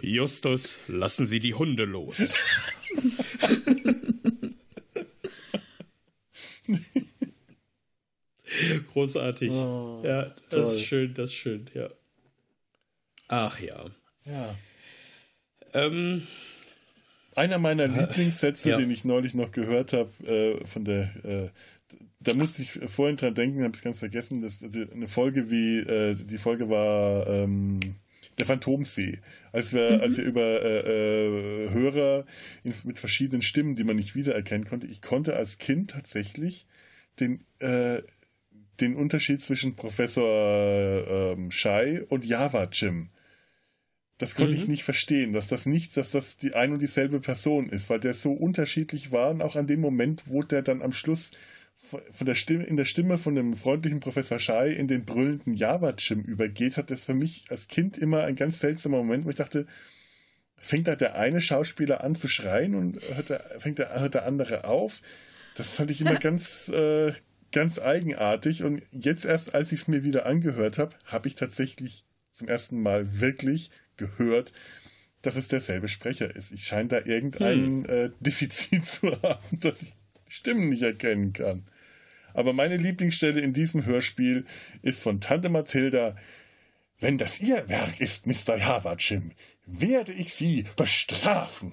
Justus, 0.00 0.78
lassen 0.86 1.26
Sie 1.26 1.40
die 1.40 1.54
Hunde 1.54 1.84
los. 1.84 2.44
Großartig. 8.92 9.50
Oh, 9.50 10.02
ja, 10.04 10.34
das 10.50 10.66
toll. 10.66 10.74
ist 10.74 10.82
schön, 10.82 11.14
das 11.14 11.30
ist 11.30 11.34
schön, 11.34 11.70
ja. 11.74 11.88
Ach 13.28 13.58
ja. 13.60 13.86
Ja. 14.24 14.54
Ähm, 15.74 16.22
Einer 17.34 17.58
meiner 17.58 17.84
äh, 17.84 17.86
Lieblingssätze, 17.86 18.70
ja. 18.70 18.76
den 18.76 18.90
ich 18.90 19.04
neulich 19.04 19.34
noch 19.34 19.52
gehört 19.52 19.92
habe, 19.92 20.10
äh, 20.26 20.66
von 20.66 20.84
der, 20.84 21.10
äh, 21.24 21.48
da 22.20 22.34
musste 22.34 22.62
ich 22.62 22.78
vorhin 22.86 23.16
dran 23.16 23.34
denken, 23.34 23.62
habe 23.64 23.74
ich 23.74 23.82
ganz 23.82 23.98
vergessen, 23.98 24.42
dass 24.42 24.62
eine 24.62 25.08
Folge 25.08 25.50
wie, 25.50 25.78
äh, 25.78 26.14
die 26.14 26.38
Folge 26.38 26.68
war 26.68 27.26
ähm, 27.26 27.80
der 28.38 28.46
Phantomsee, 28.46 29.20
als 29.52 29.72
wir, 29.72 29.96
mhm. 29.96 30.00
als 30.00 30.16
wir 30.16 30.24
über 30.24 30.42
äh, 30.42 31.66
äh, 31.66 31.70
Hörer 31.70 32.26
in, 32.64 32.74
mit 32.84 32.98
verschiedenen 32.98 33.42
Stimmen, 33.42 33.76
die 33.76 33.84
man 33.84 33.96
nicht 33.96 34.14
wiedererkennen 34.14 34.66
konnte, 34.66 34.86
ich 34.86 35.02
konnte 35.02 35.36
als 35.36 35.58
Kind 35.58 35.90
tatsächlich 35.90 36.66
den 37.20 37.44
den 38.82 38.96
Unterschied 38.96 39.40
zwischen 39.40 39.74
Professor 39.76 41.32
ähm, 41.32 41.50
Shai 41.50 42.04
und 42.08 42.26
Java 42.26 42.68
Jim. 42.70 43.08
Das 44.18 44.34
konnte 44.34 44.52
mhm. 44.52 44.58
ich 44.58 44.68
nicht 44.68 44.84
verstehen, 44.84 45.32
dass 45.32 45.48
das 45.48 45.66
nicht, 45.66 45.96
dass 45.96 46.10
das 46.10 46.36
die 46.36 46.54
ein 46.54 46.72
und 46.72 46.82
dieselbe 46.82 47.20
Person 47.20 47.68
ist, 47.70 47.88
weil 47.90 48.00
der 48.00 48.14
so 48.14 48.32
unterschiedlich 48.32 49.10
war 49.10 49.30
und 49.30 49.42
auch 49.42 49.56
an 49.56 49.66
dem 49.66 49.80
Moment, 49.80 50.24
wo 50.26 50.42
der 50.42 50.62
dann 50.62 50.82
am 50.82 50.92
Schluss 50.92 51.30
von 52.12 52.26
der 52.26 52.34
Stimme, 52.34 52.64
in 52.64 52.76
der 52.76 52.84
Stimme 52.84 53.18
von 53.18 53.34
dem 53.34 53.54
freundlichen 53.54 54.00
Professor 54.00 54.38
Shai 54.38 54.70
in 54.70 54.86
den 54.86 55.04
brüllenden 55.04 55.54
Java 55.54 55.94
Jim 55.98 56.20
übergeht, 56.20 56.76
hat 56.76 56.90
das 56.90 57.04
für 57.04 57.14
mich 57.14 57.44
als 57.50 57.68
Kind 57.68 57.98
immer 57.98 58.22
ein 58.24 58.36
ganz 58.36 58.60
seltsamer 58.60 58.98
Moment, 58.98 59.24
wo 59.24 59.30
ich 59.30 59.36
dachte, 59.36 59.66
fängt 60.56 60.86
da 60.86 60.94
der 60.94 61.16
eine 61.16 61.40
Schauspieler 61.40 62.04
an 62.04 62.14
zu 62.14 62.28
schreien 62.28 62.74
und 62.74 63.00
hört 63.14 63.30
der, 63.30 63.40
fängt 63.58 63.78
der, 63.78 63.98
hört 63.98 64.14
der 64.14 64.24
andere 64.24 64.64
auf? 64.64 65.02
Das 65.56 65.74
fand 65.74 65.90
ich 65.90 66.00
immer 66.00 66.14
ganz, 66.20 66.68
äh, 66.68 67.12
ganz 67.52 67.78
eigenartig. 67.78 68.62
Und 68.62 68.82
jetzt 68.90 69.24
erst, 69.24 69.54
als 69.54 69.72
ich 69.72 69.82
es 69.82 69.88
mir 69.88 70.04
wieder 70.04 70.26
angehört 70.26 70.78
habe, 70.78 70.96
habe 71.06 71.28
ich 71.28 71.34
tatsächlich 71.34 72.04
zum 72.32 72.48
ersten 72.48 72.80
Mal 72.80 73.20
wirklich 73.20 73.70
gehört, 73.96 74.52
dass 75.20 75.36
es 75.36 75.48
derselbe 75.48 75.88
Sprecher 75.88 76.34
ist. 76.34 76.52
Ich 76.52 76.64
scheine 76.64 76.88
da 76.88 76.98
irgendein 76.98 77.84
hm. 77.84 77.86
äh, 77.86 78.10
Defizit 78.20 78.84
zu 78.84 79.22
haben, 79.22 79.60
dass 79.60 79.82
ich 79.82 79.92
Stimmen 80.28 80.70
nicht 80.70 80.82
erkennen 80.82 81.32
kann. 81.32 81.66
Aber 82.34 82.52
meine 82.52 82.78
Lieblingsstelle 82.78 83.40
in 83.40 83.52
diesem 83.52 83.84
Hörspiel 83.84 84.46
ist 84.80 85.02
von 85.02 85.20
Tante 85.20 85.50
Mathilda. 85.50 86.16
Wenn 86.98 87.18
das 87.18 87.40
Ihr 87.40 87.68
Werk 87.68 88.00
ist, 88.00 88.26
Mr. 88.26 88.56
Javachim, 88.56 89.32
werde 89.66 90.12
ich 90.12 90.34
Sie 90.34 90.64
bestrafen. 90.76 91.72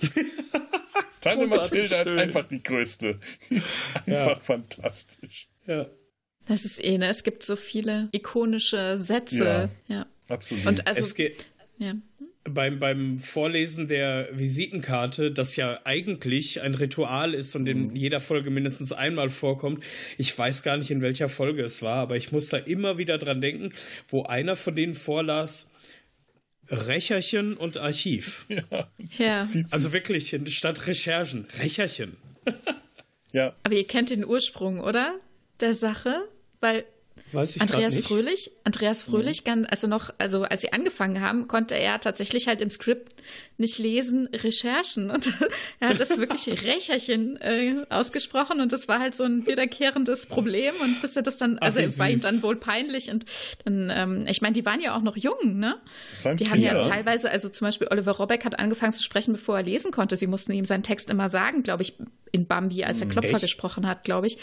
Tante 1.22 1.46
Mathilda 1.46 2.02
schön. 2.02 2.14
ist 2.14 2.20
einfach 2.20 2.48
die 2.48 2.62
größte. 2.62 3.18
Die 3.50 3.56
ist 3.56 3.66
einfach 3.94 4.36
ja. 4.36 4.40
fantastisch. 4.40 5.48
Ja. 5.66 5.86
Das 6.46 6.64
ist 6.64 6.82
eh, 6.82 6.98
ne? 6.98 7.08
Es 7.08 7.22
gibt 7.22 7.44
so 7.44 7.56
viele 7.56 8.08
ikonische 8.12 8.98
Sätze. 8.98 9.70
Ja, 9.88 9.96
ja. 9.96 10.06
absolut. 10.28 10.66
Und 10.66 10.86
also, 10.86 11.00
es 11.00 11.14
geht, 11.14 11.46
ja. 11.78 11.94
Beim, 12.44 12.80
beim 12.80 13.20
Vorlesen 13.20 13.86
der 13.86 14.28
Visitenkarte, 14.32 15.30
das 15.30 15.54
ja 15.54 15.78
eigentlich 15.84 16.60
ein 16.60 16.74
Ritual 16.74 17.34
ist 17.34 17.54
und 17.54 17.68
in 17.68 17.90
mhm. 17.90 17.96
jeder 17.96 18.20
Folge 18.20 18.50
mindestens 18.50 18.92
einmal 18.92 19.30
vorkommt. 19.30 19.84
Ich 20.18 20.36
weiß 20.36 20.64
gar 20.64 20.76
nicht, 20.76 20.90
in 20.90 21.02
welcher 21.02 21.28
Folge 21.28 21.62
es 21.62 21.82
war, 21.82 21.98
aber 21.98 22.16
ich 22.16 22.32
muss 22.32 22.48
da 22.48 22.56
immer 22.56 22.98
wieder 22.98 23.16
dran 23.18 23.40
denken, 23.40 23.72
wo 24.08 24.24
einer 24.24 24.56
von 24.56 24.74
denen 24.74 24.96
vorlas, 24.96 25.71
Recherchen 26.68 27.56
und 27.56 27.78
Archiv. 27.78 28.46
Ja. 28.48 28.88
ja. 29.18 29.48
Also 29.70 29.92
wirklich, 29.92 30.36
statt 30.46 30.86
Recherchen, 30.86 31.46
Recherchen. 31.60 32.16
ja. 33.32 33.54
Aber 33.64 33.74
ihr 33.74 33.86
kennt 33.86 34.10
den 34.10 34.24
Ursprung, 34.24 34.80
oder? 34.80 35.18
Der 35.60 35.74
Sache? 35.74 36.28
Weil 36.60 36.84
Weiß 37.32 37.56
ich 37.56 37.62
Andreas 37.62 37.94
nicht. 37.94 38.06
Fröhlich, 38.06 38.50
Andreas 38.64 39.02
Fröhlich, 39.04 39.42
mhm. 39.46 39.66
also 39.70 39.86
noch, 39.86 40.10
also 40.18 40.42
als 40.42 40.60
sie 40.60 40.72
angefangen 40.72 41.20
haben, 41.20 41.48
konnte 41.48 41.74
er 41.74 41.98
tatsächlich 41.98 42.46
halt 42.46 42.60
im 42.60 42.68
Skript 42.68 43.22
nicht 43.56 43.78
lesen, 43.78 44.28
Recherchen. 44.32 45.10
Und 45.10 45.32
er 45.80 45.90
hat 45.90 46.00
das 46.00 46.18
wirklich 46.18 46.46
Rächerchen 46.64 47.40
äh, 47.40 47.86
ausgesprochen 47.88 48.60
und 48.60 48.72
das 48.72 48.86
war 48.88 48.98
halt 48.98 49.14
so 49.14 49.24
ein 49.24 49.46
wiederkehrendes 49.46 50.26
Problem. 50.26 50.74
Und 50.80 51.00
bis 51.00 51.16
er 51.16 51.22
das 51.22 51.38
dann, 51.38 51.58
also 51.58 51.80
Ach, 51.80 51.98
war 51.98 52.10
ihm 52.10 52.20
dann 52.20 52.42
wohl 52.42 52.56
peinlich. 52.56 53.10
Und 53.10 53.24
dann, 53.64 53.90
ähm, 53.90 54.24
ich 54.28 54.42
meine, 54.42 54.52
die 54.52 54.66
waren 54.66 54.80
ja 54.80 54.94
auch 54.94 55.02
noch 55.02 55.16
jung, 55.16 55.58
ne? 55.58 55.80
die 56.34 56.50
haben 56.50 56.60
ja 56.60 56.82
teilweise, 56.82 57.30
also 57.30 57.48
zum 57.48 57.66
Beispiel 57.66 57.88
Oliver 57.90 58.12
Robeck 58.12 58.44
hat 58.44 58.58
angefangen 58.58 58.92
zu 58.92 59.02
sprechen, 59.02 59.32
bevor 59.32 59.58
er 59.58 59.62
lesen 59.62 59.90
konnte. 59.90 60.16
Sie 60.16 60.26
mussten 60.26 60.52
ihm 60.52 60.64
seinen 60.64 60.82
Text 60.82 61.08
immer 61.08 61.28
sagen, 61.28 61.62
glaube 61.62 61.82
ich, 61.82 61.94
in 62.32 62.46
Bambi, 62.46 62.84
als 62.84 63.00
er 63.00 63.04
hm, 63.04 63.10
Klopfer 63.10 63.34
Echt? 63.34 63.42
gesprochen 63.42 63.86
hat, 63.86 64.04
glaube 64.04 64.26
ich. 64.26 64.38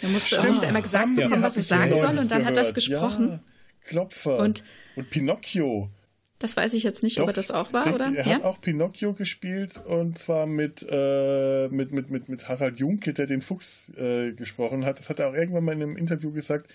Er 0.00 0.08
musste, 0.08 0.42
musste 0.42 0.66
immer 0.66 0.80
gesagt 0.80 1.14
bekommen, 1.14 1.42
was 1.42 1.56
er 1.56 1.62
sagen 1.62 2.00
soll 2.00 2.13
und 2.18 2.30
dann 2.30 2.44
hat 2.44 2.56
das 2.56 2.74
gesprochen. 2.74 3.28
Ja, 3.30 3.40
Klopfer. 3.84 4.38
Und, 4.38 4.64
und 4.96 5.10
Pinocchio. 5.10 5.90
Das 6.38 6.56
weiß 6.56 6.74
ich 6.74 6.82
jetzt 6.82 7.02
nicht, 7.02 7.18
Doch, 7.18 7.22
ob 7.22 7.30
er 7.30 7.32
das 7.32 7.50
auch 7.50 7.72
war, 7.72 7.94
oder? 7.94 8.06
Er 8.06 8.26
ja? 8.26 8.34
hat 8.34 8.44
auch 8.44 8.60
Pinocchio 8.60 9.14
gespielt 9.14 9.80
und 9.86 10.18
zwar 10.18 10.46
mit, 10.46 10.84
äh, 10.90 11.68
mit, 11.68 11.92
mit, 11.92 12.10
mit, 12.10 12.28
mit 12.28 12.48
Harald 12.48 12.78
Junke, 12.78 13.14
der 13.14 13.26
den 13.26 13.40
Fuchs 13.40 13.90
äh, 13.96 14.32
gesprochen 14.32 14.84
hat. 14.84 14.98
Das 14.98 15.08
hat 15.08 15.20
er 15.20 15.28
auch 15.28 15.34
irgendwann 15.34 15.64
mal 15.64 15.72
in 15.72 15.82
einem 15.82 15.96
Interview 15.96 16.32
gesagt, 16.32 16.72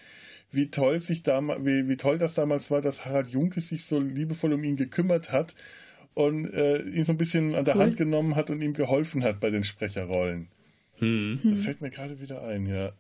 wie 0.52 0.72
toll 0.72 1.00
sich 1.02 1.24
damals, 1.24 1.64
wie, 1.66 1.88
wie 1.88 1.98
toll 1.98 2.18
das 2.18 2.34
damals 2.34 2.72
war, 2.72 2.82
dass 2.82 3.06
Harald 3.06 3.28
Junke 3.28 3.62
sich 3.62 3.86
so 3.86 4.00
liebevoll 4.00 4.54
um 4.54 4.64
ihn 4.64 4.76
gekümmert 4.76 5.32
hat 5.32 5.54
und 6.14 6.52
äh, 6.52 6.82
ihn 6.82 7.04
so 7.04 7.14
ein 7.14 7.18
bisschen 7.18 7.54
an 7.54 7.66
der 7.66 7.76
cool. 7.76 7.84
Hand 7.84 7.98
genommen 7.98 8.36
hat 8.36 8.50
und 8.50 8.62
ihm 8.62 8.74
geholfen 8.74 9.24
hat 9.24 9.40
bei 9.40 9.52
den 9.52 9.64
Sprecherrollen. 9.64 10.48
Hm. 10.98 11.40
Das 11.44 11.62
fällt 11.62 11.82
mir 11.82 11.92
gerade 11.92 12.20
wieder 12.20 12.42
ein, 12.44 12.66
ja. 12.66 12.92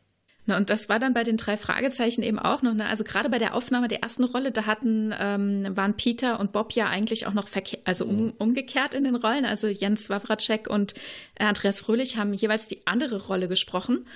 Na, 0.49 0.57
und 0.57 0.71
das 0.71 0.89
war 0.89 0.97
dann 0.97 1.13
bei 1.13 1.23
den 1.23 1.37
drei 1.37 1.57
Fragezeichen 1.57 2.23
eben 2.23 2.39
auch 2.39 2.63
noch. 2.63 2.73
Ne? 2.73 2.87
Also 2.87 3.03
gerade 3.03 3.29
bei 3.29 3.37
der 3.37 3.53
Aufnahme 3.53 3.87
der 3.87 4.01
ersten 4.01 4.23
Rolle, 4.23 4.51
da 4.51 4.65
hatten 4.65 5.13
ähm, 5.17 5.77
waren 5.77 5.95
Peter 5.95 6.39
und 6.39 6.53
Bob 6.53 6.71
ja 6.73 6.87
eigentlich 6.87 7.27
auch 7.27 7.33
noch 7.33 7.47
also 7.85 8.05
um, 8.05 8.25
mhm. 8.25 8.33
umgekehrt 8.39 8.95
in 8.95 9.03
den 9.03 9.15
Rollen. 9.15 9.45
Also 9.45 9.67
Jens 9.67 10.09
Wawracek 10.09 10.67
und 10.67 10.95
äh, 11.35 11.43
Andreas 11.43 11.81
Fröhlich 11.81 12.17
haben 12.17 12.33
jeweils 12.33 12.67
die 12.67 12.87
andere 12.87 13.27
Rolle 13.27 13.47
gesprochen. 13.47 14.07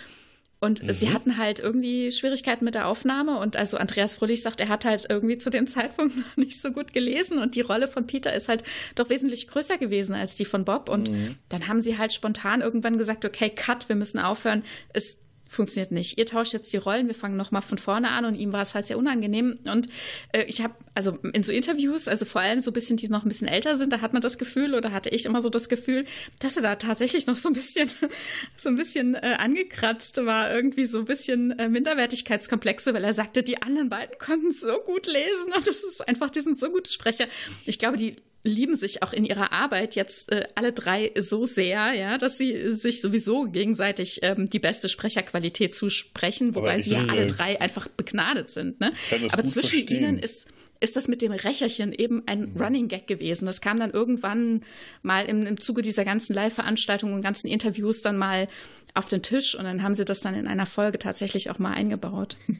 Und 0.59 0.81
mhm. 0.81 0.91
sie 0.91 1.13
hatten 1.13 1.37
halt 1.37 1.59
irgendwie 1.59 2.11
Schwierigkeiten 2.11 2.65
mit 2.65 2.73
der 2.73 2.87
Aufnahme. 2.87 3.37
Und 3.37 3.55
also 3.55 3.77
Andreas 3.77 4.15
Fröhlich 4.15 4.41
sagt, 4.41 4.59
er 4.59 4.69
hat 4.69 4.85
halt 4.85 5.05
irgendwie 5.07 5.37
zu 5.37 5.51
dem 5.51 5.67
Zeitpunkt 5.67 6.17
noch 6.17 6.35
nicht 6.35 6.59
so 6.59 6.71
gut 6.71 6.93
gelesen. 6.93 7.37
Und 7.37 7.53
die 7.53 7.61
Rolle 7.61 7.87
von 7.87 8.07
Peter 8.07 8.33
ist 8.33 8.49
halt 8.49 8.63
doch 8.95 9.09
wesentlich 9.09 9.47
größer 9.49 9.77
gewesen 9.77 10.15
als 10.15 10.35
die 10.35 10.45
von 10.45 10.65
Bob. 10.65 10.89
Und 10.89 11.11
mhm. 11.11 11.35
dann 11.49 11.67
haben 11.67 11.79
sie 11.79 11.99
halt 11.99 12.11
spontan 12.11 12.61
irgendwann 12.61 12.97
gesagt, 12.97 13.23
okay, 13.23 13.51
cut, 13.51 13.87
wir 13.87 13.95
müssen 13.95 14.17
aufhören. 14.17 14.63
Es 14.93 15.19
funktioniert 15.53 15.91
nicht. 15.91 16.17
Ihr 16.17 16.25
tauscht 16.25 16.53
jetzt 16.53 16.73
die 16.73 16.77
Rollen, 16.77 17.07
wir 17.07 17.15
fangen 17.15 17.37
nochmal 17.37 17.61
von 17.61 17.77
vorne 17.77 18.09
an 18.09 18.25
und 18.25 18.35
ihm 18.35 18.51
war 18.53 18.61
es 18.61 18.75
halt 18.75 18.85
sehr 18.85 18.97
unangenehm. 18.97 19.59
Und 19.65 19.87
äh, 20.31 20.43
ich 20.43 20.61
habe, 20.61 20.73
also 20.95 21.17
in 21.33 21.43
so 21.43 21.53
Interviews, 21.53 22.07
also 22.07 22.25
vor 22.25 22.41
allem 22.41 22.59
so 22.59 22.71
ein 22.71 22.73
bisschen, 22.73 22.97
die 22.97 23.07
noch 23.07 23.23
ein 23.23 23.29
bisschen 23.29 23.47
älter 23.47 23.75
sind, 23.75 23.93
da 23.93 24.01
hat 24.01 24.13
man 24.13 24.21
das 24.21 24.37
Gefühl 24.37 24.73
oder 24.73 24.91
hatte 24.91 25.09
ich 25.09 25.25
immer 25.25 25.41
so 25.41 25.49
das 25.49 25.69
Gefühl, 25.69 26.05
dass 26.39 26.57
er 26.57 26.63
da 26.63 26.75
tatsächlich 26.75 27.27
noch 27.27 27.37
so 27.37 27.49
ein 27.49 27.53
bisschen, 27.53 27.89
so 28.57 28.69
ein 28.69 28.75
bisschen 28.75 29.15
äh, 29.15 29.35
angekratzt 29.37 30.25
war, 30.25 30.51
irgendwie 30.51 30.85
so 30.85 30.99
ein 30.99 31.05
bisschen 31.05 31.57
äh, 31.59 31.69
Minderwertigkeitskomplexe, 31.69 32.93
weil 32.93 33.03
er 33.03 33.13
sagte, 33.13 33.43
die 33.43 33.61
anderen 33.61 33.89
beiden 33.89 34.17
konnten 34.17 34.51
so 34.51 34.79
gut 34.79 35.05
lesen 35.07 35.53
und 35.55 35.67
das 35.67 35.83
ist 35.83 36.07
einfach, 36.07 36.29
die 36.29 36.41
sind 36.41 36.59
so 36.59 36.69
gute 36.69 36.91
Sprecher. 36.91 37.25
Ich 37.65 37.79
glaube, 37.79 37.97
die 37.97 38.15
lieben 38.43 38.75
sich 38.75 39.01
auch 39.03 39.13
in 39.13 39.23
ihrer 39.23 39.51
Arbeit 39.53 39.95
jetzt 39.95 40.31
äh, 40.31 40.47
alle 40.55 40.73
drei 40.73 41.11
so 41.17 41.45
sehr, 41.45 41.93
ja, 41.93 42.17
dass 42.17 42.37
sie 42.37 42.75
sich 42.75 43.01
sowieso 43.01 43.45
gegenseitig 43.45 44.19
ähm, 44.21 44.49
die 44.49 44.59
beste 44.59 44.89
Sprecherqualität 44.89 45.73
zusprechen, 45.73 46.53
wobei 46.55 46.81
sie 46.81 46.91
ja 46.91 47.05
alle 47.09 47.25
drei 47.27 47.59
einfach 47.61 47.87
begnadet 47.87 48.49
sind. 48.49 48.81
Ne? 48.81 48.91
Aber 49.31 49.43
zwischen 49.45 49.69
verstehen. 49.69 50.03
ihnen 50.03 50.19
ist 50.19 50.47
ist 50.79 50.97
das 50.97 51.07
mit 51.07 51.21
dem 51.21 51.31
Rächerchen 51.31 51.93
eben 51.93 52.23
ein 52.25 52.51
mhm. 52.51 52.61
Running 52.61 52.87
Gag 52.89 53.07
gewesen. 53.07 53.45
Das 53.45 53.61
kam 53.61 53.79
dann 53.79 53.91
irgendwann 53.91 54.65
mal 55.01 55.25
im, 55.25 55.47
im 55.47 55.57
Zuge 55.57 55.81
dieser 55.81 56.03
ganzen 56.03 56.33
Live-Veranstaltungen 56.33 57.13
und 57.13 57.21
ganzen 57.21 57.47
Interviews 57.47 58.01
dann 58.01 58.17
mal 58.17 58.49
auf 58.93 59.07
den 59.07 59.21
Tisch 59.21 59.55
und 59.55 59.63
dann 59.63 59.81
haben 59.81 59.95
sie 59.95 60.03
das 60.03 60.19
dann 60.19 60.35
in 60.35 60.45
einer 60.45 60.65
Folge 60.65 60.99
tatsächlich 60.99 61.49
auch 61.49 61.57
mal 61.57 61.73
eingebaut. 61.73 62.35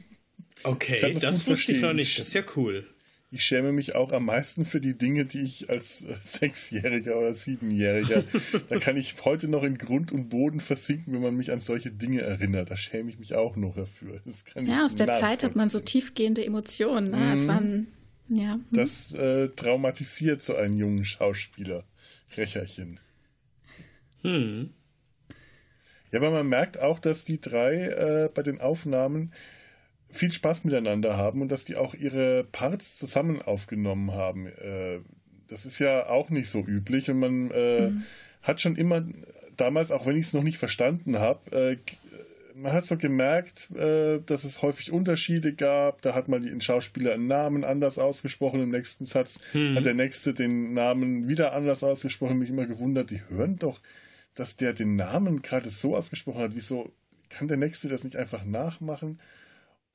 Okay, 0.66 1.14
das 1.20 1.46
wusste 1.46 1.72
ich 1.72 1.82
noch 1.82 1.92
nicht. 1.92 2.18
Das 2.18 2.28
ist 2.28 2.32
ja 2.32 2.42
cool 2.56 2.86
ich 3.34 3.42
schäme 3.42 3.72
mich 3.72 3.96
auch 3.96 4.12
am 4.12 4.26
meisten 4.26 4.64
für 4.64 4.80
die 4.80 4.96
Dinge, 4.96 5.26
die 5.26 5.42
ich 5.42 5.68
als 5.68 6.02
äh, 6.02 6.14
Sechsjähriger 6.22 7.18
oder 7.18 7.34
Siebenjähriger, 7.34 8.22
da 8.68 8.78
kann 8.78 8.96
ich 8.96 9.16
heute 9.24 9.48
noch 9.48 9.64
in 9.64 9.76
Grund 9.76 10.12
und 10.12 10.28
Boden 10.28 10.60
versinken, 10.60 11.12
wenn 11.12 11.20
man 11.20 11.34
mich 11.34 11.50
an 11.50 11.58
solche 11.58 11.90
Dinge 11.90 12.20
erinnert. 12.20 12.70
Da 12.70 12.76
schäme 12.76 13.10
ich 13.10 13.18
mich 13.18 13.34
auch 13.34 13.56
noch 13.56 13.74
dafür. 13.74 14.20
ja, 14.54 14.84
aus 14.84 14.94
der 14.94 15.12
Zeit 15.14 15.42
hat 15.42 15.56
man 15.56 15.68
so 15.68 15.80
tiefgehende 15.80 16.44
Emotionen. 16.44 17.10
Ne? 17.10 17.16
Mhm. 17.16 17.32
Es 17.32 17.48
waren, 17.48 17.86
ja. 18.28 18.56
Mhm. 18.56 18.64
Das 18.70 19.12
äh, 19.12 19.48
traumatisiert 19.48 20.40
so 20.40 20.54
einen 20.54 20.76
jungen 20.76 21.04
Schauspieler. 21.04 21.82
Recherchen. 22.36 23.00
Hm. 24.22 24.70
Ja, 26.12 26.20
aber 26.20 26.30
man 26.30 26.48
merkt 26.48 26.80
auch, 26.80 27.00
dass 27.00 27.24
die 27.24 27.40
drei 27.40 27.88
äh, 27.88 28.30
bei 28.32 28.42
den 28.42 28.60
Aufnahmen 28.60 29.32
viel 30.14 30.32
Spaß 30.32 30.64
miteinander 30.64 31.16
haben 31.16 31.42
und 31.42 31.50
dass 31.50 31.64
die 31.64 31.76
auch 31.76 31.94
ihre 31.94 32.44
Parts 32.44 32.96
zusammen 32.96 33.42
aufgenommen 33.42 34.12
haben. 34.12 34.46
Äh, 34.46 35.00
das 35.48 35.66
ist 35.66 35.78
ja 35.78 36.08
auch 36.08 36.30
nicht 36.30 36.48
so 36.48 36.60
üblich 36.60 37.10
und 37.10 37.18
man 37.18 37.50
äh, 37.50 37.90
mhm. 37.90 38.02
hat 38.42 38.60
schon 38.60 38.76
immer 38.76 39.04
damals, 39.56 39.90
auch 39.90 40.06
wenn 40.06 40.16
ich 40.16 40.26
es 40.26 40.32
noch 40.32 40.42
nicht 40.42 40.58
verstanden 40.58 41.18
habe, 41.18 41.50
äh, 41.52 41.76
man 42.54 42.72
hat 42.72 42.86
so 42.86 42.96
gemerkt, 42.96 43.70
äh, 43.72 44.20
dass 44.24 44.44
es 44.44 44.62
häufig 44.62 44.92
Unterschiede 44.92 45.54
gab. 45.54 46.02
Da 46.02 46.14
hat 46.14 46.28
mal 46.28 46.40
ein 46.40 46.60
Schauspieler 46.60 47.14
einen 47.14 47.26
Namen 47.26 47.64
anders 47.64 47.98
ausgesprochen, 47.98 48.62
im 48.62 48.70
nächsten 48.70 49.06
Satz 49.06 49.40
mhm. 49.52 49.76
hat 49.76 49.84
der 49.84 49.94
nächste 49.94 50.34
den 50.34 50.72
Namen 50.72 51.28
wieder 51.28 51.52
anders 51.52 51.82
ausgesprochen. 51.82 52.38
Mich 52.38 52.50
immer 52.50 52.66
gewundert, 52.66 53.10
die 53.10 53.22
hören 53.28 53.58
doch, 53.58 53.80
dass 54.34 54.56
der 54.56 54.72
den 54.72 54.96
Namen 54.96 55.42
gerade 55.42 55.68
so 55.68 55.96
ausgesprochen 55.96 56.42
hat. 56.42 56.52
Wieso 56.54 56.92
kann 57.28 57.48
der 57.48 57.56
nächste 57.56 57.88
das 57.88 58.04
nicht 58.04 58.16
einfach 58.16 58.44
nachmachen? 58.44 59.18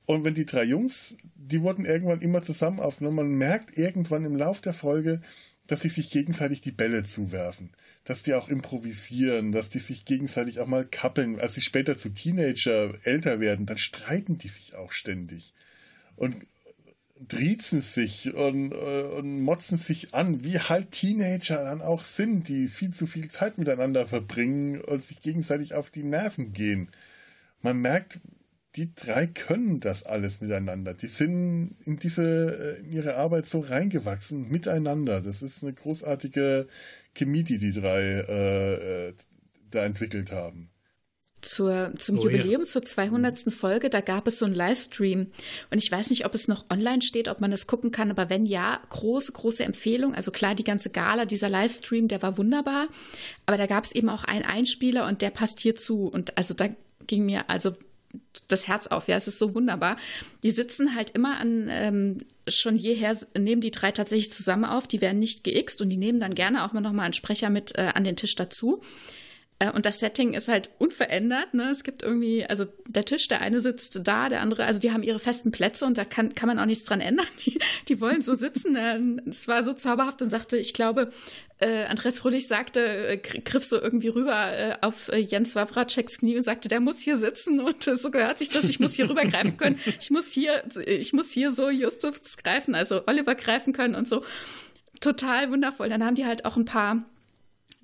Und 0.06 0.24
wenn 0.24 0.34
die 0.34 0.44
drei 0.44 0.64
Jungs, 0.64 1.16
die 1.34 1.62
wurden 1.62 1.84
irgendwann 1.84 2.20
immer 2.20 2.42
zusammen 2.42 2.80
aufgenommen, 2.80 3.16
man 3.16 3.34
merkt 3.34 3.78
irgendwann 3.78 4.24
im 4.24 4.36
Lauf 4.36 4.60
der 4.60 4.72
Folge, 4.72 5.20
dass 5.66 5.82
sie 5.82 5.88
sich 5.88 6.10
gegenseitig 6.10 6.62
die 6.62 6.72
Bälle 6.72 7.04
zuwerfen, 7.04 7.70
dass 8.02 8.24
die 8.24 8.34
auch 8.34 8.48
improvisieren, 8.48 9.52
dass 9.52 9.70
die 9.70 9.78
sich 9.78 10.04
gegenseitig 10.04 10.58
auch 10.58 10.66
mal 10.66 10.84
kappeln. 10.84 11.38
Als 11.38 11.54
sie 11.54 11.60
später 11.60 11.96
zu 11.96 12.08
Teenager 12.08 12.94
älter 13.04 13.38
werden, 13.38 13.66
dann 13.66 13.78
streiten 13.78 14.36
die 14.36 14.48
sich 14.48 14.74
auch 14.74 14.90
ständig 14.90 15.54
und 16.16 16.34
driezen 17.20 17.82
sich 17.82 18.34
und, 18.34 18.72
äh, 18.72 19.02
und 19.02 19.42
motzen 19.42 19.78
sich 19.78 20.14
an, 20.14 20.42
wie 20.42 20.58
halt 20.58 20.90
Teenager 20.90 21.62
dann 21.62 21.82
auch 21.82 22.02
sind, 22.02 22.48
die 22.48 22.68
viel 22.68 22.92
zu 22.92 23.06
viel 23.06 23.30
Zeit 23.30 23.58
miteinander 23.58 24.06
verbringen 24.06 24.80
und 24.80 25.04
sich 25.04 25.20
gegenseitig 25.20 25.74
auf 25.74 25.90
die 25.90 26.02
Nerven 26.02 26.52
gehen. 26.52 26.88
Man 27.62 27.78
merkt, 27.78 28.20
die 28.76 28.94
drei 28.94 29.26
können 29.26 29.80
das 29.80 30.04
alles 30.04 30.40
miteinander. 30.40 30.94
Die 30.94 31.08
sind 31.08 31.76
in 31.84 31.98
diese, 31.98 32.78
äh, 32.78 32.80
in 32.80 32.92
ihre 32.92 33.16
Arbeit 33.16 33.46
so 33.46 33.60
reingewachsen 33.60 34.48
miteinander. 34.48 35.20
Das 35.20 35.42
ist 35.42 35.62
eine 35.62 35.72
großartige 35.72 36.68
Chemie, 37.14 37.42
die 37.42 37.58
die 37.58 37.72
drei 37.72 38.00
äh, 38.00 39.08
äh 39.08 39.14
da 39.72 39.84
entwickelt 39.84 40.32
haben. 40.32 40.68
Zur, 41.42 41.92
zum 41.96 42.18
oh, 42.18 42.22
Jubiläum, 42.24 42.62
ja. 42.62 42.66
zur 42.66 42.82
200. 42.82 43.52
Folge, 43.52 43.88
da 43.88 44.00
gab 44.00 44.26
es 44.26 44.38
so 44.38 44.46
einen 44.46 44.54
Livestream. 44.54 45.28
Und 45.70 45.78
ich 45.78 45.90
weiß 45.90 46.10
nicht, 46.10 46.26
ob 46.26 46.34
es 46.34 46.48
noch 46.48 46.66
online 46.70 47.02
steht, 47.02 47.28
ob 47.28 47.40
man 47.40 47.52
es 47.52 47.66
gucken 47.66 47.92
kann, 47.92 48.10
aber 48.10 48.28
wenn 48.28 48.46
ja, 48.46 48.82
große, 48.90 49.32
große 49.32 49.64
Empfehlung. 49.64 50.14
Also 50.14 50.32
klar, 50.32 50.54
die 50.54 50.64
ganze 50.64 50.90
Gala, 50.90 51.24
dieser 51.24 51.48
Livestream, 51.48 52.08
der 52.08 52.20
war 52.20 52.36
wunderbar. 52.36 52.88
Aber 53.46 53.56
da 53.56 53.66
gab 53.66 53.84
es 53.84 53.92
eben 53.92 54.10
auch 54.10 54.24
einen 54.24 54.44
Einspieler 54.44 55.06
und 55.06 55.22
der 55.22 55.30
passt 55.30 55.60
hier 55.60 55.76
zu. 55.76 56.08
Und 56.08 56.36
also 56.36 56.52
da 56.52 56.68
ging 57.06 57.24
mir 57.24 57.48
also 57.48 57.72
das 58.48 58.68
Herz 58.68 58.86
auf. 58.86 59.08
Ja, 59.08 59.16
es 59.16 59.28
ist 59.28 59.38
so 59.38 59.54
wunderbar. 59.54 59.96
Die 60.42 60.50
sitzen 60.50 60.94
halt 60.94 61.10
immer 61.10 61.38
an, 61.38 61.68
ähm, 61.70 62.18
schon 62.48 62.76
jeher 62.76 63.16
nehmen 63.36 63.60
die 63.60 63.70
drei 63.70 63.92
tatsächlich 63.92 64.32
zusammen 64.32 64.64
auf. 64.64 64.86
Die 64.86 65.00
werden 65.00 65.18
nicht 65.18 65.44
geixt 65.44 65.80
und 65.82 65.90
die 65.90 65.96
nehmen 65.96 66.20
dann 66.20 66.34
gerne 66.34 66.64
auch 66.64 66.72
mal 66.72 66.80
nochmal 66.80 67.04
einen 67.04 67.14
Sprecher 67.14 67.50
mit 67.50 67.76
äh, 67.76 67.90
an 67.94 68.04
den 68.04 68.16
Tisch 68.16 68.34
dazu. 68.34 68.82
Äh, 69.60 69.70
und 69.70 69.86
das 69.86 70.00
Setting 70.00 70.34
ist 70.34 70.48
halt 70.48 70.70
unverändert. 70.78 71.54
Ne? 71.54 71.70
Es 71.70 71.84
gibt 71.84 72.02
irgendwie, 72.02 72.44
also 72.44 72.64
der 72.88 73.04
Tisch, 73.04 73.28
der 73.28 73.40
eine 73.42 73.60
sitzt 73.60 74.00
da, 74.02 74.28
der 74.28 74.40
andere, 74.40 74.64
also 74.64 74.80
die 74.80 74.90
haben 74.90 75.04
ihre 75.04 75.20
festen 75.20 75.52
Plätze 75.52 75.86
und 75.86 75.96
da 75.96 76.04
kann, 76.04 76.34
kann 76.34 76.48
man 76.48 76.58
auch 76.58 76.66
nichts 76.66 76.84
dran 76.84 77.00
ändern. 77.00 77.26
Die, 77.46 77.58
die 77.88 78.00
wollen 78.00 78.22
so 78.22 78.34
sitzen. 78.34 79.20
Es 79.28 79.46
war 79.46 79.62
so 79.62 79.72
zauberhaft 79.72 80.22
und 80.22 80.30
sagte, 80.30 80.56
ich 80.56 80.72
glaube, 80.72 81.10
äh, 81.58 81.84
Andres 81.84 82.18
Fröhlich 82.18 82.48
sagte, 82.48 82.80
äh, 82.80 83.16
griff 83.18 83.64
so 83.64 83.80
irgendwie 83.80 84.08
rüber 84.08 84.52
äh, 84.52 84.76
auf 84.80 85.08
äh, 85.08 85.18
Jens 85.18 85.54
Wawraceks 85.54 86.18
Knie 86.18 86.36
und 86.36 86.42
sagte, 86.42 86.68
der 86.68 86.80
muss 86.80 87.00
hier 87.00 87.18
sitzen 87.18 87.60
und 87.66 87.86
äh, 87.86 87.96
so 87.96 88.10
gehört 88.10 88.38
sich 88.38 88.48
das, 88.48 88.64
ich 88.64 88.80
muss 88.80 88.94
hier 88.94 89.08
rübergreifen 89.10 89.56
können. 89.56 89.78
Ich 90.00 90.10
muss 90.10 90.32
hier, 90.32 90.62
ich 90.86 91.12
muss 91.12 91.30
hier 91.32 91.52
so 91.52 91.68
Justus 91.68 92.36
greifen, 92.38 92.74
also 92.74 93.02
Oliver 93.06 93.34
greifen 93.34 93.72
können 93.72 93.94
und 93.94 94.08
so. 94.08 94.24
Total 95.00 95.50
wundervoll. 95.50 95.88
Dann 95.88 96.04
haben 96.04 96.14
die 96.14 96.26
halt 96.26 96.44
auch 96.44 96.56
ein 96.56 96.64
paar 96.64 97.04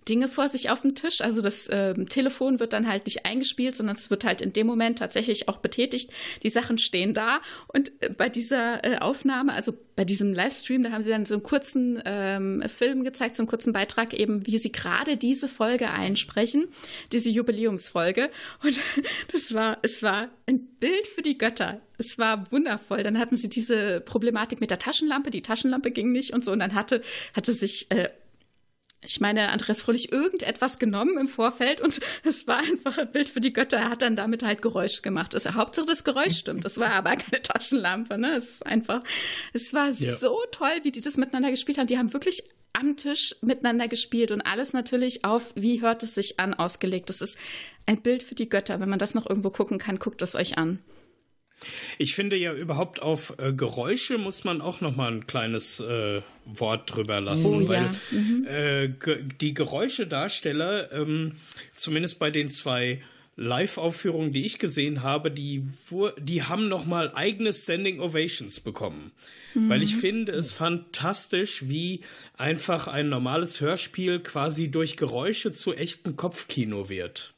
Dinge 0.09 0.29
vor 0.29 0.49
sich 0.49 0.71
auf 0.71 0.83
dem 0.83 0.95
Tisch. 0.95 1.21
Also 1.21 1.43
das 1.43 1.69
äh, 1.69 1.95
Telefon 2.07 2.61
wird 2.61 2.73
dann 2.73 2.89
halt 2.89 3.07
nicht 3.07 3.27
eingespielt, 3.27 3.75
sondern 3.77 3.97
es 3.97 4.11
wird 4.11 4.25
halt 4.25 4.41
in 4.41 4.53
dem 4.53 4.67
Moment 4.67 4.99
tatsächlich 4.99 5.49
auch 5.49 5.59
betätigt. 5.59 6.11
Die 6.43 6.49
Sachen 6.49 6.79
stehen 6.79 7.15
da. 7.15 7.41
Und 7.69 7.93
äh, 8.01 8.11
bei 8.11 8.29
dieser 8.29 8.85
äh, 8.85 8.99
Aufnahme, 8.99 9.53
also 9.53 9.73
bei 9.97 10.05
diesem 10.05 10.33
Livestream, 10.33 10.83
da 10.83 10.91
haben 10.93 11.03
sie 11.03 11.11
dann 11.11 11.27
so 11.27 11.35
einen 11.35 11.43
kurzen 11.43 12.01
ähm, 12.05 12.63
Film 12.69 13.03
gezeigt, 13.03 13.35
so 13.35 13.43
einen 13.43 13.49
kurzen 13.49 13.73
Beitrag 13.73 14.15
eben, 14.15 14.47
wie 14.47 14.59
sie 14.59 14.71
gerade 14.71 15.17
diese 15.17 15.49
Folge 15.49 15.91
einsprechen, 15.91 16.69
diese 17.13 17.31
Jubiläumsfolge. 17.31 18.31
Und 18.63 18.79
das 19.33 19.55
war, 19.55 19.79
es 19.83 20.03
war 20.03 20.29
ein 20.47 20.67
Bild 20.79 21.07
für 21.07 21.23
die 21.23 21.39
Götter. 21.39 21.81
Es 21.99 22.19
war 22.19 22.51
wundervoll. 22.53 23.03
Dann 23.03 23.19
hatten 23.19 23.37
sie 23.37 23.49
diese 23.49 24.01
Problematik 24.01 24.61
mit 24.61 24.71
der 24.71 24.79
Taschenlampe. 24.79 25.31
Die 25.31 25.43
Taschenlampe 25.43 25.91
ging 25.91 26.13
nicht 26.13 26.33
und 26.33 26.45
so. 26.45 26.53
Und 26.53 26.61
dann 26.61 26.75
hatte, 26.75 27.01
hatte 27.35 27.53
sich 27.53 27.91
äh, 27.91 28.11
ich 29.01 29.21
meine, 29.21 29.51
Andreas 29.51 29.83
Fröhlich 29.83 30.11
irgendetwas 30.13 30.79
genommen 30.79 31.19
im 31.19 31.29
Vorfeld 31.29 31.81
und 31.81 32.01
es 32.25 32.47
war 32.47 32.59
einfach 32.59 32.99
ein 32.99 33.11
Bild 33.11 33.29
für 33.29 33.41
die 33.41 33.53
Götter. 33.53 33.79
Er 33.79 33.91
hat 33.91 34.03
dann 34.03 34.17
damit 34.17 34.43
halt 34.43 34.63
Geräusch 34.63 35.03
gemacht. 35.03 35.35
Das, 35.35 35.51
Hauptsache 35.53 35.87
das 35.87 36.05
Geräusch 36.05 36.37
stimmt. 36.37 36.65
Das 36.65 36.79
war 36.79 36.91
aber 36.91 37.17
keine 37.17 37.43
Taschenlampe. 37.43 38.19
Ne? 38.19 38.35
Es 38.35 38.57
ist 38.57 38.67
einfach, 38.67 39.03
es 39.53 39.73
war 39.75 39.91
ja. 39.91 40.15
so 40.17 40.39
toll, 40.51 40.81
wie 40.83 40.93
die 40.93 41.01
das 41.01 41.17
miteinander 41.17 41.51
gespielt 41.51 41.79
haben. 41.79 41.87
Die 41.87 41.99
haben 41.99 42.13
wirklich 42.13 42.43
am 42.73 42.97
Tisch 42.97 43.37
miteinander 43.41 43.89
gespielt 43.89 44.31
und 44.31 44.43
alles 44.43 44.73
natürlich 44.73 45.25
auf, 45.25 45.53
wie 45.55 45.81
hört 45.81 46.03
es 46.03 46.15
sich 46.15 46.39
an, 46.39 46.53
ausgelegt. 46.53 47.09
Das 47.09 47.23
ist 47.23 47.39
ein 47.87 48.03
Bild 48.03 48.23
für 48.23 48.35
die 48.35 48.49
Götter. 48.49 48.81
Wenn 48.81 48.89
man 48.91 48.99
das 48.99 49.15
noch 49.15 49.29
irgendwo 49.29 49.51
gucken 49.51 49.79
kann, 49.79 49.99
guckt 49.99 50.21
es 50.21 50.35
euch 50.35 50.59
an. 50.59 50.81
Ich 51.99 52.15
finde 52.15 52.37
ja 52.37 52.53
überhaupt 52.53 53.03
auf 53.03 53.35
äh, 53.39 53.53
Geräusche 53.53 54.19
muss 54.19 54.45
man 54.45 54.61
auch 54.61 54.81
noch 54.81 54.95
mal 54.95 55.11
ein 55.11 55.27
kleines 55.27 55.81
äh, 55.81 56.21
Wort 56.45 56.95
drüber 56.95 57.21
lassen, 57.21 57.65
oh, 57.65 57.69
weil 57.69 57.85
ja. 57.85 57.95
mhm. 58.11 58.47
äh, 58.47 58.89
ge 58.89 59.25
die 59.41 59.55
Geräuschedarsteller, 59.55 60.93
ähm, 60.93 61.33
zumindest 61.73 62.19
bei 62.19 62.31
den 62.31 62.51
zwei 62.51 63.01
Live-Aufführungen, 63.37 64.33
die 64.33 64.47
ich 64.47 64.59
gesehen 64.59 65.03
habe, 65.03 65.31
die, 65.31 65.67
die 66.19 66.43
haben 66.43 66.69
noch 66.69 66.87
mal 66.87 67.13
eigene 67.15 67.53
Standing 67.53 68.01
Ovations 68.01 68.61
bekommen. 68.61 69.13
Mhm. 69.55 69.69
Weil 69.69 69.83
ich 69.83 69.97
finde 69.97 70.33
es 70.33 70.53
fantastisch, 70.53 71.69
wie 71.69 72.01
einfach 72.39 72.89
ein 72.89 73.11
normales 73.11 73.61
Hörspiel 73.61 74.21
quasi 74.21 74.71
durch 74.71 74.97
Geräusche 74.97 75.53
zu 75.53 75.75
echtem 75.75 76.17
Kopfkino 76.17 76.89
wird. 76.89 77.36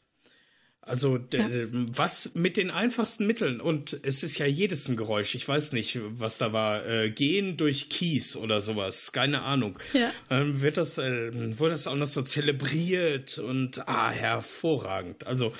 Also 0.88 1.18
ja. 1.32 1.48
was 1.70 2.34
mit 2.34 2.56
den 2.56 2.70
einfachsten 2.70 3.26
Mitteln 3.26 3.60
und 3.60 3.98
es 4.02 4.22
ist 4.22 4.38
ja 4.38 4.46
jedes 4.46 4.88
ein 4.88 4.96
Geräusch. 4.96 5.34
Ich 5.34 5.46
weiß 5.46 5.72
nicht, 5.72 5.98
was 6.02 6.38
da 6.38 6.52
war. 6.52 6.86
Äh, 6.86 7.10
gehen 7.10 7.56
durch 7.56 7.88
Kies 7.88 8.36
oder 8.36 8.60
sowas, 8.60 9.12
keine 9.12 9.42
Ahnung. 9.42 9.78
Ja. 9.92 10.12
Dann 10.28 10.60
wird 10.62 10.76
das, 10.76 10.98
äh, 10.98 11.58
wurde 11.58 11.72
das 11.72 11.86
auch 11.86 11.96
noch 11.96 12.06
so 12.06 12.22
zelebriert 12.22 13.38
und 13.38 13.86
ah 13.88 14.10
hervorragend. 14.10 15.26
Also 15.26 15.52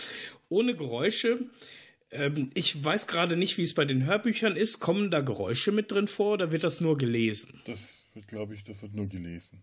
ohne 0.49 0.75
Geräusche. 0.75 1.39
Ähm, 2.11 2.51
ich 2.55 2.83
weiß 2.83 3.07
gerade 3.07 3.37
nicht, 3.37 3.59
wie 3.59 3.63
es 3.63 3.75
bei 3.75 3.85
den 3.85 4.07
Hörbüchern 4.07 4.57
ist. 4.57 4.81
Kommen 4.81 5.11
da 5.11 5.21
Geräusche 5.21 5.73
mit 5.73 5.93
drin 5.93 6.09
vor 6.09 6.35
oder 6.35 6.53
wird 6.53 6.65
das 6.65 6.81
nur 6.81 6.97
gelesen? 6.97 7.61
Das 7.67 8.05
wird, 8.15 8.29
glaube 8.29 8.55
ich, 8.55 8.65
das 8.65 8.83
wird 8.83 8.95
nur 8.95 9.09
gelesen. 9.09 9.63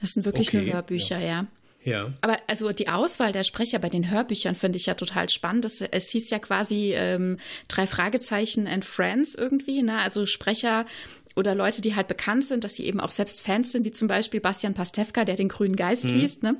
Das 0.00 0.10
sind 0.10 0.24
wirklich 0.24 0.48
okay. 0.48 0.62
nur 0.62 0.74
Hörbücher, 0.74 1.20
ja. 1.20 1.26
ja. 1.26 1.46
Ja. 1.84 2.12
Aber 2.22 2.38
also 2.46 2.72
die 2.72 2.88
Auswahl 2.88 3.32
der 3.32 3.44
Sprecher 3.44 3.78
bei 3.78 3.90
den 3.90 4.10
Hörbüchern 4.10 4.54
finde 4.54 4.78
ich 4.78 4.86
ja 4.86 4.94
total 4.94 5.28
spannend. 5.28 5.66
Es, 5.66 5.80
es 5.82 6.10
hieß 6.10 6.30
ja 6.30 6.38
quasi 6.38 6.94
ähm, 6.94 7.38
drei 7.68 7.86
Fragezeichen 7.86 8.66
and 8.66 8.84
Friends 8.84 9.34
irgendwie, 9.34 9.82
ne? 9.82 9.98
Also 9.98 10.24
Sprecher 10.26 10.86
oder 11.36 11.54
Leute, 11.54 11.82
die 11.82 11.94
halt 11.94 12.08
bekannt 12.08 12.44
sind, 12.44 12.64
dass 12.64 12.76
sie 12.76 12.86
eben 12.86 13.00
auch 13.00 13.10
selbst 13.10 13.42
Fans 13.42 13.72
sind, 13.72 13.84
wie 13.84 13.92
zum 13.92 14.08
Beispiel 14.08 14.40
Bastian 14.40 14.74
Pastewka, 14.74 15.24
der 15.24 15.36
den 15.36 15.48
Grünen 15.48 15.76
Geist 15.76 16.04
mhm. 16.04 16.20
liest, 16.20 16.42
ne? 16.42 16.56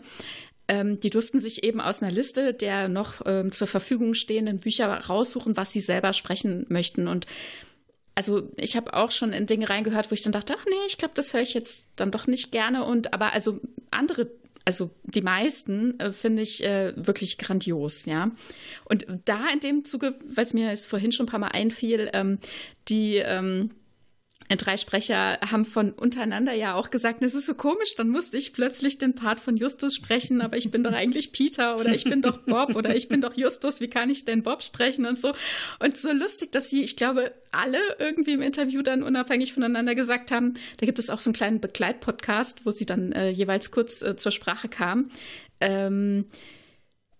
Ähm, 0.66 1.00
die 1.00 1.10
durften 1.10 1.38
sich 1.38 1.62
eben 1.62 1.80
aus 1.80 2.02
einer 2.02 2.12
Liste 2.12 2.54
der 2.54 2.88
noch 2.88 3.20
ähm, 3.26 3.52
zur 3.52 3.66
Verfügung 3.66 4.14
stehenden 4.14 4.60
Bücher 4.60 4.88
raussuchen, 4.88 5.56
was 5.56 5.72
sie 5.72 5.80
selber 5.80 6.14
sprechen 6.14 6.64
möchten. 6.68 7.06
Und 7.06 7.26
also 8.14 8.50
ich 8.56 8.76
habe 8.76 8.94
auch 8.94 9.10
schon 9.10 9.32
in 9.32 9.46
Dinge 9.46 9.68
reingehört, 9.68 10.10
wo 10.10 10.14
ich 10.14 10.22
dann 10.22 10.32
dachte, 10.32 10.54
ach 10.58 10.64
nee, 10.66 10.86
ich 10.86 10.96
glaube, 10.96 11.14
das 11.14 11.34
höre 11.34 11.42
ich 11.42 11.52
jetzt 11.52 11.88
dann 11.96 12.10
doch 12.10 12.26
nicht 12.26 12.50
gerne. 12.50 12.84
Und 12.84 13.12
aber 13.12 13.32
also 13.32 13.60
andere 13.90 14.30
also 14.64 14.90
die 15.04 15.20
meisten 15.20 15.98
äh, 16.00 16.12
finde 16.12 16.42
ich 16.42 16.64
äh, 16.64 16.94
wirklich 16.96 17.38
grandios, 17.38 18.06
ja. 18.06 18.30
Und 18.84 19.06
da 19.24 19.48
in 19.52 19.60
dem 19.60 19.84
Zuge, 19.84 20.14
weil 20.26 20.44
es 20.44 20.54
mir 20.54 20.68
jetzt 20.68 20.88
vorhin 20.88 21.12
schon 21.12 21.26
ein 21.26 21.30
paar 21.30 21.40
Mal 21.40 21.48
einfiel, 21.48 22.10
ähm, 22.12 22.38
die 22.88 23.16
ähm, 23.16 23.70
drei 24.48 24.76
Sprecher 24.76 25.38
haben 25.40 25.64
von 25.64 25.92
untereinander 25.92 26.52
ja 26.52 26.74
auch 26.74 26.90
gesagt, 26.90 27.22
es 27.22 27.34
ist 27.34 27.46
so 27.46 27.54
komisch, 27.54 27.94
dann 27.96 28.10
musste 28.10 28.36
ich 28.36 28.52
plötzlich 28.52 28.98
den 28.98 29.14
Part 29.14 29.40
von 29.40 29.56
Justus 29.56 29.94
sprechen, 29.94 30.42
aber 30.42 30.56
ich 30.56 30.70
bin 30.70 30.84
doch 30.84 30.92
eigentlich 30.92 31.32
Peter 31.32 31.78
oder 31.78 31.94
ich 31.94 32.04
bin 32.04 32.20
doch 32.20 32.38
Bob 32.38 32.76
oder 32.76 32.94
ich 32.94 33.08
bin 33.08 33.20
doch 33.20 33.36
Justus, 33.36 33.80
wie 33.80 33.88
kann 33.88 34.10
ich 34.10 34.24
denn 34.24 34.42
Bob 34.42 34.62
sprechen 34.62 35.06
und 35.06 35.18
so. 35.18 35.32
Und 35.80 35.96
so 35.96 36.12
lustig, 36.12 36.52
dass 36.52 36.68
sie, 36.68 36.82
ich 36.82 36.96
glaube, 36.96 37.32
alle 37.52 37.78
irgendwie 37.98 38.32
im 38.32 38.42
Interview 38.42 38.82
dann 38.82 39.02
unabhängig 39.02 39.54
voneinander 39.54 39.94
gesagt 39.94 40.30
haben, 40.30 40.54
da 40.76 40.86
gibt 40.86 40.98
es 40.98 41.08
auch 41.08 41.20
so 41.20 41.30
einen 41.30 41.34
kleinen 41.34 41.60
Begleitpodcast, 41.60 42.66
wo 42.66 42.70
sie 42.70 42.86
dann 42.86 43.12
äh, 43.12 43.30
jeweils 43.30 43.70
kurz 43.70 44.02
äh, 44.02 44.16
zur 44.16 44.32
Sprache 44.32 44.68
kamen. 44.68 45.10
Ähm, 45.60 46.26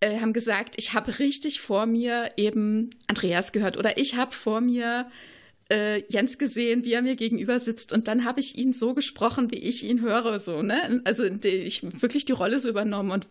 äh, 0.00 0.20
haben 0.20 0.34
gesagt, 0.34 0.74
ich 0.76 0.92
habe 0.92 1.18
richtig 1.18 1.60
vor 1.60 1.86
mir 1.86 2.32
eben 2.36 2.90
Andreas 3.06 3.52
gehört 3.52 3.78
oder 3.78 3.96
ich 3.96 4.16
habe 4.16 4.32
vor 4.32 4.60
mir 4.60 5.06
äh, 5.08 5.33
Jens 5.70 6.36
gesehen, 6.36 6.84
wie 6.84 6.92
er 6.92 7.02
mir 7.02 7.16
gegenüber 7.16 7.58
sitzt 7.58 7.92
und 7.92 8.06
dann 8.06 8.24
habe 8.24 8.38
ich 8.40 8.58
ihn 8.58 8.72
so 8.72 8.92
gesprochen, 8.92 9.50
wie 9.50 9.58
ich 9.58 9.82
ihn 9.84 10.02
höre, 10.02 10.38
so, 10.38 10.60
ne? 10.62 11.00
Also 11.04 11.28
die, 11.28 11.48
ich 11.48 11.82
wirklich 12.02 12.26
die 12.26 12.32
Rolle 12.32 12.58
so 12.60 12.68
übernommen 12.68 13.10
und 13.10 13.28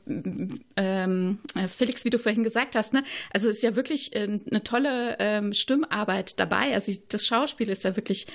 ähm, 0.75 1.37
äh, 1.55 1.67
Felix, 1.67 2.05
wie 2.05 2.09
du 2.09 2.17
vorhin 2.17 2.43
gesagt 2.43 2.75
hast, 2.75 2.93
ne? 2.93 3.03
Also 3.31 3.49
ist 3.49 3.61
ja 3.61 3.75
wirklich 3.75 4.15
äh, 4.15 4.39
eine 4.49 4.63
tolle 4.63 5.17
ähm, 5.19 5.53
Stimmarbeit 5.53 6.39
dabei. 6.39 6.73
Also 6.73 6.91
das 7.09 7.25
Schauspiel 7.27 7.69
ist 7.69 7.83
ja 7.83 7.95
wirklich 7.95 8.25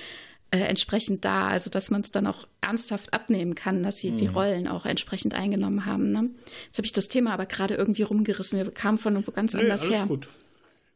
äh, 0.51 0.59
entsprechend 0.59 1.25
da, 1.25 1.47
also 1.47 1.69
dass 1.69 1.91
man 1.91 2.01
es 2.01 2.11
dann 2.11 2.25
auch 2.25 2.47
ernsthaft 2.61 3.13
abnehmen 3.13 3.53
kann, 3.53 3.83
dass 3.83 3.99
sie 3.99 4.11
mhm. 4.11 4.15
die 4.15 4.27
Rollen 4.27 4.67
auch 4.67 4.85
entsprechend 4.85 5.33
eingenommen 5.33 5.85
haben. 5.85 6.11
Ne? 6.11 6.29
Jetzt 6.65 6.77
habe 6.77 6.85
ich 6.85 6.93
das 6.93 7.07
Thema 7.07 7.33
aber 7.33 7.45
gerade 7.45 7.75
irgendwie 7.75 8.03
rumgerissen. 8.03 8.57
Wir 8.57 8.71
kamen 8.71 8.97
von 8.97 9.13
irgendwo 9.13 9.31
ganz 9.31 9.53
nee, 9.53 9.61
anders 9.61 9.89
her. 9.89 10.05
Gut. 10.07 10.29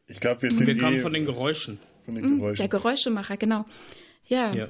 Ich 0.06 0.20
glaube, 0.20 0.42
wir 0.42 0.50
sind 0.50 0.66
wir 0.66 0.76
kamen 0.76 0.96
eh 0.96 1.00
von 1.00 1.12
den 1.12 1.24
Geräuschen. 1.24 1.78
Von 2.04 2.14
den 2.14 2.24
mhm, 2.24 2.36
Geräuschen. 2.36 2.56
Der 2.58 2.68
Geräuschemacher, 2.68 3.36
genau. 3.36 3.64
Ja. 4.26 4.50
ja. 4.52 4.68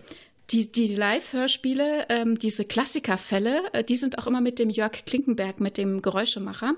Die, 0.50 0.70
die 0.70 0.88
Live-Hörspiele, 0.88 2.06
ähm, 2.10 2.38
diese 2.38 2.64
Klassikerfälle, 2.64 3.62
äh, 3.72 3.82
die 3.82 3.96
sind 3.96 4.18
auch 4.18 4.26
immer 4.26 4.40
mit 4.40 4.58
dem 4.58 4.68
Jörg 4.68 4.92
Klinkenberg, 5.06 5.58
mit 5.58 5.78
dem 5.78 6.02
Geräuschemacher, 6.02 6.74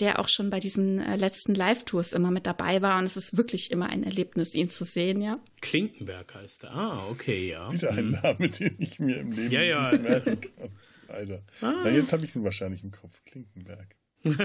der 0.00 0.18
auch 0.18 0.28
schon 0.28 0.50
bei 0.50 0.58
diesen 0.58 0.98
äh, 0.98 1.16
letzten 1.16 1.54
Live-Tours 1.54 2.12
immer 2.12 2.30
mit 2.32 2.46
dabei 2.46 2.82
war. 2.82 2.98
Und 2.98 3.04
es 3.04 3.16
ist 3.16 3.36
wirklich 3.36 3.70
immer 3.70 3.88
ein 3.88 4.02
Erlebnis, 4.02 4.54
ihn 4.54 4.70
zu 4.70 4.84
sehen, 4.84 5.22
ja. 5.22 5.38
Klinkenberg 5.60 6.34
heißt 6.34 6.64
er. 6.64 6.74
Ah, 6.74 7.06
okay, 7.08 7.50
ja. 7.50 7.72
Wieder 7.72 7.90
ein 7.90 8.06
mhm. 8.06 8.18
Name, 8.22 8.48
den 8.48 8.76
ich 8.78 8.98
mir 8.98 9.18
im 9.18 9.32
Leben 9.32 9.52
ja, 9.52 9.62
ja. 9.62 9.92
nicht 9.92 10.02
merken 10.02 10.40
kann. 10.40 10.70
Leider. 11.08 11.42
Ah. 11.60 11.82
Na, 11.84 11.90
jetzt 11.90 12.12
habe 12.12 12.24
ich 12.24 12.34
ihn 12.34 12.42
wahrscheinlich 12.44 12.82
im 12.82 12.90
Kopf. 12.90 13.22
Klinkenberg. 13.24 13.95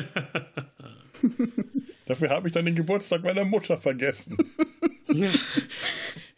Dafür 2.05 2.29
habe 2.29 2.47
ich 2.47 2.53
dann 2.53 2.65
den 2.65 2.75
Geburtstag 2.75 3.23
meiner 3.23 3.45
Mutter 3.45 3.79
vergessen. 3.79 4.37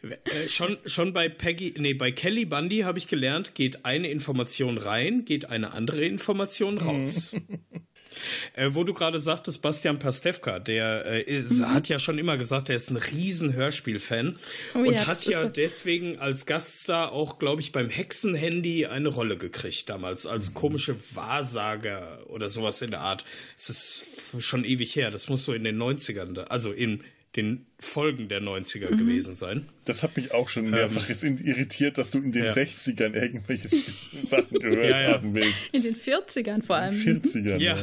Äh, 0.02 0.48
schon, 0.48 0.76
schon 0.84 1.14
bei 1.14 1.30
Peggy, 1.30 1.74
nee, 1.78 1.94
bei 1.94 2.12
Kelly 2.12 2.44
Bundy 2.44 2.80
habe 2.80 2.98
ich 2.98 3.08
gelernt, 3.08 3.54
geht 3.54 3.86
eine 3.86 4.08
Information 4.08 4.76
rein, 4.76 5.24
geht 5.24 5.48
eine 5.48 5.72
andere 5.72 6.04
Information 6.04 6.76
raus. 6.76 7.34
Äh, 8.54 8.70
wo 8.72 8.84
du 8.84 8.94
gerade 8.94 9.20
sagtest, 9.20 9.62
Bastian 9.62 9.98
Pastewka, 9.98 10.58
der 10.58 11.06
äh, 11.06 11.22
ist, 11.22 11.60
mhm. 11.60 11.74
hat 11.74 11.88
ja 11.88 11.98
schon 11.98 12.18
immer 12.18 12.36
gesagt, 12.36 12.70
er 12.70 12.76
ist 12.76 12.90
ein 12.90 12.96
riesen 12.96 13.52
Hörspielfan 13.52 14.36
oh, 14.74 14.78
und 14.78 14.94
ja, 14.94 15.06
hat 15.06 15.24
ja 15.24 15.44
deswegen 15.46 16.18
als 16.18 16.46
Gaststar 16.46 17.12
auch, 17.12 17.38
glaube 17.38 17.60
ich, 17.60 17.72
beim 17.72 17.88
Hexenhandy 17.88 18.86
eine 18.86 19.08
Rolle 19.08 19.36
gekriegt 19.36 19.88
damals, 19.90 20.26
als 20.26 20.50
mhm. 20.50 20.54
komische 20.54 20.96
Wahrsager 21.14 22.20
oder 22.28 22.48
sowas 22.48 22.82
in 22.82 22.90
der 22.90 23.00
Art. 23.00 23.24
Es 23.56 23.70
ist 23.70 24.06
schon 24.38 24.64
ewig 24.64 24.96
her, 24.96 25.10
das 25.10 25.28
muss 25.28 25.44
so 25.44 25.52
in 25.52 25.64
den 25.64 25.80
90ern, 25.80 26.38
also 26.44 26.72
in 26.72 27.02
den 27.36 27.66
Folgen 27.78 28.28
der 28.28 28.40
90er 28.40 28.92
mhm. 28.92 28.96
gewesen 28.96 29.34
sein. 29.34 29.68
Das 29.84 30.02
hat 30.02 30.16
mich 30.16 30.32
auch 30.32 30.48
schon 30.48 30.70
mehrfach 30.70 31.08
ähm, 31.08 31.38
jetzt 31.38 31.46
irritiert, 31.46 31.98
dass 31.98 32.10
du 32.10 32.18
in 32.18 32.32
den 32.32 32.44
ja. 32.44 32.52
60ern 32.52 33.14
irgendwelche 33.14 33.68
Sachen 34.26 34.58
gehört 34.58 34.90
ja, 34.90 35.02
ja. 35.02 35.12
haben 35.14 35.34
willst. 35.34 35.74
In 35.74 35.82
den 35.82 35.96
40ern 35.96 36.62
vor 36.62 36.76
allem. 36.76 36.94
In 36.94 37.22
den 37.22 37.22
40ern, 37.22 37.58
ja. 37.60 37.76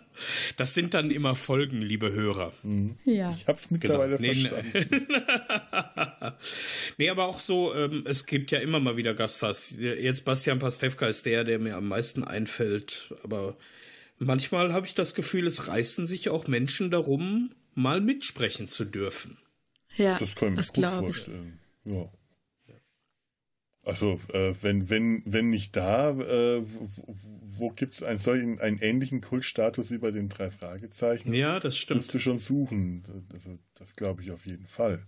Das 0.56 0.72
sind 0.74 0.94
dann 0.94 1.10
immer 1.10 1.34
Folgen, 1.34 1.82
liebe 1.82 2.10
Hörer. 2.12 2.52
Mhm. 2.62 2.96
Ja. 3.04 3.30
Ich 3.30 3.46
hab's 3.46 3.70
mittlerweile 3.70 4.16
genau. 4.16 4.32
verstanden. 4.32 5.06
nee, 6.96 7.10
aber 7.10 7.26
auch 7.26 7.38
so, 7.38 7.74
ähm, 7.74 8.04
es 8.06 8.24
gibt 8.24 8.50
ja 8.50 8.58
immer 8.60 8.80
mal 8.80 8.96
wieder 8.96 9.14
Gaststars. 9.14 9.76
Jetzt 9.78 10.24
Bastian 10.24 10.58
Pastewka 10.58 11.06
ist 11.06 11.26
der, 11.26 11.44
der 11.44 11.58
mir 11.58 11.76
am 11.76 11.88
meisten 11.88 12.24
einfällt. 12.24 13.14
Aber 13.22 13.56
manchmal 14.18 14.72
habe 14.72 14.86
ich 14.86 14.94
das 14.94 15.14
Gefühl, 15.14 15.46
es 15.46 15.68
reißen 15.68 16.06
sich 16.06 16.30
auch 16.30 16.46
Menschen 16.46 16.90
darum, 16.90 17.50
mal 17.76 18.00
mitsprechen 18.00 18.66
zu 18.66 18.84
dürfen. 18.84 19.38
Ja, 19.96 20.18
das 20.18 20.34
kann 20.34 20.50
ich 20.50 20.56
das 20.56 20.76
mir 20.76 20.82
gut 20.82 20.98
vorstellen. 20.98 21.60
Ich. 21.84 21.92
Ja. 21.92 22.10
Also, 23.82 24.18
äh, 24.32 24.52
wenn, 24.62 24.90
wenn, 24.90 25.22
wenn 25.24 25.48
nicht 25.50 25.76
da, 25.76 26.10
äh, 26.10 26.62
wo, 26.66 27.16
wo 27.58 27.70
gibt 27.70 27.94
es 27.94 28.02
einen 28.02 28.18
solchen, 28.18 28.58
einen 28.58 28.78
ähnlichen 28.78 29.20
Kultstatus 29.20 29.92
wie 29.92 29.98
bei 29.98 30.10
den 30.10 30.28
drei 30.28 30.50
Fragezeichen? 30.50 31.32
Ja, 31.32 31.60
das 31.60 31.76
stimmt. 31.76 31.98
Musst 31.98 32.12
du 32.12 32.18
schon 32.18 32.36
suchen. 32.36 33.04
Also, 33.32 33.58
das 33.74 33.94
glaube 33.94 34.22
ich 34.22 34.32
auf 34.32 34.44
jeden 34.44 34.66
Fall. 34.66 35.06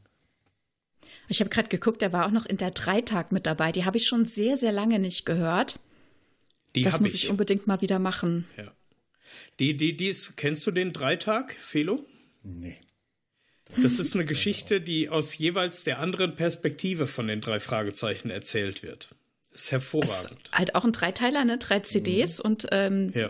Ich 1.27 1.41
habe 1.41 1.51
gerade 1.51 1.69
geguckt, 1.69 2.03
der 2.03 2.13
war 2.13 2.27
auch 2.27 2.31
noch 2.31 2.47
in 2.47 2.57
der 2.57 2.71
Dreitag 2.71 3.33
mit 3.33 3.47
dabei. 3.47 3.73
Die 3.73 3.85
habe 3.85 3.97
ich 3.97 4.07
schon 4.07 4.27
sehr, 4.27 4.57
sehr 4.57 4.73
lange 4.73 5.01
nicht 5.01 5.27
gehört. 5.27 5.81
Die 6.77 6.83
das 6.83 7.01
muss 7.01 7.15
ich. 7.15 7.25
ich 7.25 7.31
unbedingt 7.31 7.67
mal 7.67 7.81
wieder 7.81 7.99
machen. 7.99 8.47
Ja. 8.57 8.73
Die, 9.59 9.77
die, 9.77 9.97
die 9.97 10.07
ist, 10.07 10.37
kennst 10.37 10.67
du 10.67 10.71
den 10.71 10.93
Dreitag, 10.93 11.53
Felo? 11.53 12.07
Nee. 12.43 12.77
Das 13.77 13.99
ist 13.99 14.15
eine 14.15 14.25
Geschichte, 14.25 14.81
die 14.81 15.09
aus 15.09 15.37
jeweils 15.37 15.85
der 15.85 15.99
anderen 15.99 16.35
Perspektive 16.37 17.07
von 17.07 17.27
den 17.27 17.41
drei 17.41 17.61
Fragezeichen 17.61 18.31
erzählt 18.31 18.83
wird. 18.83 19.11
Das 19.53 19.63
ist 19.63 19.73
hervorragend. 19.73 20.41
Ist 20.45 20.53
halt 20.53 20.75
auch 20.75 20.85
ein 20.85 20.93
Dreiteiler, 20.93 21.45
ne? 21.45 21.59
Drei 21.59 21.81
CDs 21.81 22.39
mhm. 22.39 22.45
und 22.45 22.67
ähm, 22.73 23.13
ja. 23.15 23.29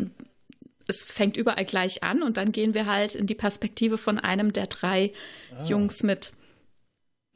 es 0.87 1.03
fängt 1.03 1.37
überall 1.37 1.65
gleich 1.65 2.03
an 2.03 2.23
und 2.23 2.37
dann 2.37 2.53
gehen 2.53 2.75
wir 2.75 2.87
halt 2.87 3.15
in 3.15 3.27
die 3.27 3.35
Perspektive 3.35 3.99
von 3.99 4.19
einem 4.19 4.53
der 4.53 4.67
drei 4.67 5.13
ah. 5.53 5.65
Jungs 5.65 6.03
mit. 6.03 6.33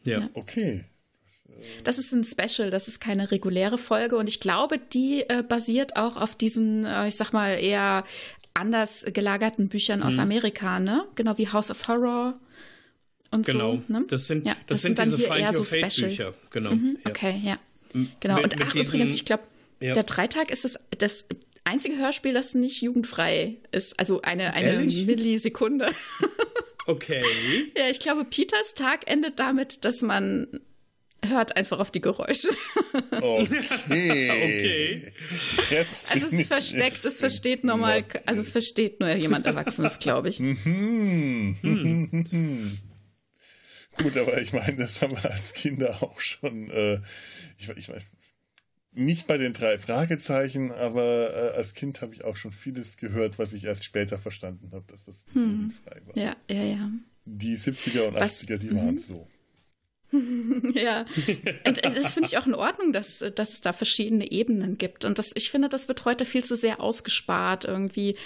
Ja. 0.05 0.21
ja. 0.21 0.31
okay. 0.35 0.85
Das 1.85 1.99
ist 1.99 2.13
ein 2.13 2.25
Special, 2.25 2.71
das 2.71 2.89
ist 2.89 3.01
keine 3.01 3.31
reguläre 3.31 3.79
Folge 3.79 4.17
und 4.17 4.29
ich 4.29 4.41
glaube, 4.41 4.79
die 4.79 5.23
äh, 5.29 5.45
basiert 5.49 5.97
auch 5.97 6.17
auf 6.17 6.35
diesen, 6.35 6.85
äh, 6.85 7.07
ich 7.07 7.15
sag 7.15 7.33
mal, 7.33 7.53
eher 7.53 8.05
anders 8.55 9.05
gelagerten 9.13 9.69
Büchern 9.69 10.03
aus 10.03 10.15
mhm. 10.15 10.21
Amerika, 10.21 10.79
ne? 10.79 11.07
Genau 11.15 11.39
wie 11.39 11.49
House 11.49 11.71
of 11.71 11.89
Horror 11.89 12.39
und 13.31 13.47
genau. 13.47 13.83
so. 13.89 13.93
Ne? 13.93 14.05
Das 14.09 14.27
sind, 14.27 14.47
ja, 14.47 14.55
das, 14.55 14.67
das 14.67 14.83
sind, 14.83 14.97
sind 14.97 15.07
diese 15.07 15.19
Find 15.19 15.55
Your 15.55 15.65
Fate 15.65 15.97
Bücher. 15.97 16.35
Genau. 16.51 16.75
Mhm, 16.75 16.99
okay, 17.05 17.41
ja. 17.43 17.59
Genau. 18.21 18.37
Mit, 18.37 18.55
und 18.55 18.63
ach, 18.63 18.73
diesen, 18.73 18.95
übrigens, 18.95 19.15
ich 19.15 19.25
glaube, 19.25 19.43
ja. 19.81 19.95
der 19.95 20.05
Dreitag 20.05 20.51
ist 20.51 20.65
das, 20.65 20.79
das 20.97 21.27
einzige 21.65 21.97
Hörspiel, 21.97 22.35
das 22.35 22.55
nicht 22.55 22.83
jugendfrei 22.83 23.57
ist. 23.71 23.99
Also 23.99 24.23
eine, 24.23 24.55
eine 24.55 24.81
Millisekunde. 24.81 25.89
Okay. 26.87 27.23
ja, 27.77 27.89
ich 27.89 28.01
glaube, 28.01 28.25
Peters 28.25 28.75
Tag 28.75 29.09
endet 29.09 29.39
damit, 29.39 29.85
dass 29.85 30.03
man 30.03 30.49
hört 31.27 31.57
einfach 31.57 31.79
auf 31.79 31.91
die 31.91 32.01
Geräusche. 32.01 32.49
Okay. 33.11 34.09
okay. 34.09 35.13
also 36.11 36.27
es 36.27 36.33
ist 36.33 36.49
versteckt, 36.49 37.05
es 37.05 37.19
versteht 37.19 37.65
normal, 37.65 38.05
also 38.27 38.41
es 38.41 38.53
versteht 38.53 39.01
nur 39.01 39.15
jemand 39.15 39.47
Erwachsenes, 39.47 39.99
glaube 39.99 40.29
ich. 40.29 40.41
Mhm. 40.41 41.57
Hm. 41.61 42.79
Gut, 43.99 44.17
aber 44.17 44.41
ich 44.41 44.53
meine, 44.53 44.77
das 44.77 45.03
haben 45.03 45.13
wir 45.13 45.31
als 45.31 45.53
Kinder 45.53 46.03
auch 46.03 46.21
schon, 46.21 46.71
äh, 46.71 47.01
ich, 47.59 47.69
ich 47.69 47.89
weiß, 47.89 48.03
nicht 48.93 49.27
bei 49.27 49.39
den 49.39 49.53
drei 49.53 49.79
Fragezeichen, 49.79 50.71
aber 50.71 51.35
äh, 51.35 51.57
als 51.57 51.75
Kind 51.75 52.03
habe 52.03 52.15
ich 52.15 52.25
auch 52.25 52.37
schon 52.37 52.53
vieles 52.53 52.97
gehört, 52.97 53.39
was 53.39 53.53
ich 53.53 53.65
erst 53.65 53.85
später 53.85 54.19
verstanden 54.19 54.71
habe, 54.73 54.85
dass 54.87 55.05
das 55.05 55.25
hm. 55.33 55.73
frei 55.85 56.01
war. 56.07 56.17
Ja, 56.17 56.37
ja, 56.49 56.65
ja. 56.65 56.91
Die 57.25 57.57
70er 57.57 58.09
und 58.09 58.15
was, 58.15 58.43
80er, 58.43 58.59
die 58.59 58.71
mhm. 58.71 58.77
waren 58.77 58.99
so. 58.99 59.29
ja, 60.75 61.07
und 61.67 61.85
es 61.85 61.95
ist, 61.95 62.15
finde 62.15 62.29
ich, 62.29 62.39
auch 62.39 62.47
in 62.47 62.55
Ordnung, 62.55 62.93
dass, 62.93 63.25
dass 63.35 63.55
es 63.55 63.61
da 63.61 63.73
verschiedene 63.73 64.31
Ebenen 64.31 64.79
gibt. 64.79 65.05
Und 65.05 65.19
das, 65.19 65.33
ich 65.35 65.51
finde, 65.51 65.69
das 65.69 65.89
wird 65.89 66.05
heute 66.05 66.25
viel 66.25 66.45
zu 66.45 66.55
sehr 66.57 66.81
ausgespart 66.81 67.65
irgendwie 67.65 68.17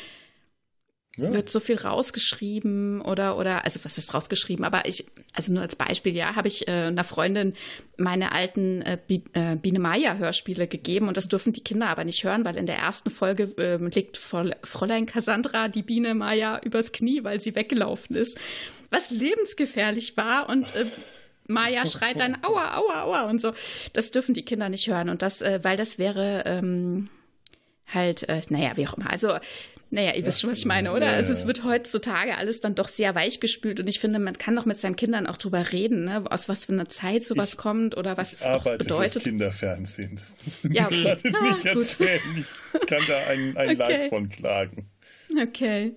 ja. 1.17 1.33
wird 1.33 1.49
so 1.49 1.61
viel 1.61 1.77
rausgeschrieben 1.77 3.01
oder 3.01 3.39
oder 3.39 3.65
also 3.65 3.81
was 3.85 3.99
ist 3.99 4.15
rausgeschrieben? 4.15 4.65
Aber 4.65 4.87
ich 4.87 5.07
also 5.33 5.53
nur 5.53 5.63
als 5.63 5.77
Beispiel 5.77 6.15
ja 6.15 6.37
habe 6.37 6.49
ich 6.49 6.69
äh, 6.69 6.73
einer 6.73 7.05
Freundin 7.05 7.55
meine 7.97 8.33
alten 8.33 8.83
äh, 8.83 8.99
äh, 9.33 9.57
Biene 9.57 9.79
Meier 9.79 10.19
Hörspiele 10.19 10.67
gegeben 10.67 11.09
und 11.09 11.17
das 11.17 11.29
dürfen 11.29 11.53
die 11.53 11.63
Kinder 11.65 11.89
aber 11.89 12.05
nicht 12.05 12.23
hören, 12.25 12.45
weil 12.45 12.57
in 12.57 12.67
der 12.67 12.77
ersten 12.77 13.11
Folge 13.11 13.55
äh, 13.59 13.77
legt 13.77 14.17
Fräulein 14.19 15.07
Cassandra 15.07 15.69
die 15.69 15.83
Biene 15.83 16.15
Meier 16.15 16.61
übers 16.65 16.93
Knie, 16.93 17.25
weil 17.25 17.41
sie 17.41 17.55
weggelaufen 17.55 18.17
ist, 18.17 18.39
was 18.91 19.11
lebensgefährlich 19.11 20.17
war 20.17 20.49
und 20.49 20.75
äh, 20.77 20.87
Maya 21.49 21.87
schreit 21.87 22.21
dann 22.21 22.37
aua 22.43 22.77
aua 22.77 23.03
aua 23.03 23.23
und 23.23 23.41
so. 23.41 23.53
Das 23.93 24.11
dürfen 24.11 24.35
die 24.35 24.45
Kinder 24.45 24.69
nicht 24.69 24.89
hören 24.89 25.09
und 25.09 25.23
das 25.23 25.43
äh, 25.43 25.61
weil 25.63 25.77
das 25.77 25.99
wäre 25.99 26.43
ähm, 26.47 27.09
halt 27.87 28.29
äh, 28.29 28.43
naja 28.49 28.77
wie 28.77 28.87
auch 28.87 28.95
immer. 28.95 29.11
Also 29.11 29.39
naja, 29.89 30.15
ihr 30.15 30.27
wisst 30.27 30.41
schon, 30.41 30.51
was 30.51 30.59
ich 30.59 30.65
meine, 30.65 30.93
oder? 30.93 31.07
Ja, 31.07 31.13
also 31.13 31.33
es 31.33 31.47
wird 31.47 31.63
heutzutage 31.63 32.37
alles 32.37 32.61
dann 32.61 32.75
doch 32.75 32.89
sehr 32.89 33.15
weichgespült 33.15 33.79
und 33.79 33.87
ich 33.87 34.01
finde, 34.01 34.19
man 34.19 34.37
kann 34.37 34.57
doch 34.57 34.67
mit 34.67 34.79
seinen 34.79 34.97
Kindern 34.97 35.29
auch 35.29 35.37
drüber 35.37 35.73
reden, 35.73 36.07
ne? 36.07 36.25
aus 36.29 36.49
was 36.49 36.65
für 36.65 36.73
einer 36.73 36.89
Zeit 36.89 37.23
sowas 37.23 37.51
ich, 37.51 37.57
kommt 37.57 37.97
oder 37.97 38.17
was 38.17 38.33
es 38.33 38.43
auch 38.43 38.65
bedeutet. 38.65 39.23
Kinderfernsehen. 39.23 40.17
Das 40.17 40.35
musst 40.45 40.65
du 40.65 40.69
ja, 40.69 40.87
okay. 40.87 41.17
ah, 41.33 41.55
nicht 41.55 41.65
erzählen. 41.65 42.21
Ich 42.75 42.87
kann 42.87 43.03
da 43.07 43.27
ein, 43.29 43.57
ein 43.57 43.69
okay. 43.81 43.93
Leid 43.93 44.09
von 44.09 44.29
klagen. 44.29 44.91
Okay. 45.41 45.95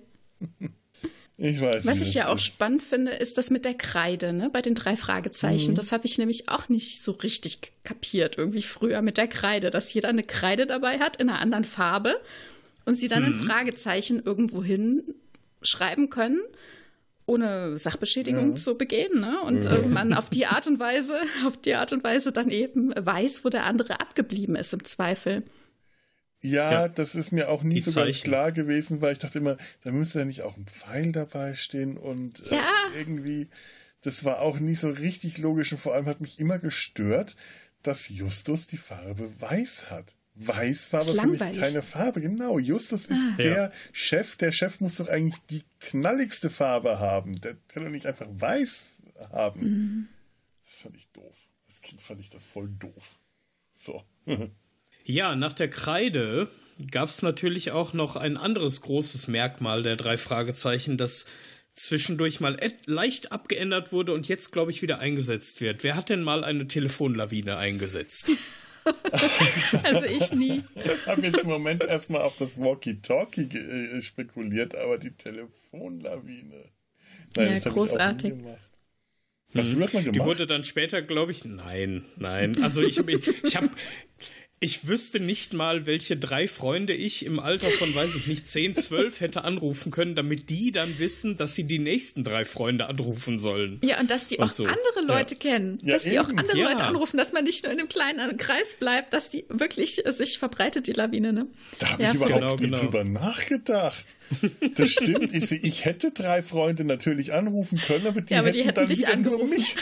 Ich 1.42 1.58
weiß 1.58 1.86
Was 1.86 2.02
ich 2.02 2.12
ja 2.12 2.28
auch 2.28 2.38
spannend 2.38 2.82
finde, 2.82 3.12
ist 3.12 3.38
das 3.38 3.48
mit 3.48 3.64
der 3.64 3.72
Kreide, 3.72 4.34
ne? 4.34 4.50
Bei 4.50 4.60
den 4.60 4.74
drei 4.74 4.94
Fragezeichen. 4.94 5.70
Mhm. 5.70 5.74
Das 5.74 5.90
habe 5.90 6.04
ich 6.04 6.18
nämlich 6.18 6.50
auch 6.50 6.68
nicht 6.68 7.02
so 7.02 7.12
richtig 7.12 7.72
kapiert, 7.82 8.36
irgendwie 8.36 8.60
früher 8.60 9.00
mit 9.00 9.16
der 9.16 9.26
Kreide, 9.26 9.70
dass 9.70 9.92
jeder 9.94 10.10
eine 10.10 10.22
Kreide 10.22 10.66
dabei 10.66 10.98
hat 10.98 11.16
in 11.16 11.30
einer 11.30 11.40
anderen 11.40 11.64
Farbe 11.64 12.20
und 12.84 12.94
sie 12.94 13.08
dann 13.08 13.22
mhm. 13.22 13.28
ein 13.28 13.34
Fragezeichen 13.34 14.22
irgendwo 14.22 14.62
hin 14.62 15.02
schreiben 15.62 16.10
können, 16.10 16.40
ohne 17.24 17.78
Sachbeschädigung 17.78 18.50
ja. 18.50 18.56
zu 18.56 18.76
begehen. 18.76 19.20
Ne? 19.20 19.40
Und 19.40 19.64
ja. 19.64 19.80
man 19.88 20.12
auf 20.12 20.28
die 20.28 20.44
Art 20.44 20.66
und 20.66 20.78
Weise, 20.78 21.22
auf 21.46 21.56
die 21.56 21.74
Art 21.74 21.94
und 21.94 22.04
Weise 22.04 22.32
dann 22.32 22.50
eben 22.50 22.92
weiß, 22.94 23.46
wo 23.46 23.48
der 23.48 23.64
andere 23.64 23.98
abgeblieben 23.98 24.56
ist 24.56 24.74
im 24.74 24.84
Zweifel. 24.84 25.42
Ja, 26.42 26.72
ja, 26.72 26.88
das 26.88 27.14
ist 27.14 27.32
mir 27.32 27.50
auch 27.50 27.62
nie 27.62 27.80
so 27.80 28.00
ganz 28.00 28.22
klar 28.22 28.50
gewesen, 28.50 29.02
weil 29.02 29.12
ich 29.12 29.18
dachte 29.18 29.38
immer, 29.38 29.58
da 29.84 29.92
müsste 29.92 30.20
ja 30.20 30.24
nicht 30.24 30.42
auch 30.42 30.56
ein 30.56 30.66
Pfeil 30.66 31.12
dabei 31.12 31.54
stehen 31.54 31.98
und 31.98 32.50
äh, 32.50 32.56
ja. 32.56 32.68
äh, 32.94 32.98
irgendwie, 32.98 33.48
das 34.00 34.24
war 34.24 34.40
auch 34.40 34.58
nie 34.58 34.74
so 34.74 34.88
richtig 34.88 35.36
logisch 35.38 35.72
und 35.72 35.78
vor 35.78 35.94
allem 35.94 36.06
hat 36.06 36.22
mich 36.22 36.40
immer 36.40 36.58
gestört, 36.58 37.36
dass 37.82 38.08
Justus 38.08 38.66
die 38.66 38.78
Farbe 38.78 39.30
weiß 39.40 39.90
hat. 39.90 40.14
Weiß 40.34 40.92
war 40.94 41.02
aber 41.02 41.12
für 41.12 41.26
mich 41.26 41.40
keine 41.40 41.82
Farbe. 41.82 42.22
Genau, 42.22 42.58
Justus 42.58 43.04
ist 43.06 43.20
ah. 43.32 43.36
der 43.36 43.52
ja. 43.52 43.72
Chef. 43.92 44.36
Der 44.36 44.52
Chef 44.52 44.80
muss 44.80 44.96
doch 44.96 45.08
eigentlich 45.08 45.38
die 45.50 45.64
knalligste 45.80 46.48
Farbe 46.48 46.98
haben. 46.98 47.38
Der 47.42 47.56
kann 47.68 47.84
doch 47.84 47.90
nicht 47.90 48.06
einfach 48.06 48.26
weiß 48.30 48.84
haben. 49.30 49.60
Mhm. 49.60 50.08
Das 50.64 50.74
fand 50.74 50.96
ich 50.96 51.08
doof. 51.08 51.36
Als 51.66 51.82
Kind 51.82 52.00
fand 52.00 52.20
ich 52.20 52.30
das 52.30 52.46
voll 52.46 52.70
doof. 52.78 53.18
So. 53.74 54.02
ja, 55.04 55.34
nach 55.34 55.52
der 55.52 55.68
Kreide 55.68 56.48
gab 56.90 57.08
es 57.08 57.22
natürlich 57.22 57.72
auch 57.72 57.92
noch 57.92 58.16
ein 58.16 58.36
anderes 58.36 58.80
großes 58.80 59.28
Merkmal 59.28 59.82
der 59.82 59.96
drei 59.96 60.16
Fragezeichen, 60.16 60.96
das 60.96 61.26
zwischendurch 61.74 62.40
mal 62.40 62.58
leicht 62.86 63.32
abgeändert 63.32 63.92
wurde 63.92 64.12
und 64.12 64.28
jetzt, 64.28 64.52
glaube 64.52 64.70
ich, 64.70 64.82
wieder 64.82 64.98
eingesetzt 64.98 65.60
wird. 65.60 65.82
Wer 65.82 65.96
hat 65.96 66.08
denn 66.08 66.22
mal 66.22 66.44
eine 66.44 66.68
Telefonlawine 66.68 67.56
eingesetzt? 67.56 68.32
also 69.82 70.04
ich 70.04 70.32
nie. 70.32 70.62
Ich 70.74 71.06
habe 71.06 71.22
jetzt 71.22 71.40
im 71.40 71.48
Moment 71.48 71.84
erstmal 71.84 72.22
auf 72.22 72.36
das 72.36 72.58
Walkie-Talkie 72.58 73.48
äh, 73.56 74.02
spekuliert, 74.02 74.74
aber 74.74 74.98
die 74.98 75.10
Telefonlawine. 75.10 76.64
Nein, 77.36 77.60
ja, 77.62 77.70
großartig. 77.70 78.34
Hast 79.54 79.72
du 79.74 79.80
das 79.80 79.92
mal 79.92 80.02
gemacht? 80.02 80.14
Die 80.14 80.20
wurde 80.20 80.46
dann 80.46 80.64
später, 80.64 81.02
glaube 81.02 81.32
ich, 81.32 81.44
nein, 81.44 82.04
nein. 82.16 82.62
Also 82.62 82.82
ich, 82.82 82.98
ich, 82.98 83.44
ich 83.44 83.56
habe 83.56 83.70
ich 84.62 84.86
wüsste 84.86 85.20
nicht 85.20 85.54
mal, 85.54 85.86
welche 85.86 86.18
drei 86.18 86.46
Freunde 86.46 86.92
ich 86.92 87.24
im 87.24 87.40
Alter 87.40 87.70
von, 87.70 87.94
weiß 87.94 88.14
ich 88.14 88.26
nicht, 88.26 88.46
10, 88.46 88.74
12 88.74 89.20
hätte 89.20 89.44
anrufen 89.44 89.90
können, 89.90 90.14
damit 90.14 90.50
die 90.50 90.70
dann 90.70 90.98
wissen, 90.98 91.38
dass 91.38 91.54
sie 91.54 91.64
die 91.64 91.78
nächsten 91.78 92.24
drei 92.24 92.44
Freunde 92.44 92.86
anrufen 92.86 93.38
sollen. 93.38 93.80
Ja, 93.82 93.98
und 94.00 94.10
dass 94.10 94.26
die 94.26 94.36
und 94.36 94.44
auch 94.44 94.52
so. 94.52 94.64
andere 94.64 95.06
Leute 95.06 95.34
ja. 95.34 95.40
kennen. 95.40 95.78
Ja, 95.82 95.94
dass 95.94 96.04
eben. 96.04 96.12
die 96.12 96.20
auch 96.20 96.28
andere 96.28 96.58
ja. 96.58 96.68
Leute 96.68 96.84
anrufen, 96.84 97.16
dass 97.16 97.32
man 97.32 97.44
nicht 97.44 97.64
nur 97.64 97.72
in 97.72 97.78
einem 97.78 97.88
kleinen 97.88 98.36
Kreis 98.36 98.76
bleibt, 98.78 99.14
dass 99.14 99.30
die 99.30 99.46
wirklich 99.48 100.04
äh, 100.04 100.12
sich 100.12 100.38
verbreitet, 100.38 100.86
die 100.86 100.92
Lawine, 100.92 101.32
ne? 101.32 101.46
Da 101.78 101.92
habe 101.92 102.02
ich 102.02 102.14
überhaupt 102.14 102.34
genau, 102.34 102.50
nicht 102.50 102.60
genau. 102.60 102.78
drüber 102.80 103.04
nachgedacht. 103.04 104.04
Das 104.76 104.90
stimmt. 104.90 105.34
Ich, 105.34 105.50
ich, 105.50 105.84
hätte 105.84 106.12
drei 106.12 106.42
Freunde 106.42 106.84
natürlich 106.84 107.32
anrufen 107.32 107.78
können, 107.78 108.06
aber 108.06 108.20
die, 108.20 108.34
ja, 108.34 108.40
aber 108.40 108.50
die 108.50 108.60
hätten, 108.60 108.68
hätten 108.68 108.80
dann 108.80 108.86
dich 108.86 109.08
angerufen. 109.08 109.50
mich 109.50 109.74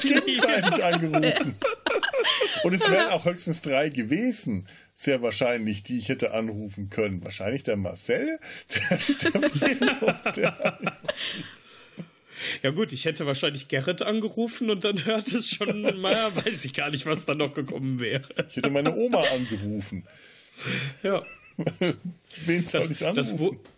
gegenseitig 0.00 0.84
angerufen. 0.84 1.54
Und 2.62 2.72
es 2.72 2.80
wären 2.88 3.10
auch 3.10 3.24
höchstens 3.24 3.60
drei 3.62 3.90
gewesen, 3.90 4.66
sehr 4.94 5.22
wahrscheinlich, 5.22 5.82
die 5.82 5.98
ich 5.98 6.08
hätte 6.08 6.32
anrufen 6.32 6.88
können. 6.88 7.22
Wahrscheinlich 7.24 7.62
der 7.62 7.76
Marcel, 7.76 8.38
der 8.90 8.98
Stefan 9.00 9.98
und 10.00 10.36
der. 10.36 10.78
Ja 12.62 12.70
gut, 12.70 12.92
ich 12.92 13.04
hätte 13.04 13.26
wahrscheinlich 13.26 13.68
Gerrit 13.68 14.02
angerufen 14.02 14.70
und 14.70 14.84
dann 14.84 15.04
hört 15.04 15.28
es 15.28 15.50
schon 15.50 16.00
mal, 16.00 16.34
weiß 16.44 16.64
ich 16.64 16.74
gar 16.74 16.90
nicht, 16.90 17.06
was 17.06 17.26
da 17.26 17.34
noch 17.34 17.54
gekommen 17.54 18.00
wäre. 18.00 18.24
Ich 18.48 18.56
hätte 18.56 18.70
meine 18.70 18.94
Oma 18.94 19.22
angerufen. 19.34 20.04
Ja. 21.02 21.22
Wen 22.44 22.64
soll 22.64 22.80
das, 22.80 22.90
ich 22.90 23.04
anrufen? 23.04 23.60
Das, 23.62 23.73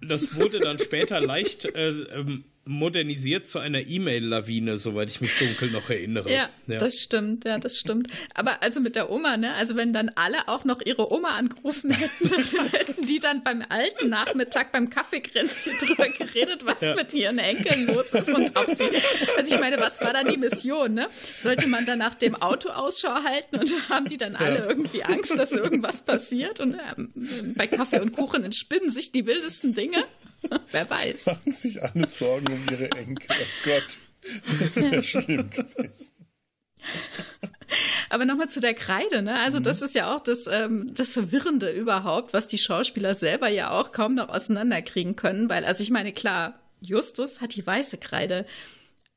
das 0.00 0.36
wurde 0.36 0.60
dann 0.60 0.78
später 0.78 1.20
leicht 1.20 1.64
äh, 1.64 1.90
ähm, 1.90 2.44
modernisiert 2.66 3.46
zu 3.46 3.58
einer 3.58 3.86
E-Mail-Lawine, 3.86 4.76
soweit 4.78 5.08
ich 5.08 5.20
mich 5.20 5.36
dunkel 5.38 5.70
noch 5.70 5.88
erinnere. 5.90 6.30
Ja, 6.40 6.48
ja, 6.68 6.78
das 6.78 7.00
stimmt, 7.00 7.44
ja, 7.44 7.58
das 7.58 7.78
stimmt. 7.78 8.08
Aber 8.34 8.62
also 8.62 8.80
mit 8.80 8.94
der 8.94 9.10
Oma, 9.10 9.36
ne, 9.36 9.54
also 9.54 9.74
wenn 9.74 9.92
dann 9.92 10.10
alle 10.14 10.48
auch 10.48 10.64
noch 10.64 10.80
ihre 10.84 11.12
Oma 11.12 11.30
angerufen 11.30 11.90
hätten, 11.90 12.28
dann 12.28 12.68
hätten 12.70 13.06
die 13.06 13.18
dann 13.18 13.42
beim 13.42 13.64
alten 13.68 14.08
Nachmittag 14.08 14.70
beim 14.70 14.90
Kaffeekränzchen 14.90 15.72
drüber 15.78 16.08
geredet, 16.08 16.64
was 16.64 16.80
ja. 16.80 16.94
mit 16.94 17.12
ihren 17.14 17.38
Enkeln 17.38 17.88
los 17.88 18.12
ist 18.12 18.28
und 18.28 18.56
ob 18.56 18.70
sie, 18.70 18.90
also 19.36 19.54
ich 19.54 19.60
meine, 19.60 19.80
was 19.80 20.00
war 20.00 20.12
dann 20.12 20.28
die 20.28 20.36
Mission, 20.36 20.94
ne? 20.94 21.08
Sollte 21.36 21.66
man 21.66 21.84
dann 21.84 21.98
nach 21.98 22.14
dem 22.14 22.40
Auto 22.40 22.68
Ausschau 22.68 23.24
halten 23.24 23.56
und 23.56 23.88
haben 23.88 24.06
die 24.06 24.16
dann 24.16 24.36
alle 24.36 24.60
ja. 24.60 24.66
irgendwie 24.68 25.02
Angst, 25.02 25.36
dass 25.36 25.52
irgendwas 25.52 26.02
passiert 26.02 26.60
und 26.60 26.76
ähm, 26.96 27.12
bei 27.56 27.66
Kaffee 27.66 28.00
und 28.00 28.12
Kuchen 28.12 28.44
entspinnen 28.44 28.90
sich 28.90 29.10
die 29.10 29.26
wildesten 29.26 29.74
Dinge? 29.74 30.04
Wer 30.70 30.90
weiß. 30.90 31.26
Machen 31.26 31.52
sich 31.52 31.82
alle 31.82 32.06
Sorgen 32.06 32.52
um 32.52 32.66
ihre 32.70 32.90
Enkel. 32.92 33.28
Oh 33.30 33.64
Gott, 33.64 33.98
das 34.60 34.76
wäre 34.76 35.02
schlimm 35.02 35.50
gewesen. 35.50 36.12
Aber 38.08 38.24
nochmal 38.24 38.48
zu 38.48 38.60
der 38.60 38.74
Kreide, 38.74 39.22
ne? 39.22 39.38
Also, 39.38 39.58
mhm. 39.58 39.64
das 39.64 39.82
ist 39.82 39.94
ja 39.94 40.14
auch 40.14 40.20
das, 40.20 40.46
ähm, 40.46 40.92
das 40.92 41.12
Verwirrende 41.12 41.70
überhaupt, 41.70 42.32
was 42.32 42.48
die 42.48 42.58
Schauspieler 42.58 43.14
selber 43.14 43.48
ja 43.48 43.70
auch 43.70 43.92
kaum 43.92 44.14
noch 44.14 44.28
auseinanderkriegen 44.28 45.14
können, 45.14 45.48
weil, 45.48 45.64
also 45.64 45.82
ich 45.82 45.90
meine, 45.90 46.12
klar, 46.12 46.58
Justus 46.80 47.40
hat 47.40 47.54
die 47.54 47.66
weiße 47.66 47.98
Kreide, 47.98 48.46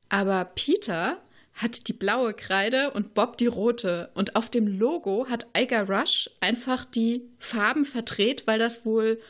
aber 0.08 0.44
Peter 0.44 1.18
hat 1.54 1.88
die 1.88 1.92
blaue 1.92 2.34
Kreide 2.34 2.90
und 2.90 3.14
Bob 3.14 3.38
die 3.38 3.46
rote. 3.46 4.10
Und 4.14 4.36
auf 4.36 4.50
dem 4.50 4.66
Logo 4.66 5.26
hat 5.28 5.46
Iger 5.56 5.88
Rush 5.88 6.28
einfach 6.40 6.84
die 6.84 7.22
Farben 7.38 7.84
verdreht, 7.84 8.46
weil 8.46 8.58
das 8.58 8.84
wohl 8.84 9.20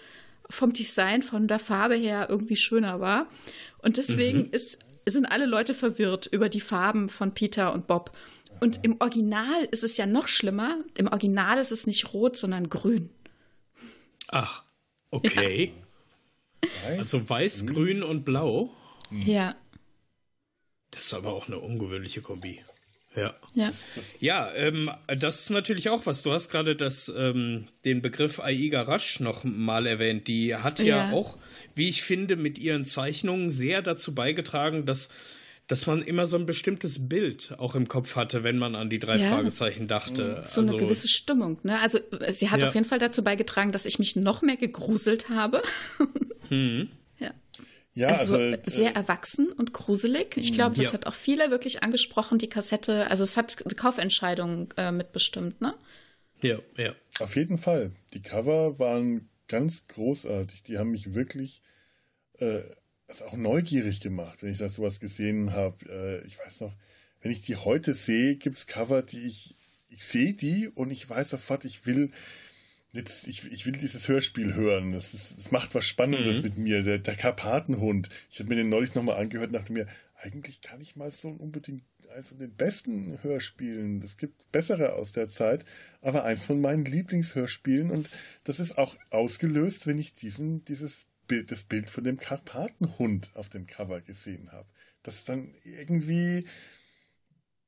vom 0.50 0.72
Design, 0.72 1.22
von 1.22 1.48
der 1.48 1.58
Farbe 1.58 1.94
her 1.94 2.26
irgendwie 2.28 2.56
schöner 2.56 3.00
war. 3.00 3.28
Und 3.78 3.96
deswegen 3.96 4.40
mhm. 4.40 4.50
ist 4.52 4.78
sind 5.06 5.26
alle 5.26 5.46
Leute 5.46 5.74
verwirrt 5.74 6.26
über 6.26 6.48
die 6.48 6.60
Farben 6.60 7.08
von 7.08 7.34
Peter 7.34 7.72
und 7.72 7.86
Bob. 7.86 8.16
Und 8.60 8.80
im 8.82 9.00
Original 9.00 9.64
ist 9.70 9.84
es 9.84 9.96
ja 9.96 10.06
noch 10.06 10.28
schlimmer. 10.28 10.78
Im 10.96 11.08
Original 11.08 11.58
ist 11.58 11.72
es 11.72 11.86
nicht 11.86 12.12
rot, 12.12 12.36
sondern 12.36 12.70
grün. 12.70 13.10
Ach, 14.28 14.62
okay. 15.10 15.72
Ja. 16.64 16.98
Also 16.98 17.28
weiß, 17.28 17.66
grün 17.66 18.02
und 18.02 18.24
blau. 18.24 18.70
Ja. 19.10 19.54
Das 20.90 21.06
ist 21.06 21.14
aber 21.14 21.32
auch 21.32 21.48
eine 21.48 21.58
ungewöhnliche 21.58 22.22
Kombi. 22.22 22.64
Ja. 23.16 23.34
Ja, 23.54 23.70
ja 24.18 24.52
ähm, 24.54 24.90
das 25.06 25.40
ist 25.40 25.50
natürlich 25.50 25.88
auch 25.88 26.06
was. 26.06 26.22
Du 26.22 26.32
hast 26.32 26.50
gerade 26.50 26.76
das, 26.76 27.12
ähm, 27.16 27.66
den 27.84 28.02
Begriff 28.02 28.40
Aiga 28.40 28.82
Rasch 28.82 29.20
noch 29.20 29.44
mal 29.44 29.86
erwähnt. 29.86 30.26
Die 30.28 30.54
hat 30.54 30.80
ja. 30.80 31.08
ja 31.08 31.12
auch, 31.12 31.38
wie 31.74 31.88
ich 31.88 32.02
finde, 32.02 32.36
mit 32.36 32.58
ihren 32.58 32.84
Zeichnungen 32.84 33.50
sehr 33.50 33.82
dazu 33.82 34.14
beigetragen, 34.14 34.86
dass 34.86 35.10
dass 35.66 35.86
man 35.86 36.02
immer 36.02 36.26
so 36.26 36.36
ein 36.36 36.44
bestimmtes 36.44 37.08
Bild 37.08 37.54
auch 37.56 37.74
im 37.74 37.88
Kopf 37.88 38.16
hatte, 38.16 38.44
wenn 38.44 38.58
man 38.58 38.74
an 38.74 38.90
die 38.90 38.98
drei 38.98 39.16
ja. 39.16 39.28
Fragezeichen 39.28 39.88
dachte. 39.88 40.42
So 40.44 40.60
also, 40.60 40.76
eine 40.76 40.84
gewisse 40.84 41.08
Stimmung. 41.08 41.58
Ne? 41.62 41.80
Also 41.80 42.00
sie 42.28 42.50
hat 42.50 42.60
ja. 42.60 42.68
auf 42.68 42.74
jeden 42.74 42.86
Fall 42.86 42.98
dazu 42.98 43.24
beigetragen, 43.24 43.72
dass 43.72 43.86
ich 43.86 43.98
mich 43.98 44.14
noch 44.14 44.42
mehr 44.42 44.56
gegruselt 44.56 45.30
habe. 45.30 45.62
Hm. 46.50 46.90
Ja. 47.94 48.08
Also, 48.08 48.36
also 48.36 48.58
sehr 48.66 48.90
äh, 48.90 48.94
erwachsen 48.94 49.52
und 49.52 49.72
gruselig. 49.72 50.36
Ich 50.36 50.52
glaube, 50.52 50.76
das 50.76 50.86
ja. 50.86 50.92
hat 50.94 51.06
auch 51.06 51.14
viele 51.14 51.50
wirklich 51.50 51.82
angesprochen, 51.82 52.38
die 52.38 52.48
Kassette. 52.48 53.08
Also 53.08 53.22
es 53.22 53.36
hat 53.36 53.56
Kaufentscheidungen 53.76 54.68
äh, 54.76 54.92
mitbestimmt, 54.92 55.60
ne? 55.60 55.74
Ja, 56.42 56.58
ja. 56.76 56.92
Auf 57.20 57.36
jeden 57.36 57.58
Fall. 57.58 57.92
Die 58.12 58.22
Cover 58.22 58.78
waren 58.78 59.28
ganz 59.48 59.86
großartig. 59.88 60.64
Die 60.64 60.78
haben 60.78 60.90
mich 60.90 61.14
wirklich 61.14 61.62
äh, 62.38 62.62
also 63.06 63.26
auch 63.26 63.36
neugierig 63.36 64.00
gemacht, 64.00 64.42
wenn 64.42 64.52
ich 64.52 64.58
da 64.58 64.68
sowas 64.68 65.00
gesehen 65.00 65.52
habe. 65.52 65.84
Äh, 65.88 66.26
ich 66.26 66.38
weiß 66.38 66.60
noch, 66.60 66.72
wenn 67.20 67.30
ich 67.30 67.42
die 67.42 67.56
heute 67.56 67.94
sehe, 67.94 68.36
gibt 68.36 68.56
es 68.56 68.66
Cover, 68.66 69.02
die 69.02 69.26
ich, 69.26 69.56
ich 69.88 70.04
sehe 70.04 70.34
die 70.34 70.68
und 70.68 70.90
ich 70.90 71.08
weiß 71.08 71.30
sofort, 71.30 71.64
ich 71.64 71.86
will 71.86 72.10
jetzt, 72.94 73.26
ich, 73.26 73.44
ich 73.50 73.66
will 73.66 73.72
dieses 73.72 74.08
Hörspiel 74.08 74.54
hören. 74.54 74.92
Das, 74.92 75.14
ist, 75.14 75.38
das 75.38 75.50
macht 75.50 75.74
was 75.74 75.84
Spannendes 75.84 76.38
mhm. 76.38 76.42
mit 76.42 76.58
mir. 76.58 76.82
Der, 76.82 76.98
der 76.98 77.16
Karpatenhund. 77.16 78.08
Ich 78.30 78.38
habe 78.38 78.48
mir 78.48 78.56
den 78.56 78.68
neulich 78.68 78.94
nochmal 78.94 79.16
angehört 79.16 79.48
und 79.48 79.54
dachte 79.54 79.72
mir, 79.72 79.86
eigentlich 80.14 80.60
kann 80.60 80.80
ich 80.80 80.96
mal 80.96 81.10
so 81.10 81.28
unbedingt 81.28 81.82
eins 82.14 82.28
von 82.28 82.38
den 82.38 82.54
besten 82.54 83.18
Hörspielen. 83.22 84.00
Es 84.02 84.16
gibt 84.16 84.50
bessere 84.52 84.94
aus 84.94 85.12
der 85.12 85.28
Zeit, 85.28 85.64
aber 86.00 86.24
eins 86.24 86.44
von 86.44 86.60
meinen 86.60 86.84
Lieblingshörspielen 86.84 87.90
und 87.90 88.08
das 88.44 88.60
ist 88.60 88.78
auch 88.78 88.96
ausgelöst, 89.10 89.88
wenn 89.88 89.98
ich 89.98 90.14
diesen, 90.14 90.64
dieses 90.64 91.06
Bild, 91.26 91.50
das 91.50 91.64
Bild 91.64 91.90
von 91.90 92.04
dem 92.04 92.18
Karpatenhund 92.18 93.30
auf 93.34 93.48
dem 93.48 93.66
Cover 93.66 94.00
gesehen 94.00 94.52
habe. 94.52 94.68
Das 95.02 95.24
dann 95.24 95.52
irgendwie 95.64 96.46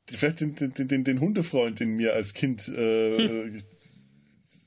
vielleicht 0.09 0.41
den, 0.41 0.55
den, 0.55 0.73
den, 0.73 1.03
den 1.03 1.21
Hundefreund 1.21 1.81
in 1.81 1.97
mir 1.97 2.15
als 2.15 2.33
Kind 2.33 2.69
äh, 2.69 3.19
hm 3.19 3.63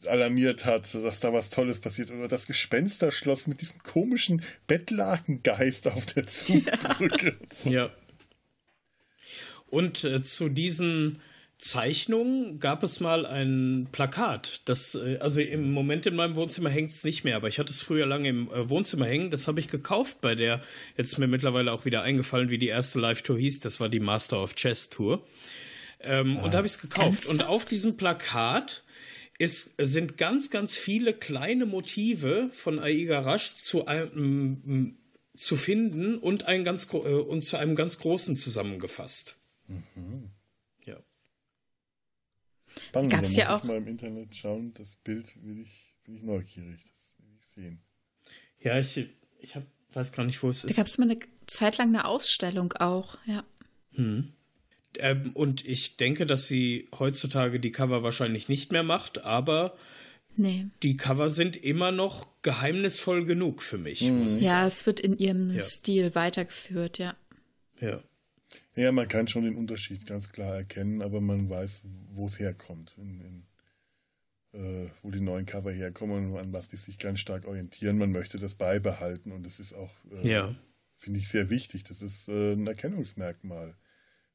alarmiert 0.06 0.66
hat, 0.66 0.94
dass 0.94 1.20
da 1.20 1.34
was 1.34 1.50
Tolles 1.50 1.80
passiert. 1.80 2.12
Oder 2.12 2.28
das 2.28 2.46
Gespensterschloss 2.48 3.48
mit 3.48 3.62
diesem 3.62 3.82
komischen 3.84 4.44
Bettlakengeist 4.68 5.88
auf 5.88 6.06
der 6.06 6.28
Zugbrücke. 6.28 7.38
Ja. 7.64 7.72
ja. 7.72 7.90
Und 9.68 10.04
äh, 10.04 10.24
zu 10.24 10.50
diesen 10.50 11.20
Zeichnungen 11.60 12.60
gab 12.60 12.84
es 12.84 13.02
mal 13.02 13.26
ein 13.26 13.90
Plakat. 13.92 14.62
Das, 14.66 14.96
äh, 14.96 15.18
also 15.20 15.42
im 15.42 15.72
Moment 15.72 16.08
in 16.08 16.16
meinem 16.16 16.36
Wohnzimmer 16.36 16.70
hängt 16.70 16.90
es 16.90 17.04
nicht 17.04 17.26
mehr, 17.26 17.36
aber 17.36 17.50
ich 17.50 17.60
hatte 17.60 17.72
es 17.72 17.84
früher 17.84 18.06
lange 18.06 18.30
im 18.30 18.50
äh, 18.50 18.70
Wohnzimmer 18.70 19.06
hängen. 19.06 19.30
Das 19.30 19.48
habe 19.48 19.60
ich 19.60 19.68
gekauft 19.68 20.22
bei 20.22 20.36
der, 20.36 20.62
jetzt 20.98 21.14
ist 21.14 21.18
mir 21.18 21.28
mittlerweile 21.28 21.74
auch 21.74 21.86
wieder 21.86 22.02
eingefallen, 22.02 22.50
wie 22.50 22.58
die 22.58 22.70
erste 22.70 23.00
Live-Tour 23.00 23.38
hieß. 23.38 23.60
Das 23.60 23.80
war 23.80 23.90
die 23.90 24.00
Master 24.00 24.42
of 24.42 24.56
Chess 24.56 24.90
Tour. 24.90 25.22
Ähm, 26.00 26.38
ah, 26.38 26.44
und 26.44 26.54
da 26.54 26.60
habe 26.60 26.68
ich 26.68 26.74
es 26.74 26.82
gekauft. 26.82 27.26
Ernsthaft? 27.26 27.30
Und 27.30 27.44
auf 27.44 27.66
diesem 27.66 27.98
Plakat 27.98 28.84
ist, 29.40 29.76
sind 29.78 30.18
ganz, 30.18 30.52
ganz 30.52 30.78
viele 30.78 31.14
kleine 31.14 31.66
Motive 31.66 32.50
von 32.52 32.78
Aiga 32.78 33.22
Rasch 33.22 33.56
zu 33.56 33.88
einem 33.88 34.98
zu 35.36 35.56
finden 35.56 36.18
und, 36.18 36.44
ein 36.44 36.66
ganz, 36.66 36.92
äh, 36.94 36.98
und 36.98 37.46
zu 37.46 37.58
einem 37.58 37.76
ganz 37.76 37.98
großen 38.00 38.36
zusammengefasst. 38.36 39.38
Mhm. 39.68 40.32
Ja. 40.86 40.98
Spannend, 42.90 43.14
Gab's 43.14 43.36
ja 43.38 43.56
auch 43.56 43.64
mal 43.64 43.78
im 43.78 43.88
Internet 43.88 44.36
schauen. 44.36 44.74
Das 44.74 44.98
Bild 44.98 45.34
will 45.42 45.62
ich, 45.62 45.96
bin 46.04 46.18
ich 46.18 46.24
neugierig. 46.24 46.84
Das 46.84 47.16
will 47.20 47.34
ich 47.40 47.48
sehen. 47.48 47.82
Ja, 48.60 48.78
ich, 48.78 49.10
ich 49.40 49.56
hab, 49.56 49.64
weiß 49.94 50.12
gar 50.12 50.26
nicht, 50.26 50.44
wo 50.44 50.50
es 50.50 50.66
ist. 50.66 50.74
Da 50.74 50.76
gab 50.76 50.88
es 50.88 50.98
mal 50.98 51.10
eine 51.10 51.20
Zeit 51.48 51.78
lang 51.78 51.88
eine 51.88 52.04
Ausstellung 52.04 52.74
auch, 52.74 53.18
ja. 53.26 53.46
Hm. 53.92 54.34
Ähm, 54.98 55.32
und 55.34 55.66
ich 55.66 55.98
denke, 55.98 56.26
dass 56.26 56.48
sie 56.48 56.88
heutzutage 56.98 57.60
die 57.60 57.72
Cover 57.72 58.04
wahrscheinlich 58.04 58.50
nicht 58.50 58.72
mehr 58.72 58.84
macht, 58.84 59.24
aber 59.24 59.76
nee. 60.36 60.68
die 60.84 60.98
Cover 60.98 61.30
sind 61.30 61.56
immer 61.56 61.92
noch 61.92 62.28
geheimnisvoll 62.42 63.26
genug 63.26 63.62
für 63.62 63.78
mich. 63.78 64.02
Mhm. 64.02 64.26
ja, 64.40 64.52
sagen. 64.52 64.68
es 64.68 64.86
wird 64.86 65.00
in 65.00 65.18
ihrem 65.18 65.54
ja. 65.54 65.62
Stil 65.62 66.16
weitergeführt, 66.16 66.98
ja. 66.98 67.16
Ja. 67.80 68.04
Ja, 68.76 68.92
man 68.92 69.08
kann 69.08 69.28
schon 69.28 69.44
den 69.44 69.56
Unterschied 69.56 70.06
ganz 70.06 70.32
klar 70.32 70.56
erkennen, 70.56 71.02
aber 71.02 71.20
man 71.20 71.50
weiß, 71.50 71.82
wo 72.14 72.28
es 72.28 72.40
herkommt, 72.40 72.96
in, 72.98 73.44
in, 74.54 74.60
äh, 74.60 74.90
wo 75.04 75.12
die 75.12 75.20
neuen 75.20 75.46
Cover 75.46 75.72
herkommen 75.72 76.32
und 76.32 76.40
an 76.40 76.54
was 76.54 76.70
die 76.70 76.78
sich 76.78 76.98
ganz 76.98 77.20
stark 77.20 77.46
orientieren. 77.46 77.98
Man 77.98 78.12
möchte 78.12 78.38
das 78.38 78.56
beibehalten 78.56 79.32
und 79.34 79.46
das 79.46 79.60
ist 79.60 79.74
auch, 79.74 79.92
äh, 80.12 80.28
ja. 80.28 80.56
finde 80.98 81.20
ich, 81.20 81.28
sehr 81.28 81.50
wichtig. 81.50 81.84
Das 81.84 82.02
ist 82.02 82.30
äh, 82.30 82.54
ein 82.54 82.68
Erkennungsmerkmal 82.68 83.76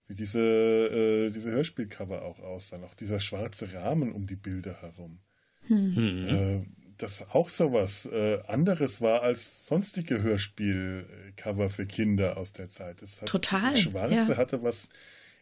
wie 0.07 0.15
diese, 0.15 0.41
äh, 0.41 1.31
diese 1.31 1.51
Hörspielcover 1.51 2.23
auch 2.23 2.39
aussahen. 2.41 2.85
Auch 2.85 2.95
dieser 2.95 3.21
schwarze 3.21 3.73
Rahmen 3.73 4.13
um 4.13 4.27
die 4.27 4.37
Bilder 4.37 4.81
herum. 4.81 5.21
Hm. 5.67 6.29
Äh, 6.29 6.67
das 6.99 7.25
auch 7.31 7.49
so 7.49 7.73
was 7.73 8.07
äh, 8.07 8.41
anderes 8.47 9.01
war 9.01 9.23
als 9.23 9.67
sonstige 9.67 10.23
Hörspielcover 10.23 11.69
für 11.69 11.87
Kinder 11.87 12.37
aus 12.37 12.53
der 12.53 12.71
Zeit. 12.71 13.03
Das 13.03 13.21
hat, 13.21 13.29
Total. 13.29 13.73
Das 13.73 13.81
Schwarze 13.81 14.33
ja. 14.33 14.37
hatte 14.37 14.63
was 14.63 14.89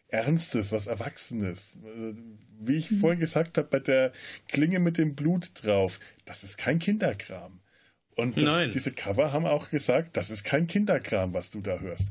Ernstes, 0.07 0.71
was 0.71 0.87
Erwachsenes. 0.87 1.75
Äh, 1.83 2.13
wie 2.59 2.77
ich 2.77 2.89
hm. 2.89 2.99
vorhin 2.99 3.19
gesagt 3.19 3.57
habe, 3.57 3.67
bei 3.67 3.79
der 3.79 4.13
Klinge 4.47 4.79
mit 4.79 4.97
dem 4.97 5.15
Blut 5.15 5.51
drauf, 5.63 5.99
das 6.25 6.43
ist 6.43 6.57
kein 6.57 6.79
Kinderkram. 6.79 7.59
Und 8.15 8.39
das, 8.41 8.71
diese 8.71 8.91
Cover 8.91 9.31
haben 9.31 9.45
auch 9.45 9.69
gesagt, 9.69 10.17
das 10.17 10.29
ist 10.29 10.43
kein 10.43 10.67
Kinderkram, 10.67 11.33
was 11.33 11.49
du 11.49 11.61
da 11.61 11.79
hörst. 11.79 12.09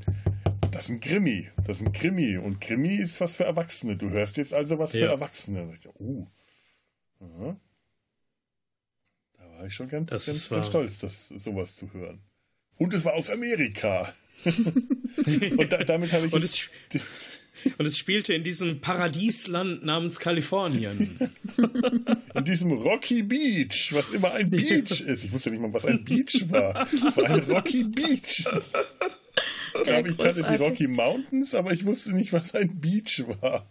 Das 0.72 0.86
ist 0.86 0.90
ein 0.90 1.00
Krimi. 1.00 1.48
Das 1.64 1.80
ist 1.80 1.86
ein 1.86 1.92
Krimi. 1.92 2.38
Und 2.38 2.60
Krimi 2.60 2.96
ist 2.96 3.20
was 3.20 3.36
für 3.36 3.44
Erwachsene. 3.44 3.96
Du 3.96 4.10
hörst 4.10 4.38
jetzt 4.38 4.52
also 4.52 4.78
was 4.78 4.92
ja. 4.94 5.00
für 5.00 5.12
Erwachsene. 5.12 5.72
Ich, 5.78 5.88
oh. 6.00 6.26
Aha. 7.20 7.60
Da 9.38 9.58
war 9.58 9.66
ich 9.66 9.74
schon 9.74 9.88
ganz, 9.88 10.10
das 10.10 10.26
ganz, 10.26 10.48
ganz 10.48 10.66
stolz, 10.66 10.98
das, 10.98 11.28
sowas 11.28 11.76
zu 11.76 11.92
hören. 11.92 12.20
Und 12.78 12.94
es 12.94 13.04
war 13.04 13.14
aus 13.14 13.30
Amerika. 13.30 14.12
und 14.44 15.72
da, 15.72 15.84
damit 15.84 16.12
habe 16.12 16.26
ich. 16.26 16.32
Und 16.32 16.42
es, 16.42 16.68
und 17.78 17.86
es 17.86 17.98
spielte 17.98 18.34
in 18.34 18.42
diesem 18.42 18.80
Paradiesland 18.80 19.84
namens 19.84 20.18
Kalifornien. 20.18 21.18
in 22.34 22.44
diesem 22.44 22.72
Rocky 22.72 23.22
Beach, 23.22 23.92
was 23.92 24.10
immer 24.10 24.32
ein 24.32 24.50
Beach 24.50 25.00
ist. 25.06 25.24
Ich 25.24 25.32
wusste 25.32 25.50
nicht 25.50 25.60
mal, 25.60 25.72
was 25.72 25.84
ein 25.84 26.02
Beach 26.02 26.46
war. 26.48 26.88
Es 26.92 27.16
war 27.16 27.30
ein 27.30 27.40
Rocky 27.40 27.84
Beach. 27.84 28.44
Ich 29.74 29.82
glaube, 29.82 30.10
ich 30.10 30.18
kannte 30.18 30.44
die 30.48 30.56
Rocky 30.56 30.86
Mountains, 30.86 31.54
aber 31.54 31.72
ich 31.72 31.84
wusste 31.84 32.12
nicht, 32.12 32.32
was 32.32 32.54
ein 32.54 32.80
Beach 32.80 33.24
war. 33.40 33.66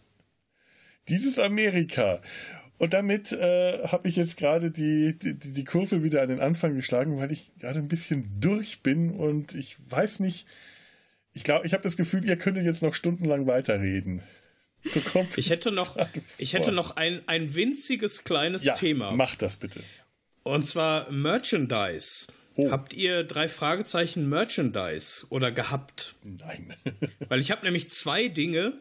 Dieses 1.07 1.39
Amerika. 1.39 2.21
Und 2.77 2.93
damit 2.93 3.31
äh, 3.31 3.87
habe 3.87 4.07
ich 4.07 4.15
jetzt 4.15 4.37
gerade 4.37 4.71
die, 4.71 5.17
die, 5.17 5.35
die 5.35 5.63
Kurve 5.63 6.03
wieder 6.03 6.23
an 6.23 6.29
den 6.29 6.39
Anfang 6.39 6.73
geschlagen, 6.73 7.17
weil 7.17 7.31
ich 7.31 7.51
gerade 7.59 7.79
ein 7.79 7.87
bisschen 7.87 8.39
durch 8.39 8.81
bin 8.81 9.11
und 9.11 9.53
ich 9.53 9.77
weiß 9.89 10.19
nicht, 10.19 10.47
ich 11.33 11.43
glaube, 11.43 11.65
ich 11.65 11.73
habe 11.73 11.83
das 11.83 11.95
Gefühl, 11.95 12.25
ihr 12.25 12.37
könntet 12.37 12.65
jetzt 12.65 12.81
noch 12.81 12.93
stundenlang 12.93 13.45
weiterreden. 13.45 14.23
So 14.83 14.99
ich 15.35 15.51
hätte 15.51 15.71
noch, 15.71 15.95
ich 16.39 16.53
hätte 16.53 16.71
noch 16.71 16.95
ein, 16.95 17.21
ein 17.27 17.53
winziges 17.53 18.23
kleines 18.23 18.63
ja, 18.63 18.73
Thema. 18.73 19.11
Mach 19.11 19.35
das 19.35 19.57
bitte. 19.57 19.81
Und 20.43 20.65
zwar 20.65 21.11
Merchandise. 21.11 22.27
Oh. 22.55 22.69
Habt 22.69 22.93
ihr 22.93 23.23
drei 23.23 23.47
Fragezeichen 23.47 24.27
Merchandise 24.27 25.25
oder 25.29 25.51
gehabt? 25.51 26.15
Nein. 26.23 26.73
Weil 27.29 27.39
ich 27.39 27.51
habe 27.51 27.65
nämlich 27.65 27.89
zwei 27.91 28.27
Dinge. 28.27 28.73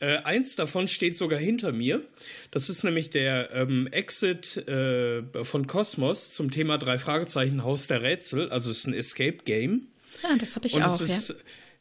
Äh, 0.00 0.18
eins 0.18 0.54
davon 0.54 0.86
steht 0.86 1.16
sogar 1.16 1.40
hinter 1.40 1.72
mir. 1.72 2.04
Das 2.50 2.70
ist 2.70 2.84
nämlich 2.84 3.10
der 3.10 3.50
ähm, 3.52 3.88
Exit 3.88 4.56
äh, 4.68 5.22
von 5.42 5.66
Cosmos 5.66 6.32
zum 6.34 6.50
Thema 6.50 6.78
drei 6.78 6.98
Fragezeichen 6.98 7.64
Haus 7.64 7.88
der 7.88 8.02
Rätsel. 8.02 8.50
Also 8.50 8.70
es 8.70 8.78
ist 8.78 8.86
ein 8.86 8.94
Escape 8.94 9.38
Game. 9.44 9.88
Ja, 10.22 10.36
das 10.36 10.54
habe 10.54 10.66
ich 10.66 10.74
Und 10.74 10.82
auch. 10.82 11.00
Und 11.00 11.00
es 11.00 11.18
ist 11.18 11.28
ja. 11.30 11.34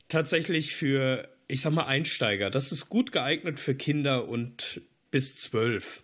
tatsächlich 0.07 0.73
für, 0.73 1.29
ich 1.47 1.61
sag 1.61 1.73
mal, 1.73 1.85
Einsteiger. 1.85 2.49
Das 2.49 2.71
ist 2.71 2.89
gut 2.89 3.11
geeignet 3.11 3.59
für 3.59 3.75
Kinder 3.75 4.27
und 4.27 4.81
bis 5.11 5.35
zwölf. 5.35 6.03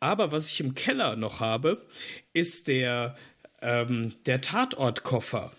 Aber 0.00 0.30
was 0.32 0.48
ich 0.48 0.60
im 0.60 0.74
Keller 0.74 1.16
noch 1.16 1.40
habe, 1.40 1.86
ist 2.32 2.68
der 2.68 3.16
ähm, 3.62 4.12
der 4.26 4.40
Tatortkoffer. 4.40 5.52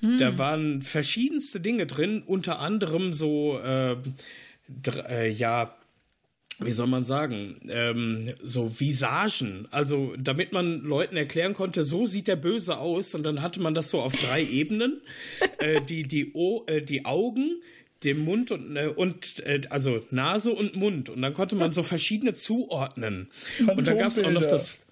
Hm. 0.00 0.18
Da 0.18 0.38
waren 0.38 0.82
verschiedenste 0.82 1.60
Dinge 1.60 1.86
drin, 1.86 2.22
unter 2.26 2.58
anderem 2.58 3.12
so, 3.12 3.58
äh, 3.60 3.96
äh, 5.08 5.30
ja, 5.30 5.76
wie 6.58 6.72
soll 6.72 6.86
man 6.86 7.04
sagen, 7.04 7.60
ähm, 7.70 8.32
so 8.42 8.78
Visagen. 8.80 9.66
Also, 9.70 10.14
damit 10.18 10.52
man 10.52 10.82
Leuten 10.82 11.16
erklären 11.16 11.54
konnte, 11.54 11.84
so 11.84 12.04
sieht 12.04 12.28
der 12.28 12.36
Böse 12.36 12.78
aus. 12.78 13.14
Und 13.14 13.22
dann 13.22 13.42
hatte 13.42 13.60
man 13.60 13.74
das 13.74 13.90
so 13.90 14.00
auf 14.00 14.14
drei 14.14 14.42
Ebenen. 14.50 15.00
äh, 15.58 15.80
die, 15.80 16.02
die, 16.04 16.32
o 16.34 16.64
äh, 16.66 16.82
die 16.82 17.04
Augen, 17.04 17.62
den 18.04 18.18
Mund 18.24 18.50
und, 18.50 18.76
äh, 18.76 18.88
und 18.88 19.40
äh, 19.46 19.62
also 19.70 20.04
Nase 20.10 20.52
und 20.52 20.76
Mund. 20.76 21.10
Und 21.10 21.22
dann 21.22 21.34
konnte 21.34 21.56
man 21.56 21.72
so 21.72 21.82
verschiedene 21.82 22.34
zuordnen. 22.34 23.28
Und 23.66 23.86
da 23.86 23.94
gab 23.94 24.10
es 24.10 24.22
auch 24.22 24.30
noch 24.30 24.46
das. 24.46 24.86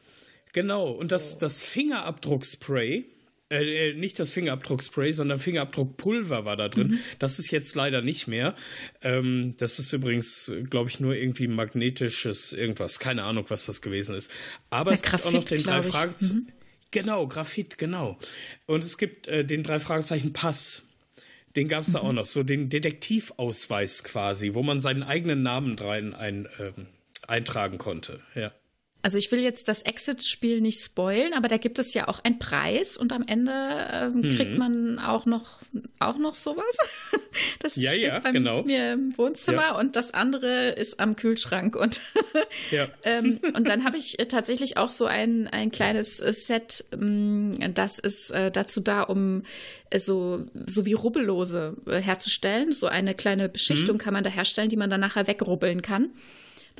Genau, 0.53 0.91
und 0.91 1.13
das, 1.13 1.39
das 1.39 1.63
Fingerabdruckspray 1.63 3.07
äh, 3.51 3.91
äh, 3.91 3.95
nicht 3.95 4.19
das 4.21 4.31
Fingerabdruckspray, 4.31 5.11
sondern 5.11 5.41
Fingerabdruckpulver 5.41 6.45
war 6.45 6.57
da 6.57 6.69
drin. 6.69 6.89
Mhm. 6.89 6.99
Das 7.19 7.41
ist 7.41 7.51
jetzt 7.51 7.75
leider 7.75 8.01
nicht 8.01 8.29
mehr. 8.29 8.55
Ähm, 9.03 9.55
das 9.59 9.81
ist 9.81 9.93
übrigens, 9.93 10.53
glaube 10.71 10.89
ich, 10.89 11.01
nur 11.01 11.17
irgendwie 11.17 11.49
magnetisches 11.49 12.53
irgendwas. 12.53 13.01
Keine 13.01 13.25
Ahnung, 13.25 13.47
was 13.49 13.67
das 13.67 13.83
gewesen 13.83 14.15
ist. 14.15 14.31
Aber 14.71 14.93
Na, 14.93 14.95
es 14.95 15.03
Graphit, 15.03 15.25
gibt 15.25 15.27
auch 15.27 15.33
noch 15.33 15.45
den 15.45 15.63
drei 15.65 15.83
Fragezeichen. 15.83 16.37
Mhm. 16.37 16.53
Genau, 16.93 17.27
Graphit, 17.27 17.77
genau. 17.77 18.19
Und 18.67 18.85
es 18.85 18.99
gibt 18.99 19.27
äh, 19.27 19.45
den 19.45 19.65
drei 19.65 19.81
Fragezeichen 19.81 20.33
Pass. 20.33 20.85
Den 21.57 21.67
gab 21.67 21.83
es 21.83 21.89
mhm. 21.89 21.93
da 21.95 22.01
auch 22.01 22.13
noch, 22.13 22.27
so 22.27 22.45
den 22.45 22.69
Detektivausweis 22.69 24.05
quasi, 24.05 24.55
wo 24.55 24.63
man 24.63 24.81
seinen 24.81 25.03
eigenen 25.03 25.43
Namen 25.43 25.77
rein 25.77 26.15
ein, 26.15 26.49
ähm, 26.61 26.87
eintragen 27.27 27.79
konnte. 27.79 28.21
Ja. 28.37 28.53
Also 29.03 29.17
ich 29.19 29.33
will 29.33 29.41
jetzt 29.41 29.69
das 29.69 29.83
Exit-Spiel 29.83 30.61
nicht 30.61 30.83
spoilen, 30.83 31.33
aber 31.33 31.49
da 31.49 31.57
gibt 31.57 31.79
es 31.79 31.95
ja 31.95 32.09
auch 32.09 32.21
einen 32.23 32.39
Preis 32.39 32.97
und 32.97 33.13
am 33.13 33.23
Ende 33.27 33.53
ähm, 33.93 34.21
mhm. 34.21 34.37
kriegt 34.37 34.59
man 34.59 34.99
auch 34.99 35.27
noch 35.27 35.61
auch 35.99 36.19
noch 36.19 36.35
sowas. 36.35 36.77
Das 37.61 37.77
ja, 37.77 37.91
steht 37.91 38.05
ja, 38.07 38.19
bei 38.19 38.33
genau. 38.33 38.63
mir 38.65 38.95
im 38.95 39.17
Wohnzimmer 39.17 39.63
ja. 39.63 39.79
und 39.79 39.95
das 39.95 40.13
andere 40.13 40.71
ist 40.71 40.99
am 40.99 41.15
Kühlschrank 41.15 41.77
und 41.77 42.01
ähm, 43.05 43.39
und 43.55 43.69
dann 43.69 43.85
habe 43.85 43.99
ich 43.99 44.19
äh, 44.19 44.27
tatsächlich 44.27 44.77
auch 44.79 44.89
so 44.89 45.07
ein 45.07 45.47
ein 45.47 45.71
kleines 45.71 46.19
äh, 46.21 46.33
Set, 46.33 46.85
ähm, 46.93 47.53
das 47.75 47.99
ist 48.01 48.31
äh, 48.31 48.51
dazu 48.51 48.81
da, 48.81 49.03
um 49.03 49.45
so 49.95 50.45
so 50.67 50.87
wie 50.87 50.95
Rubbellose 50.95 51.77
herzustellen. 51.87 52.73
So 52.73 52.89
eine 52.89 53.15
kleine 53.15 53.49
Beschichtung 53.49 53.97
mhm. 53.97 54.01
kann 54.01 54.15
man 54.15 54.25
da 54.25 54.31
herstellen, 54.31 54.71
die 54.71 54.77
man 54.77 54.91
dann 54.91 55.01
nachher 55.01 55.27
wegrubbeln 55.27 55.83
kann. 55.83 56.11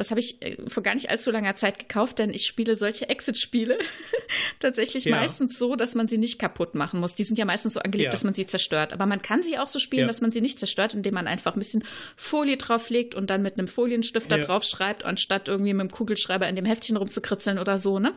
Das 0.01 0.11
habe 0.11 0.19
ich 0.19 0.41
äh, 0.41 0.57
vor 0.67 0.83
gar 0.83 0.95
nicht 0.95 1.11
allzu 1.11 1.31
langer 1.31 1.55
Zeit 1.57 1.79
gekauft, 1.79 2.21
denn 2.21 2.31
ich 2.31 2.47
spiele 2.47 2.75
solche 2.75 3.11
Exit-Spiele 3.11 3.77
tatsächlich 4.59 5.05
ja. 5.05 5.15
meistens 5.15 5.59
so, 5.59 5.77
dass 5.77 5.95
man 5.95 6.07
sie 6.07 6.17
nicht 6.17 6.39
kaputt 6.39 6.75
machen 6.75 7.01
muss. 7.01 7.17
Die 7.17 7.23
sind 7.23 7.37
ja 7.37 7.45
meistens 7.45 7.75
so 7.75 7.81
angelegt, 7.81 8.07
ja. 8.07 8.11
dass 8.11 8.25
man 8.25 8.33
sie 8.33 8.47
zerstört. 8.47 8.95
Aber 8.95 9.05
man 9.05 9.21
kann 9.21 9.43
sie 9.43 9.59
auch 9.59 9.67
so 9.67 9.79
spielen, 9.79 10.01
ja. 10.01 10.07
dass 10.07 10.23
man 10.23 10.31
sie 10.31 10.41
nicht 10.41 10.59
zerstört, 10.59 10.95
indem 10.95 11.13
man 11.13 11.27
einfach 11.27 11.55
ein 11.55 11.59
bisschen 11.59 11.85
Folie 12.17 12.57
drauflegt 12.57 13.15
und 13.15 13.29
dann 13.29 13.43
mit 13.43 13.59
einem 13.59 13.69
Folienstifter 13.69 14.39
ja. 14.39 14.45
drauf 14.47 14.65
schreibt, 14.65 15.05
anstatt 15.05 15.49
irgendwie 15.49 15.75
mit 15.75 15.83
dem 15.83 15.91
Kugelschreiber 15.91 16.49
in 16.49 16.57
dem 16.57 16.65
Heftchen 16.65 16.97
rumzukritzeln 16.97 17.59
oder 17.59 17.77
so, 17.77 17.99
ne? 17.99 18.15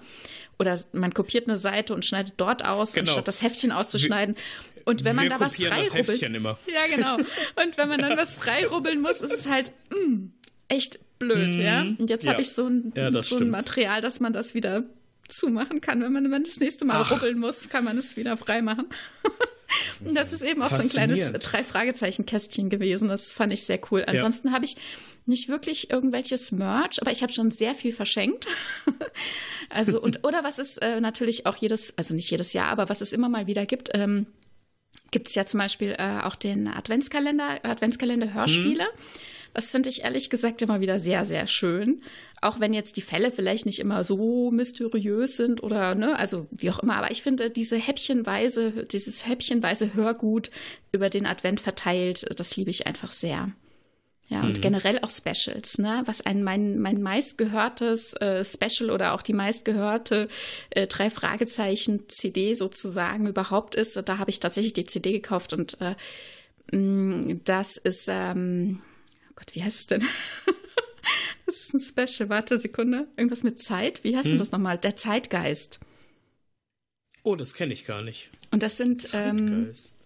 Oder 0.60 0.80
man 0.94 1.14
kopiert 1.14 1.50
eine 1.50 1.58
Seite 1.58 1.94
und 1.94 2.06
schneidet 2.06 2.36
dort 2.38 2.64
aus, 2.64 2.94
genau. 2.94 3.10
anstatt 3.10 3.28
das 3.28 3.42
Heftchen 3.42 3.74
auszuschneiden. 3.74 4.38
Und 4.86 5.04
wenn 5.04 5.18
man 5.18 5.28
da 5.28 5.38
was 5.38 5.58
freirubbelt. 5.58 6.22
Ja, 6.22 6.88
genau. 6.96 7.18
Und 7.62 7.78
wenn 7.78 7.90
man 7.90 8.00
dann 8.00 8.18
was 8.18 8.38
freirubbeln 8.38 9.02
muss, 9.02 9.22
ist 9.22 9.34
es 9.34 9.50
halt 9.50 9.72
mh, 9.92 9.98
mm, 9.98 10.34
echt 10.70 11.00
blöd, 11.24 11.56
mhm. 11.56 11.62
ja. 11.62 11.82
Und 11.82 12.10
jetzt 12.10 12.26
ja. 12.26 12.32
habe 12.32 12.42
ich 12.42 12.50
so 12.50 12.68
ein, 12.68 12.94
ja, 12.96 13.12
so 13.22 13.38
ein 13.38 13.50
Material, 13.50 14.02
dass 14.02 14.20
man 14.20 14.34
das 14.34 14.54
wieder 14.54 14.84
zumachen 15.28 15.82
kann. 15.82 16.02
Wenn 16.02 16.14
man, 16.14 16.30
wenn 16.32 16.44
das 16.44 16.60
nächste 16.60 16.86
Mal 16.86 17.02
Ach. 17.02 17.12
rubbeln 17.12 17.40
muss, 17.40 17.70
kann 17.70 17.84
man 17.84 17.98
es 17.98 18.18
wieder 18.18 18.38
freimachen. 18.38 18.88
Und 20.06 20.16
das 20.16 20.34
ist 20.34 20.44
eben 20.44 20.62
auch 20.62 20.70
so 20.70 20.82
ein 20.82 20.90
kleines 20.90 21.32
Drei-Fragezeichen-Kästchen 21.32 22.70
gewesen. 22.70 23.08
Das 23.08 23.34
fand 23.34 23.52
ich 23.54 23.64
sehr 23.64 23.80
cool. 23.92 24.04
Ansonsten 24.06 24.50
ja. 24.50 24.54
habe 24.54 24.66
ich 24.66 24.76
nicht 25.26 25.50
wirklich 25.50 25.90
irgendwelches 25.90 26.52
Merch, 26.52 27.02
aber 27.02 27.12
ich 27.12 27.24
habe 27.24 27.34
schon 27.34 27.50
sehr 27.50 27.74
viel 27.74 27.92
verschenkt. 27.92 28.46
also, 29.70 30.00
und, 30.00 30.26
oder 30.26 30.44
was 30.44 30.60
es 30.60 30.78
äh, 30.78 31.00
natürlich 31.00 31.48
auch 31.48 31.56
jedes, 31.56 31.98
also 31.98 32.14
nicht 32.14 32.30
jedes 32.30 32.54
Jahr, 32.54 32.68
aber 32.68 32.90
was 32.90 33.02
es 33.02 33.14
immer 33.14 33.30
mal 33.30 33.48
wieder 33.48 33.66
gibt, 33.66 33.90
ähm, 33.94 34.28
gibt 35.10 35.30
es 35.30 35.36
ja 35.36 35.46
zum 35.46 35.60
Beispiel 35.60 35.96
äh, 35.98 36.20
auch 36.22 36.36
den 36.36 36.68
Adventskalender, 36.68 37.64
Adventskalender-Hörspiele. 37.64 38.84
Mhm 38.84 39.00
das 39.54 39.72
finde 39.72 39.90
ich 39.90 40.04
ehrlich 40.04 40.30
gesagt 40.30 40.62
immer 40.62 40.82
wieder 40.82 41.00
sehr, 41.00 41.26
sehr 41.26 41.48
schön. 41.48 42.02
Auch 42.42 42.60
wenn 42.60 42.74
jetzt 42.74 42.98
die 42.98 43.02
Fälle 43.02 43.32
vielleicht 43.32 43.66
nicht 43.66 43.80
immer 43.80 44.04
so 44.04 44.52
mysteriös 44.52 45.38
sind 45.38 45.64
oder, 45.64 45.96
ne, 45.96 46.18
also 46.18 46.48
wie 46.52 46.72
auch 46.72 46.80
immer. 46.80 46.96
Aber 46.98 47.12
ich 47.12 47.22
finde 47.22 47.50
diese 47.50 47.78
häppchenweise, 47.78 48.86
dieses 48.86 49.28
häppchenweise 49.28 49.94
Hörgut 49.94 50.52
über 50.92 51.10
den 51.10 51.26
Advent 51.26 51.60
verteilt, 51.60 52.26
das 52.38 52.58
liebe 52.58 52.72
ich 52.72 52.88
einfach 52.88 53.12
sehr. 53.12 53.52
Ja, 54.30 54.42
und 54.42 54.58
mhm. 54.58 54.62
generell 54.62 55.00
auch 55.00 55.12
Specials, 55.12 55.78
ne? 55.78 56.02
Was 56.06 56.26
ein 56.26 56.44
mein, 56.44 56.80
mein 56.80 57.02
meistgehörtes 57.02 58.14
äh, 58.14 58.44
Special 58.44 58.90
oder 58.90 59.14
auch 59.14 59.22
die 59.22 59.34
meistgehörte 59.34 60.30
äh, 60.70 60.88
drei 60.88 61.10
Fragezeichen 61.10 62.08
CD 62.08 62.54
sozusagen 62.54 63.28
überhaupt 63.28 63.76
ist. 63.76 63.98
Und 63.98 64.08
da 64.08 64.18
habe 64.18 64.30
ich 64.30 64.40
tatsächlich 64.40 64.74
die 64.74 64.86
CD 64.86 65.12
gekauft 65.12 65.54
und 65.54 65.78
äh, 65.82 66.76
mm, 66.76 67.42
das 67.44 67.78
ist 67.78 68.08
ähm, 68.10 68.82
Gott, 69.36 69.56
wie 69.56 69.64
heißt 69.64 69.80
es 69.80 69.88
denn? 69.88 70.02
das 71.46 71.56
ist 71.56 71.74
ein 71.74 71.80
Special. 71.80 72.30
Warte, 72.30 72.58
Sekunde. 72.58 73.08
Irgendwas 73.18 73.44
mit 73.44 73.62
Zeit? 73.62 74.04
Wie 74.04 74.16
heißt 74.16 74.26
hm? 74.26 74.32
denn 74.32 74.40
das 74.40 74.52
nochmal? 74.52 74.78
Der 74.78 74.96
Zeitgeist. 74.96 75.80
Oh, 77.24 77.36
das 77.36 77.54
kenne 77.54 77.74
ich 77.74 77.86
gar 77.86 78.02
nicht. 78.02 78.30
Und 78.52 78.64
das 78.64 78.78
sind. 78.78 79.10
Ähm, 79.14 79.38
Zeitgeist. 79.38 79.96
Ähm, 79.96 80.04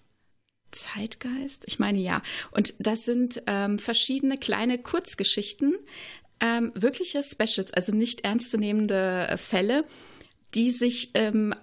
Zeitgeist? 0.71 1.63
Ich 1.67 1.79
meine 1.79 1.99
ja. 1.99 2.21
Und 2.51 2.73
das 2.79 3.05
sind 3.05 3.41
ähm, 3.47 3.79
verschiedene 3.79 4.37
kleine 4.37 4.77
Kurzgeschichten, 4.77 5.77
ähm, 6.39 6.71
wirkliche 6.75 7.23
Specials, 7.23 7.73
also 7.73 7.93
nicht 7.93 8.21
ernstzunehmende 8.21 9.35
Fälle, 9.37 9.83
die 10.53 10.69
sich 10.71 11.11
ähm, 11.13 11.55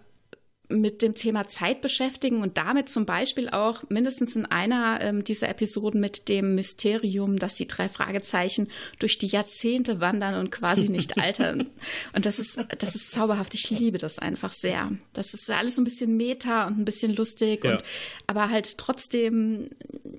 mit 0.81 1.03
dem 1.03 1.15
Thema 1.15 1.47
Zeit 1.47 1.81
beschäftigen 1.81 2.43
und 2.43 2.59
damit 2.59 2.89
zum 2.89 3.07
Beispiel 3.07 3.49
auch 3.49 3.83
mindestens 3.89 4.37
in 4.37 4.47
einer 4.47 5.01
ähm, 5.01 5.25
dieser 5.25 5.49
Episoden 5.49 6.01
mit 6.01 6.29
dem 6.29 6.55
Mysterium, 6.55 7.39
dass 7.39 7.55
die 7.55 7.67
drei 7.67 7.89
Fragezeichen 7.89 8.69
durch 8.99 9.19
die 9.19 9.27
Jahrzehnte 9.27 10.01
wandern 10.01 10.35
und 10.35 10.51
quasi 10.51 10.89
nicht 10.89 11.19
altern. 11.21 11.67
Und 12.15 12.27
das 12.27 12.39
ist, 12.39 12.59
das 12.79 12.95
ist 12.95 13.13
zauberhaft. 13.13 13.55
Ich 13.55 13.71
liebe 13.71 13.99
das 13.99 14.19
einfach 14.19 14.53
sehr. 14.53 14.93
Das 15.13 15.35
ist 15.35 15.51
alles 15.51 15.77
so 15.77 15.83
ein 15.83 15.85
bisschen 15.85 16.17
meta 16.17 16.67
und 16.67 16.79
ein 16.79 16.85
bisschen 16.85 17.15
lustig 17.15 17.65
ja. 17.65 17.73
und 17.73 17.85
aber 18.27 18.51
halt 18.51 18.79
trotzdem 18.79 19.71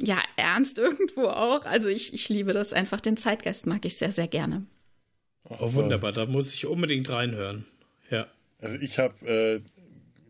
ja 0.01 0.21
ernst 0.35 0.77
irgendwo 0.79 1.27
auch. 1.27 1.65
Also 1.65 1.89
ich, 1.89 2.13
ich 2.13 2.29
liebe 2.29 2.53
das 2.53 2.73
einfach. 2.73 3.01
Den 3.01 3.17
Zeitgeist 3.17 3.67
mag 3.67 3.85
ich 3.85 3.97
sehr, 3.97 4.11
sehr 4.11 4.27
gerne. 4.27 4.65
Oh, 5.47 5.73
wunderbar. 5.73 6.11
Da 6.11 6.25
muss 6.25 6.53
ich 6.53 6.65
unbedingt 6.65 7.09
reinhören. 7.09 7.65
Ja. 8.09 8.27
Also 8.59 8.77
ich 8.77 8.97
habe 8.97 9.27
äh, 9.27 9.61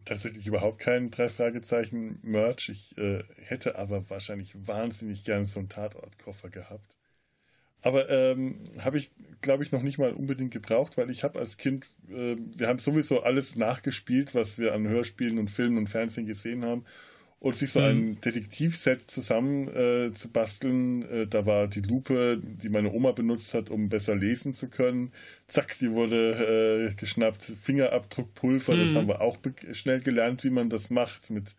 tatsächlich 0.06 0.48
überhaupt 0.48 0.80
kein 0.80 1.12
drei 1.12 1.30
Fragezeichen 1.30 2.20
Merch. 2.22 2.70
Ich 2.70 2.98
äh, 2.98 3.24
hätte 3.44 3.78
aber 3.78 4.10
wahrscheinlich 4.10 4.56
wahnsinnig 4.68 5.24
gern 5.24 5.46
so 5.46 5.60
einen 5.60 5.70
Tatortkoffer 5.70 6.50
gehabt. 6.50 6.98
Aber 7.82 8.10
ähm, 8.10 8.64
habe 8.80 8.98
ich, 8.98 9.12
glaube 9.42 9.64
ich, 9.64 9.72
noch 9.72 9.84
nicht 9.84 10.00
mal 10.00 10.12
unbedingt 10.12 10.52
gebraucht, 10.52 10.98
weil 10.98 11.12
ich 11.12 11.24
habe 11.24 11.38
als 11.38 11.58
Kind, 11.58 11.92
äh, 12.10 12.36
wir 12.38 12.68
haben 12.68 12.80
sowieso 12.80 13.22
alles 13.22 13.56
nachgespielt, 13.56 14.34
was 14.34 14.58
wir 14.58 14.74
an 14.74 14.88
Hörspielen 14.88 15.38
und 15.38 15.52
Filmen 15.52 15.78
und 15.78 15.90
Fernsehen 15.90 16.26
gesehen 16.26 16.66
haben 16.66 16.86
und 17.46 17.56
sich 17.56 17.70
so 17.70 17.80
mhm. 17.80 17.86
ein 17.86 18.22
Detektivset 18.22 19.02
zusammen 19.12 19.68
äh, 19.68 20.12
zu 20.16 20.30
basteln. 20.30 21.04
Äh, 21.04 21.28
da 21.28 21.46
war 21.46 21.68
die 21.68 21.82
Lupe, 21.82 22.42
die 22.42 22.70
meine 22.70 22.92
Oma 22.92 23.12
benutzt 23.12 23.54
hat, 23.54 23.70
um 23.70 23.88
besser 23.88 24.16
lesen 24.16 24.56
zu 24.56 24.68
können. 24.68 25.12
Zack, 25.46 25.78
die 25.78 25.92
wurde 25.92 26.90
äh, 26.90 26.96
geschnappt. 26.96 27.44
Fingerabdruckpulver, 27.62 28.74
mhm. 28.74 28.80
das 28.80 28.96
haben 28.96 29.08
wir 29.08 29.22
auch 29.22 29.38
schnell 29.74 30.02
gelernt, 30.02 30.44
wie 30.44 30.50
man 30.50 30.72
das 30.72 30.90
macht 30.90 31.30
mit 31.30 31.56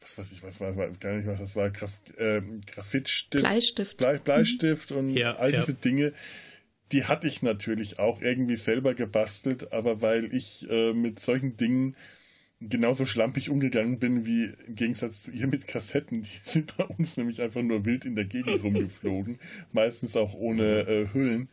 was 0.00 0.16
weiß 0.16 0.30
ich, 0.30 0.44
was 0.44 0.60
war, 0.60 0.76
war 0.76 0.88
gar 0.90 1.16
nicht, 1.16 1.26
was 1.26 1.40
das 1.40 1.56
war, 1.56 1.70
Graf, 1.70 1.90
äh, 2.16 2.40
Graphitstift, 2.64 3.42
Bleistift, 3.42 3.96
Blei, 3.96 4.18
Bleistift 4.18 4.92
mhm. 4.92 4.96
und 4.96 5.10
ja, 5.16 5.34
all 5.34 5.50
diese 5.50 5.72
ja. 5.72 5.78
Dinge 5.82 6.12
die 6.92 7.04
hatte 7.06 7.26
ich 7.26 7.42
natürlich 7.42 7.98
auch 7.98 8.22
irgendwie 8.22 8.54
selber 8.54 8.94
gebastelt, 8.94 9.72
aber 9.72 10.02
weil 10.02 10.32
ich 10.32 10.70
äh, 10.70 10.92
mit 10.92 11.18
solchen 11.18 11.56
Dingen 11.56 11.96
genauso 12.60 13.04
schlampig 13.04 13.50
umgegangen 13.50 13.98
bin 13.98 14.24
wie 14.24 14.50
im 14.66 14.74
Gegensatz 14.74 15.24
zu 15.24 15.30
ihr 15.30 15.46
mit 15.46 15.66
Kassetten. 15.66 16.22
Die 16.22 16.40
sind 16.44 16.76
bei 16.76 16.84
uns 16.84 17.16
nämlich 17.16 17.42
einfach 17.42 17.62
nur 17.62 17.84
wild 17.84 18.04
in 18.04 18.16
der 18.16 18.24
Gegend 18.24 18.62
rumgeflogen, 18.62 19.38
meistens 19.72 20.16
auch 20.16 20.34
ohne 20.34 20.80
äh, 20.80 21.08
Hüllen. 21.12 21.48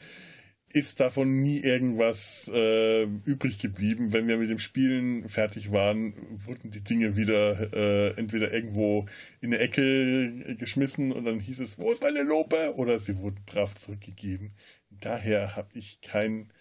Ist 0.75 0.99
davon 0.99 1.39
nie 1.39 1.59
irgendwas 1.59 2.49
äh, 2.51 3.03
übrig 3.03 3.59
geblieben. 3.59 4.11
Wenn 4.11 4.27
wir 4.27 4.37
mit 4.37 4.49
dem 4.49 4.57
Spielen 4.57 5.29
fertig 5.29 5.71
waren, 5.71 6.15
wurden 6.45 6.71
die 6.71 6.83
Dinge 6.83 7.15
wieder 7.15 7.71
äh, 7.73 8.17
entweder 8.17 8.51
irgendwo 8.51 9.05
in 9.39 9.53
eine 9.53 9.59
Ecke 9.59 10.55
geschmissen 10.57 11.11
und 11.11 11.25
dann 11.25 11.39
hieß 11.39 11.59
es, 11.59 11.77
wo 11.77 11.91
ist 11.91 12.01
meine 12.01 12.23
Lope? 12.23 12.73
Oder 12.75 12.97
sie 12.97 13.17
wurden 13.19 13.43
brav 13.45 13.75
zurückgegeben. 13.75 14.53
Daher 14.89 15.55
habe 15.55 15.69
ich 15.75 16.01
kein 16.01 16.51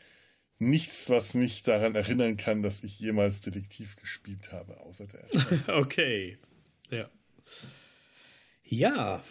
nichts, 0.63 1.09
was 1.09 1.35
mich 1.35 1.63
daran 1.63 1.95
erinnern 1.95 2.37
kann, 2.37 2.63
dass 2.63 2.83
ich 2.83 2.99
jemals 2.99 3.41
Detektiv 3.41 3.97
gespielt 3.97 4.53
habe, 4.53 4.81
außer 4.81 5.07
der. 5.07 5.77
okay. 5.77 6.39
Ja. 6.91 7.09
Ja. 8.65 9.23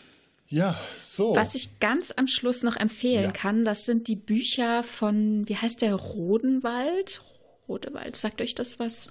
Ja, 0.47 0.77
so. 1.01 1.34
Was 1.34 1.55
ich 1.55 1.79
ganz 1.79 2.11
am 2.11 2.27
Schluss 2.27 2.61
noch 2.61 2.75
empfehlen 2.75 3.23
ja. 3.23 3.32
kann, 3.32 3.63
das 3.63 3.86
sind 3.86 4.09
die 4.09 4.17
Bücher 4.17 4.84
von, 4.84 5.47
wie 5.47 5.55
heißt 5.55 5.82
der, 5.82 5.95
Rodenwald? 5.95 7.21
Rodewald, 7.69 8.17
sagt 8.17 8.41
euch 8.41 8.53
das 8.53 8.77
was? 8.77 9.07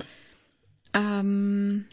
Ähm, 0.92 1.86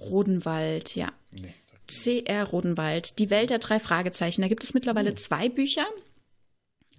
Rodenwald, 0.00 0.96
ja. 0.96 1.12
Nee, 1.38 1.52
C.R. 1.86 2.44
Rodenwald, 2.44 3.18
Die 3.18 3.30
Welt 3.30 3.50
der 3.50 3.58
drei 3.58 3.78
Fragezeichen. 3.78 4.42
Da 4.42 4.48
gibt 4.48 4.64
es 4.64 4.74
mittlerweile 4.74 5.10
mhm. 5.10 5.16
zwei 5.16 5.48
Bücher. 5.48 5.86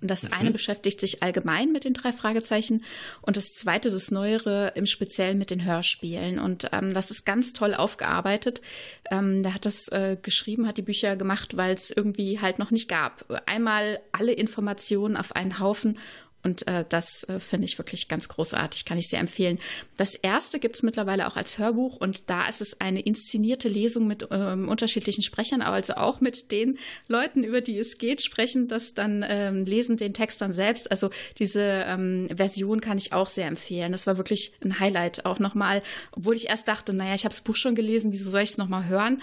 Das 0.01 0.23
mhm. 0.23 0.33
eine 0.33 0.51
beschäftigt 0.51 0.99
sich 0.99 1.23
allgemein 1.23 1.71
mit 1.71 1.83
den 1.83 1.93
drei 1.93 2.11
Fragezeichen 2.11 2.83
und 3.21 3.35
das 3.35 3.53
zweite, 3.53 3.89
das 3.89 4.11
Neuere, 4.11 4.73
im 4.75 4.85
Speziellen 4.85 5.39
mit 5.39 5.49
den 5.49 5.65
Hörspielen. 5.65 6.39
Und 6.39 6.69
ähm, 6.71 6.93
das 6.93 7.09
ist 7.09 7.25
ganz 7.25 7.53
toll 7.53 7.73
aufgearbeitet. 7.73 8.61
Ähm, 9.09 9.41
der 9.41 9.55
hat 9.55 9.65
das 9.65 9.87
äh, 9.89 10.17
geschrieben, 10.21 10.67
hat 10.67 10.77
die 10.77 10.83
Bücher 10.83 11.15
gemacht, 11.15 11.57
weil 11.57 11.73
es 11.73 11.89
irgendwie 11.89 12.39
halt 12.39 12.59
noch 12.59 12.69
nicht 12.69 12.87
gab. 12.87 13.25
Einmal 13.47 13.99
alle 14.11 14.33
Informationen 14.33 15.17
auf 15.17 15.35
einen 15.35 15.59
Haufen 15.59 15.97
und 16.43 16.67
äh, 16.67 16.85
das 16.87 17.23
äh, 17.25 17.39
finde 17.39 17.65
ich 17.65 17.77
wirklich 17.77 18.07
ganz 18.07 18.29
großartig, 18.29 18.85
kann 18.85 18.97
ich 18.97 19.09
sehr 19.09 19.19
empfehlen. 19.19 19.59
Das 19.97 20.15
erste 20.15 20.59
gibt 20.59 20.75
es 20.75 20.83
mittlerweile 20.83 21.27
auch 21.27 21.35
als 21.35 21.57
Hörbuch 21.57 21.97
und 21.97 22.29
da 22.29 22.47
ist 22.47 22.61
es 22.61 22.79
eine 22.79 23.01
inszenierte 23.01 23.67
Lesung 23.67 24.07
mit 24.07 24.27
ähm, 24.31 24.69
unterschiedlichen 24.69 25.23
Sprechern, 25.23 25.61
aber 25.61 25.75
also 25.75 25.95
auch 25.95 26.21
mit 26.21 26.51
den 26.51 26.77
Leuten, 27.07 27.43
über 27.43 27.61
die 27.61 27.77
es 27.77 27.97
geht, 27.97 28.21
sprechen 28.21 28.67
das 28.67 28.93
dann, 28.93 29.25
ähm, 29.27 29.65
lesen 29.65 29.97
den 29.97 30.13
Text 30.13 30.41
dann 30.41 30.53
selbst. 30.53 30.89
Also 30.89 31.09
diese 31.37 31.61
ähm, 31.61 32.27
Version 32.33 32.81
kann 32.81 32.97
ich 32.97 33.13
auch 33.13 33.27
sehr 33.27 33.47
empfehlen. 33.47 33.91
Das 33.91 34.07
war 34.07 34.17
wirklich 34.17 34.53
ein 34.63 34.79
Highlight 34.79 35.25
auch 35.25 35.39
nochmal, 35.39 35.81
obwohl 36.11 36.35
ich 36.35 36.49
erst 36.49 36.67
dachte, 36.67 36.93
naja, 36.93 37.15
ich 37.15 37.25
habe 37.25 37.33
das 37.33 37.41
Buch 37.41 37.55
schon 37.55 37.75
gelesen, 37.75 38.11
wieso 38.11 38.29
soll 38.29 38.41
ich 38.41 38.51
es 38.51 38.57
nochmal 38.57 38.87
hören? 38.87 39.21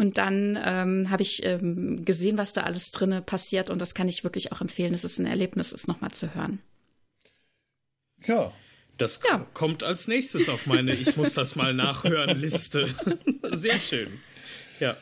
Und 0.00 0.16
dann 0.16 0.58
ähm, 0.64 1.10
habe 1.10 1.20
ich 1.20 1.44
ähm, 1.44 2.06
gesehen, 2.06 2.38
was 2.38 2.54
da 2.54 2.62
alles 2.62 2.90
drinne 2.90 3.20
passiert 3.20 3.68
und 3.68 3.80
das 3.80 3.94
kann 3.94 4.08
ich 4.08 4.24
wirklich 4.24 4.50
auch 4.50 4.62
empfehlen. 4.62 4.94
Es 4.94 5.04
ist 5.04 5.18
ein 5.18 5.26
Erlebnis, 5.26 5.72
es 5.72 5.88
nochmal 5.88 6.10
zu 6.10 6.34
hören. 6.34 6.58
Ja. 8.24 8.50
Das 8.96 9.20
ja. 9.28 9.46
kommt 9.52 9.82
als 9.82 10.08
nächstes 10.08 10.48
auf 10.48 10.66
meine 10.66 10.94
Ich 10.94 11.18
muss 11.18 11.34
das 11.34 11.54
mal 11.54 11.74
nachhören 11.74 12.38
Liste. 12.38 12.88
Sehr 13.52 13.78
schön. 13.78 14.08
Ja. 14.78 14.96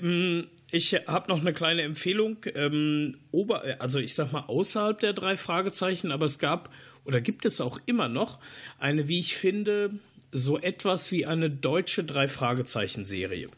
Mm, 0.00 0.48
ich 0.72 0.94
habe 1.06 1.28
noch 1.28 1.40
eine 1.40 1.52
kleine 1.52 1.82
Empfehlung. 1.82 2.38
Ähm, 2.56 3.14
ober, 3.30 3.62
also 3.78 4.00
ich 4.00 4.16
sag 4.16 4.32
mal 4.32 4.46
außerhalb 4.48 4.98
der 4.98 5.12
drei 5.12 5.36
Fragezeichen, 5.36 6.10
aber 6.10 6.26
es 6.26 6.40
gab 6.40 6.74
oder 7.04 7.20
gibt 7.20 7.44
es 7.44 7.60
auch 7.60 7.78
immer 7.86 8.08
noch 8.08 8.40
eine, 8.80 9.06
wie 9.06 9.20
ich 9.20 9.36
finde, 9.36 9.92
so 10.32 10.58
etwas 10.58 11.12
wie 11.12 11.24
eine 11.24 11.50
deutsche 11.50 12.02
drei 12.02 12.26
Fragezeichen 12.26 13.04
Serie. 13.04 13.48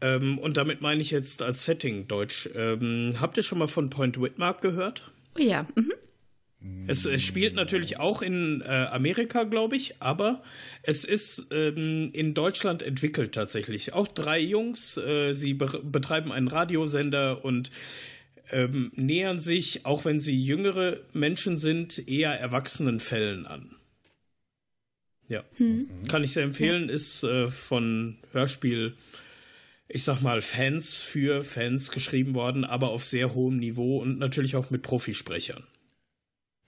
Ähm, 0.00 0.38
und 0.38 0.56
damit 0.56 0.80
meine 0.80 1.00
ich 1.00 1.10
jetzt 1.10 1.42
als 1.42 1.64
Setting 1.64 2.08
Deutsch. 2.08 2.48
Ähm, 2.54 3.14
habt 3.20 3.36
ihr 3.36 3.42
schon 3.42 3.58
mal 3.58 3.68
von 3.68 3.90
Point 3.90 4.20
Whitmark 4.20 4.60
gehört? 4.60 5.12
Ja. 5.38 5.66
Mhm. 5.74 5.92
Es, 6.86 7.04
es, 7.04 7.22
spielt 7.22 7.54
natürlich 7.54 7.98
auch 7.98 8.22
in 8.22 8.62
äh, 8.62 8.86
Amerika, 8.90 9.42
glaube 9.42 9.76
ich, 9.76 9.96
aber 10.00 10.42
es 10.82 11.04
ist 11.04 11.48
ähm, 11.50 12.10
in 12.14 12.32
Deutschland 12.32 12.82
entwickelt 12.82 13.34
tatsächlich. 13.34 13.92
Auch 13.92 14.08
drei 14.08 14.40
Jungs, 14.40 14.96
äh, 14.96 15.34
sie 15.34 15.52
be 15.52 15.66
betreiben 15.82 16.32
einen 16.32 16.48
Radiosender 16.48 17.44
und 17.44 17.70
ähm, 18.50 18.92
nähern 18.94 19.40
sich, 19.40 19.84
auch 19.84 20.06
wenn 20.06 20.20
sie 20.20 20.38
jüngere 20.38 21.00
Menschen 21.12 21.58
sind, 21.58 22.08
eher 22.08 22.32
erwachsenen 22.32 22.98
Fällen 22.98 23.46
an. 23.46 23.76
Ja, 25.28 25.42
hm. 25.56 25.88
kann 26.08 26.24
ich 26.24 26.32
sehr 26.32 26.44
empfehlen, 26.44 26.88
ist 26.88 27.24
äh, 27.24 27.48
von 27.50 28.16
Hörspiel 28.32 28.94
ich 29.88 30.04
sag 30.04 30.22
mal, 30.22 30.40
Fans 30.40 31.00
für 31.00 31.44
Fans 31.44 31.90
geschrieben 31.90 32.34
worden, 32.34 32.64
aber 32.64 32.90
auf 32.90 33.04
sehr 33.04 33.34
hohem 33.34 33.58
Niveau 33.58 33.98
und 33.98 34.18
natürlich 34.18 34.56
auch 34.56 34.70
mit 34.70 34.82
Profisprechern. 34.82 35.64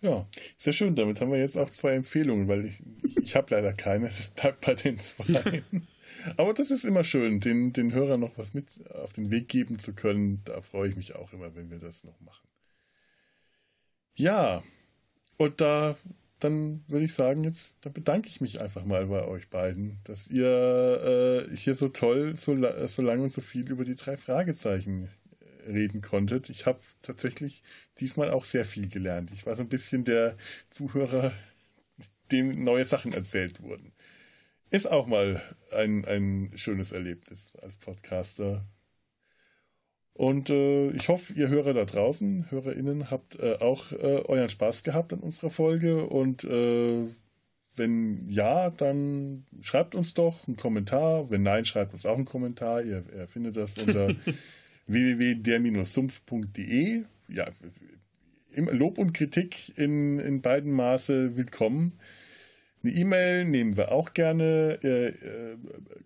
Ja, 0.02 0.28
sehr 0.58 0.72
schön. 0.72 0.94
Damit 0.94 1.20
haben 1.20 1.32
wir 1.32 1.38
jetzt 1.38 1.56
auch 1.56 1.70
zwei 1.70 1.94
Empfehlungen, 1.94 2.48
weil 2.48 2.66
ich, 2.66 2.82
ich, 3.22 3.34
habe 3.34 3.54
leider 3.54 3.72
keine. 3.72 4.08
Das 4.08 4.28
bleibt 4.30 4.64
bei 4.64 4.74
den 4.74 4.98
zwei. 4.98 5.62
aber 6.36 6.52
das 6.52 6.70
ist 6.70 6.84
immer 6.84 7.02
schön, 7.02 7.40
den, 7.40 7.72
den 7.72 7.92
Hörern 7.92 8.20
noch 8.20 8.36
was 8.36 8.52
mit 8.52 8.66
auf 8.90 9.14
den 9.14 9.30
Weg 9.30 9.48
geben 9.48 9.78
zu 9.78 9.94
können. 9.94 10.42
Da 10.44 10.60
freue 10.60 10.88
ich 10.90 10.96
mich 10.96 11.14
auch 11.14 11.32
immer, 11.32 11.54
wenn 11.56 11.70
wir 11.70 11.78
das 11.78 12.04
noch 12.04 12.20
machen. 12.20 12.46
Ja, 14.14 14.62
und 15.38 15.60
da 15.60 15.96
dann 16.40 16.84
würde 16.88 17.06
ich 17.06 17.14
sagen, 17.14 17.44
jetzt 17.44 17.76
dann 17.80 17.92
bedanke 17.92 18.28
ich 18.28 18.40
mich 18.40 18.60
einfach 18.60 18.84
mal 18.84 19.06
bei 19.06 19.24
euch 19.24 19.48
beiden, 19.48 19.98
dass 20.04 20.28
ihr 20.28 21.46
äh, 21.50 21.56
hier 21.56 21.74
so 21.74 21.88
toll, 21.88 22.36
so, 22.36 22.56
so 22.86 23.02
lange 23.02 23.22
und 23.22 23.30
so 23.30 23.40
viel 23.40 23.70
über 23.70 23.84
die 23.84 23.96
drei 23.96 24.16
Fragezeichen 24.16 25.08
reden 25.66 26.00
konntet. 26.00 26.50
Ich 26.50 26.66
habe 26.66 26.80
tatsächlich 27.02 27.62
diesmal 27.98 28.30
auch 28.30 28.44
sehr 28.44 28.64
viel 28.64 28.88
gelernt. 28.88 29.30
Ich 29.32 29.46
war 29.46 29.54
so 29.56 29.62
ein 29.62 29.68
bisschen 29.68 30.04
der 30.04 30.36
Zuhörer, 30.70 31.32
dem 32.30 32.64
neue 32.64 32.84
Sachen 32.84 33.12
erzählt 33.12 33.62
wurden. 33.62 33.92
Ist 34.70 34.90
auch 34.90 35.06
mal 35.06 35.42
ein, 35.70 36.04
ein 36.04 36.52
schönes 36.56 36.92
Erlebnis 36.92 37.54
als 37.62 37.76
Podcaster, 37.76 38.64
und 40.16 40.48
äh, 40.48 40.92
ich 40.92 41.08
hoffe, 41.08 41.34
ihr 41.34 41.48
Hörer 41.48 41.74
da 41.74 41.84
draußen, 41.84 42.50
HörerInnen, 42.50 43.10
habt 43.10 43.38
äh, 43.38 43.58
auch 43.60 43.92
äh, 43.92 44.22
euren 44.24 44.48
Spaß 44.48 44.82
gehabt 44.82 45.12
an 45.12 45.20
unserer 45.20 45.50
Folge. 45.50 46.06
Und 46.06 46.42
äh, 46.44 47.04
wenn 47.74 48.26
ja, 48.30 48.70
dann 48.70 49.44
schreibt 49.60 49.94
uns 49.94 50.14
doch 50.14 50.48
einen 50.48 50.56
Kommentar. 50.56 51.28
Wenn 51.28 51.42
nein, 51.42 51.66
schreibt 51.66 51.92
uns 51.92 52.06
auch 52.06 52.16
einen 52.16 52.24
Kommentar. 52.24 52.82
Ihr, 52.82 53.04
ihr 53.14 53.28
findet 53.28 53.58
das 53.58 53.76
unter 53.76 54.08
www.der-sumpf.de. 54.86 57.02
Ja, 57.28 57.50
Lob 58.54 58.96
und 58.96 59.12
Kritik 59.12 59.76
in, 59.76 60.18
in 60.18 60.40
beiden 60.40 60.72
Maße 60.72 61.36
willkommen. 61.36 61.92
Eine 62.86 62.94
E-Mail 62.94 63.44
nehmen 63.46 63.76
wir 63.76 63.90
auch 63.90 64.14
gerne. 64.14 64.78
Äh, 64.84 65.08
äh, 65.08 65.56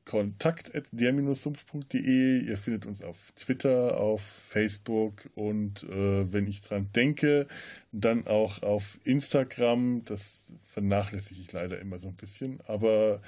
kontakt 0.07 0.75
at 0.75 0.87
der-sumpf.de. 0.93 2.41
Ihr 2.41 2.57
findet 2.57 2.87
uns 2.87 3.03
auf 3.03 3.33
Twitter, 3.37 4.01
auf 4.01 4.23
Facebook 4.49 5.29
und 5.35 5.83
äh, 5.83 6.33
wenn 6.33 6.47
ich 6.47 6.63
dran 6.63 6.89
denke, 6.97 7.49
dann 7.93 8.27
auch 8.27 8.63
auf 8.63 8.99
Instagram. 9.05 10.07
Das 10.07 10.47
vernachlässige 10.69 11.43
ich 11.43 11.53
leider 11.53 11.79
immer 11.81 11.99
so 11.99 12.09
ein 12.09 12.17
bisschen. 12.17 12.63
Aber 12.63 13.21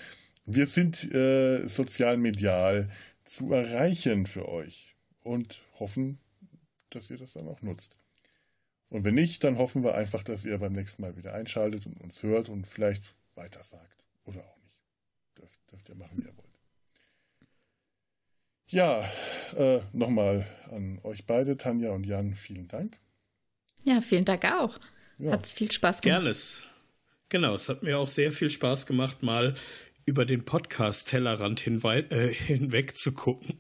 wir 0.46 0.64
sind 0.64 1.12
äh, 1.12 1.66
sozial 1.66 2.16
medial 2.16 2.88
zu 3.24 3.53
erreichen 3.53 4.24
für 4.24 4.48
euch 4.48 4.96
und 5.20 5.61
hoffen, 5.78 6.20
dass 6.88 7.11
ihr 7.11 7.18
das 7.18 7.34
dann 7.34 7.48
auch 7.48 7.61
nutzt. 7.61 7.98
Und 8.88 9.05
wenn 9.05 9.14
nicht, 9.14 9.44
dann 9.44 9.59
hoffen 9.59 9.84
wir 9.84 9.94
einfach, 9.94 10.22
dass 10.22 10.46
ihr 10.46 10.57
beim 10.57 10.72
nächsten 10.72 11.03
Mal 11.03 11.18
wieder 11.18 11.34
einschaltet 11.34 11.84
und 11.84 12.00
uns 12.00 12.22
hört 12.22 12.48
und 12.48 12.66
vielleicht 12.66 13.14
weiter 13.35 13.62
sagt. 13.62 14.05
Oder 14.24 14.41
auch 14.41 14.57
nicht. 14.59 14.80
Dürft, 15.39 15.59
dürft 15.70 15.89
ihr 15.89 15.95
machen, 15.95 16.18
wie 16.18 16.26
ihr 16.26 16.37
wollt. 16.37 16.53
Ja, 18.66 19.05
äh, 19.55 19.80
nochmal 19.93 20.47
an 20.70 20.99
euch 21.03 21.26
beide, 21.26 21.57
Tanja 21.57 21.91
und 21.91 22.05
Jan, 22.05 22.35
vielen 22.35 22.68
Dank. 22.68 22.99
Ja, 23.85 24.01
vielen 24.01 24.24
Dank 24.24 24.45
auch. 24.47 24.78
Ja. 25.18 25.33
Hat 25.33 25.47
viel 25.47 25.70
Spaß 25.70 26.01
gemacht. 26.01 26.22
Gernes. 26.22 26.66
Genau, 27.28 27.55
es 27.55 27.68
hat 27.68 27.83
mir 27.83 27.99
auch 27.99 28.09
sehr 28.09 28.33
viel 28.33 28.51
Spaß 28.51 28.87
gemacht, 28.87 29.22
mal 29.22 29.55
über 30.07 30.24
den 30.24 30.45
Podcast-Tellerrand 30.45 31.66
äh, 31.66 32.33
hinweg 32.33 32.97
zu 32.97 33.12
gucken. 33.12 33.57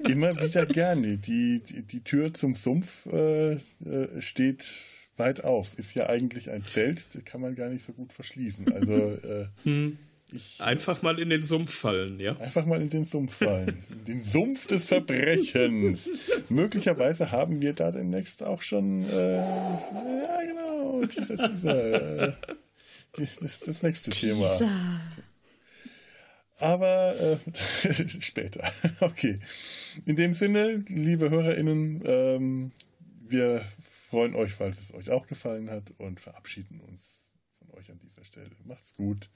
Immer 0.00 0.40
wieder 0.40 0.66
gerne. 0.66 1.18
Die, 1.18 1.60
die, 1.60 1.82
die 1.82 2.02
Tür 2.02 2.34
zum 2.34 2.54
Sumpf 2.54 3.06
äh, 3.06 3.52
äh 3.54 4.20
steht 4.20 4.80
weit 5.20 5.44
auf. 5.44 5.78
Ist 5.78 5.94
ja 5.94 6.08
eigentlich 6.08 6.50
ein 6.50 6.64
Zelt, 6.64 7.14
das 7.14 7.24
kann 7.24 7.40
man 7.40 7.54
gar 7.54 7.68
nicht 7.68 7.84
so 7.84 7.92
gut 7.92 8.12
verschließen. 8.12 8.72
Also 8.72 8.92
äh, 8.94 9.46
hm. 9.62 9.98
ich, 10.32 10.56
einfach 10.60 11.02
mal 11.02 11.20
in 11.20 11.30
den 11.30 11.42
Sumpf 11.42 11.72
fallen, 11.72 12.18
ja? 12.18 12.36
Einfach 12.38 12.66
mal 12.66 12.82
in 12.82 12.90
den 12.90 13.04
Sumpf 13.04 13.36
fallen. 13.36 13.84
in 13.90 14.04
den 14.06 14.24
Sumpf 14.24 14.66
des 14.66 14.86
Verbrechens. 14.86 16.10
Möglicherweise 16.48 17.30
haben 17.30 17.62
wir 17.62 17.74
da 17.74 17.92
demnächst 17.92 18.42
auch 18.42 18.62
schon 18.62 19.08
äh, 19.08 19.36
ja 19.36 20.40
genau, 20.44 21.04
dieser, 21.04 21.48
dieser, 21.48 22.28
äh, 22.28 22.32
das, 23.12 23.60
das, 23.64 23.82
nächste 23.82 24.10
Thema. 24.10 24.48
Aber 26.58 27.14
äh, 27.18 27.38
später. 28.20 28.70
Okay. 29.00 29.40
In 30.04 30.16
dem 30.16 30.32
Sinne, 30.32 30.84
liebe 30.88 31.30
HörerInnen, 31.30 32.02
ähm, 32.04 32.72
wir 33.28 33.64
freuen 34.10 34.34
euch, 34.34 34.52
falls 34.52 34.80
es 34.80 34.92
euch 34.92 35.10
auch 35.10 35.26
gefallen 35.26 35.70
hat 35.70 35.92
und 35.98 36.18
verabschieden 36.18 36.80
uns 36.80 37.24
von 37.58 37.70
euch 37.78 37.90
an 37.90 38.00
dieser 38.00 38.24
Stelle. 38.24 38.50
Macht's 38.64 38.92
gut. 38.94 39.30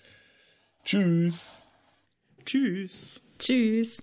Tschüss. 0.85 1.63
Tschüss. 2.45 3.23
Tschüss. 3.39 4.03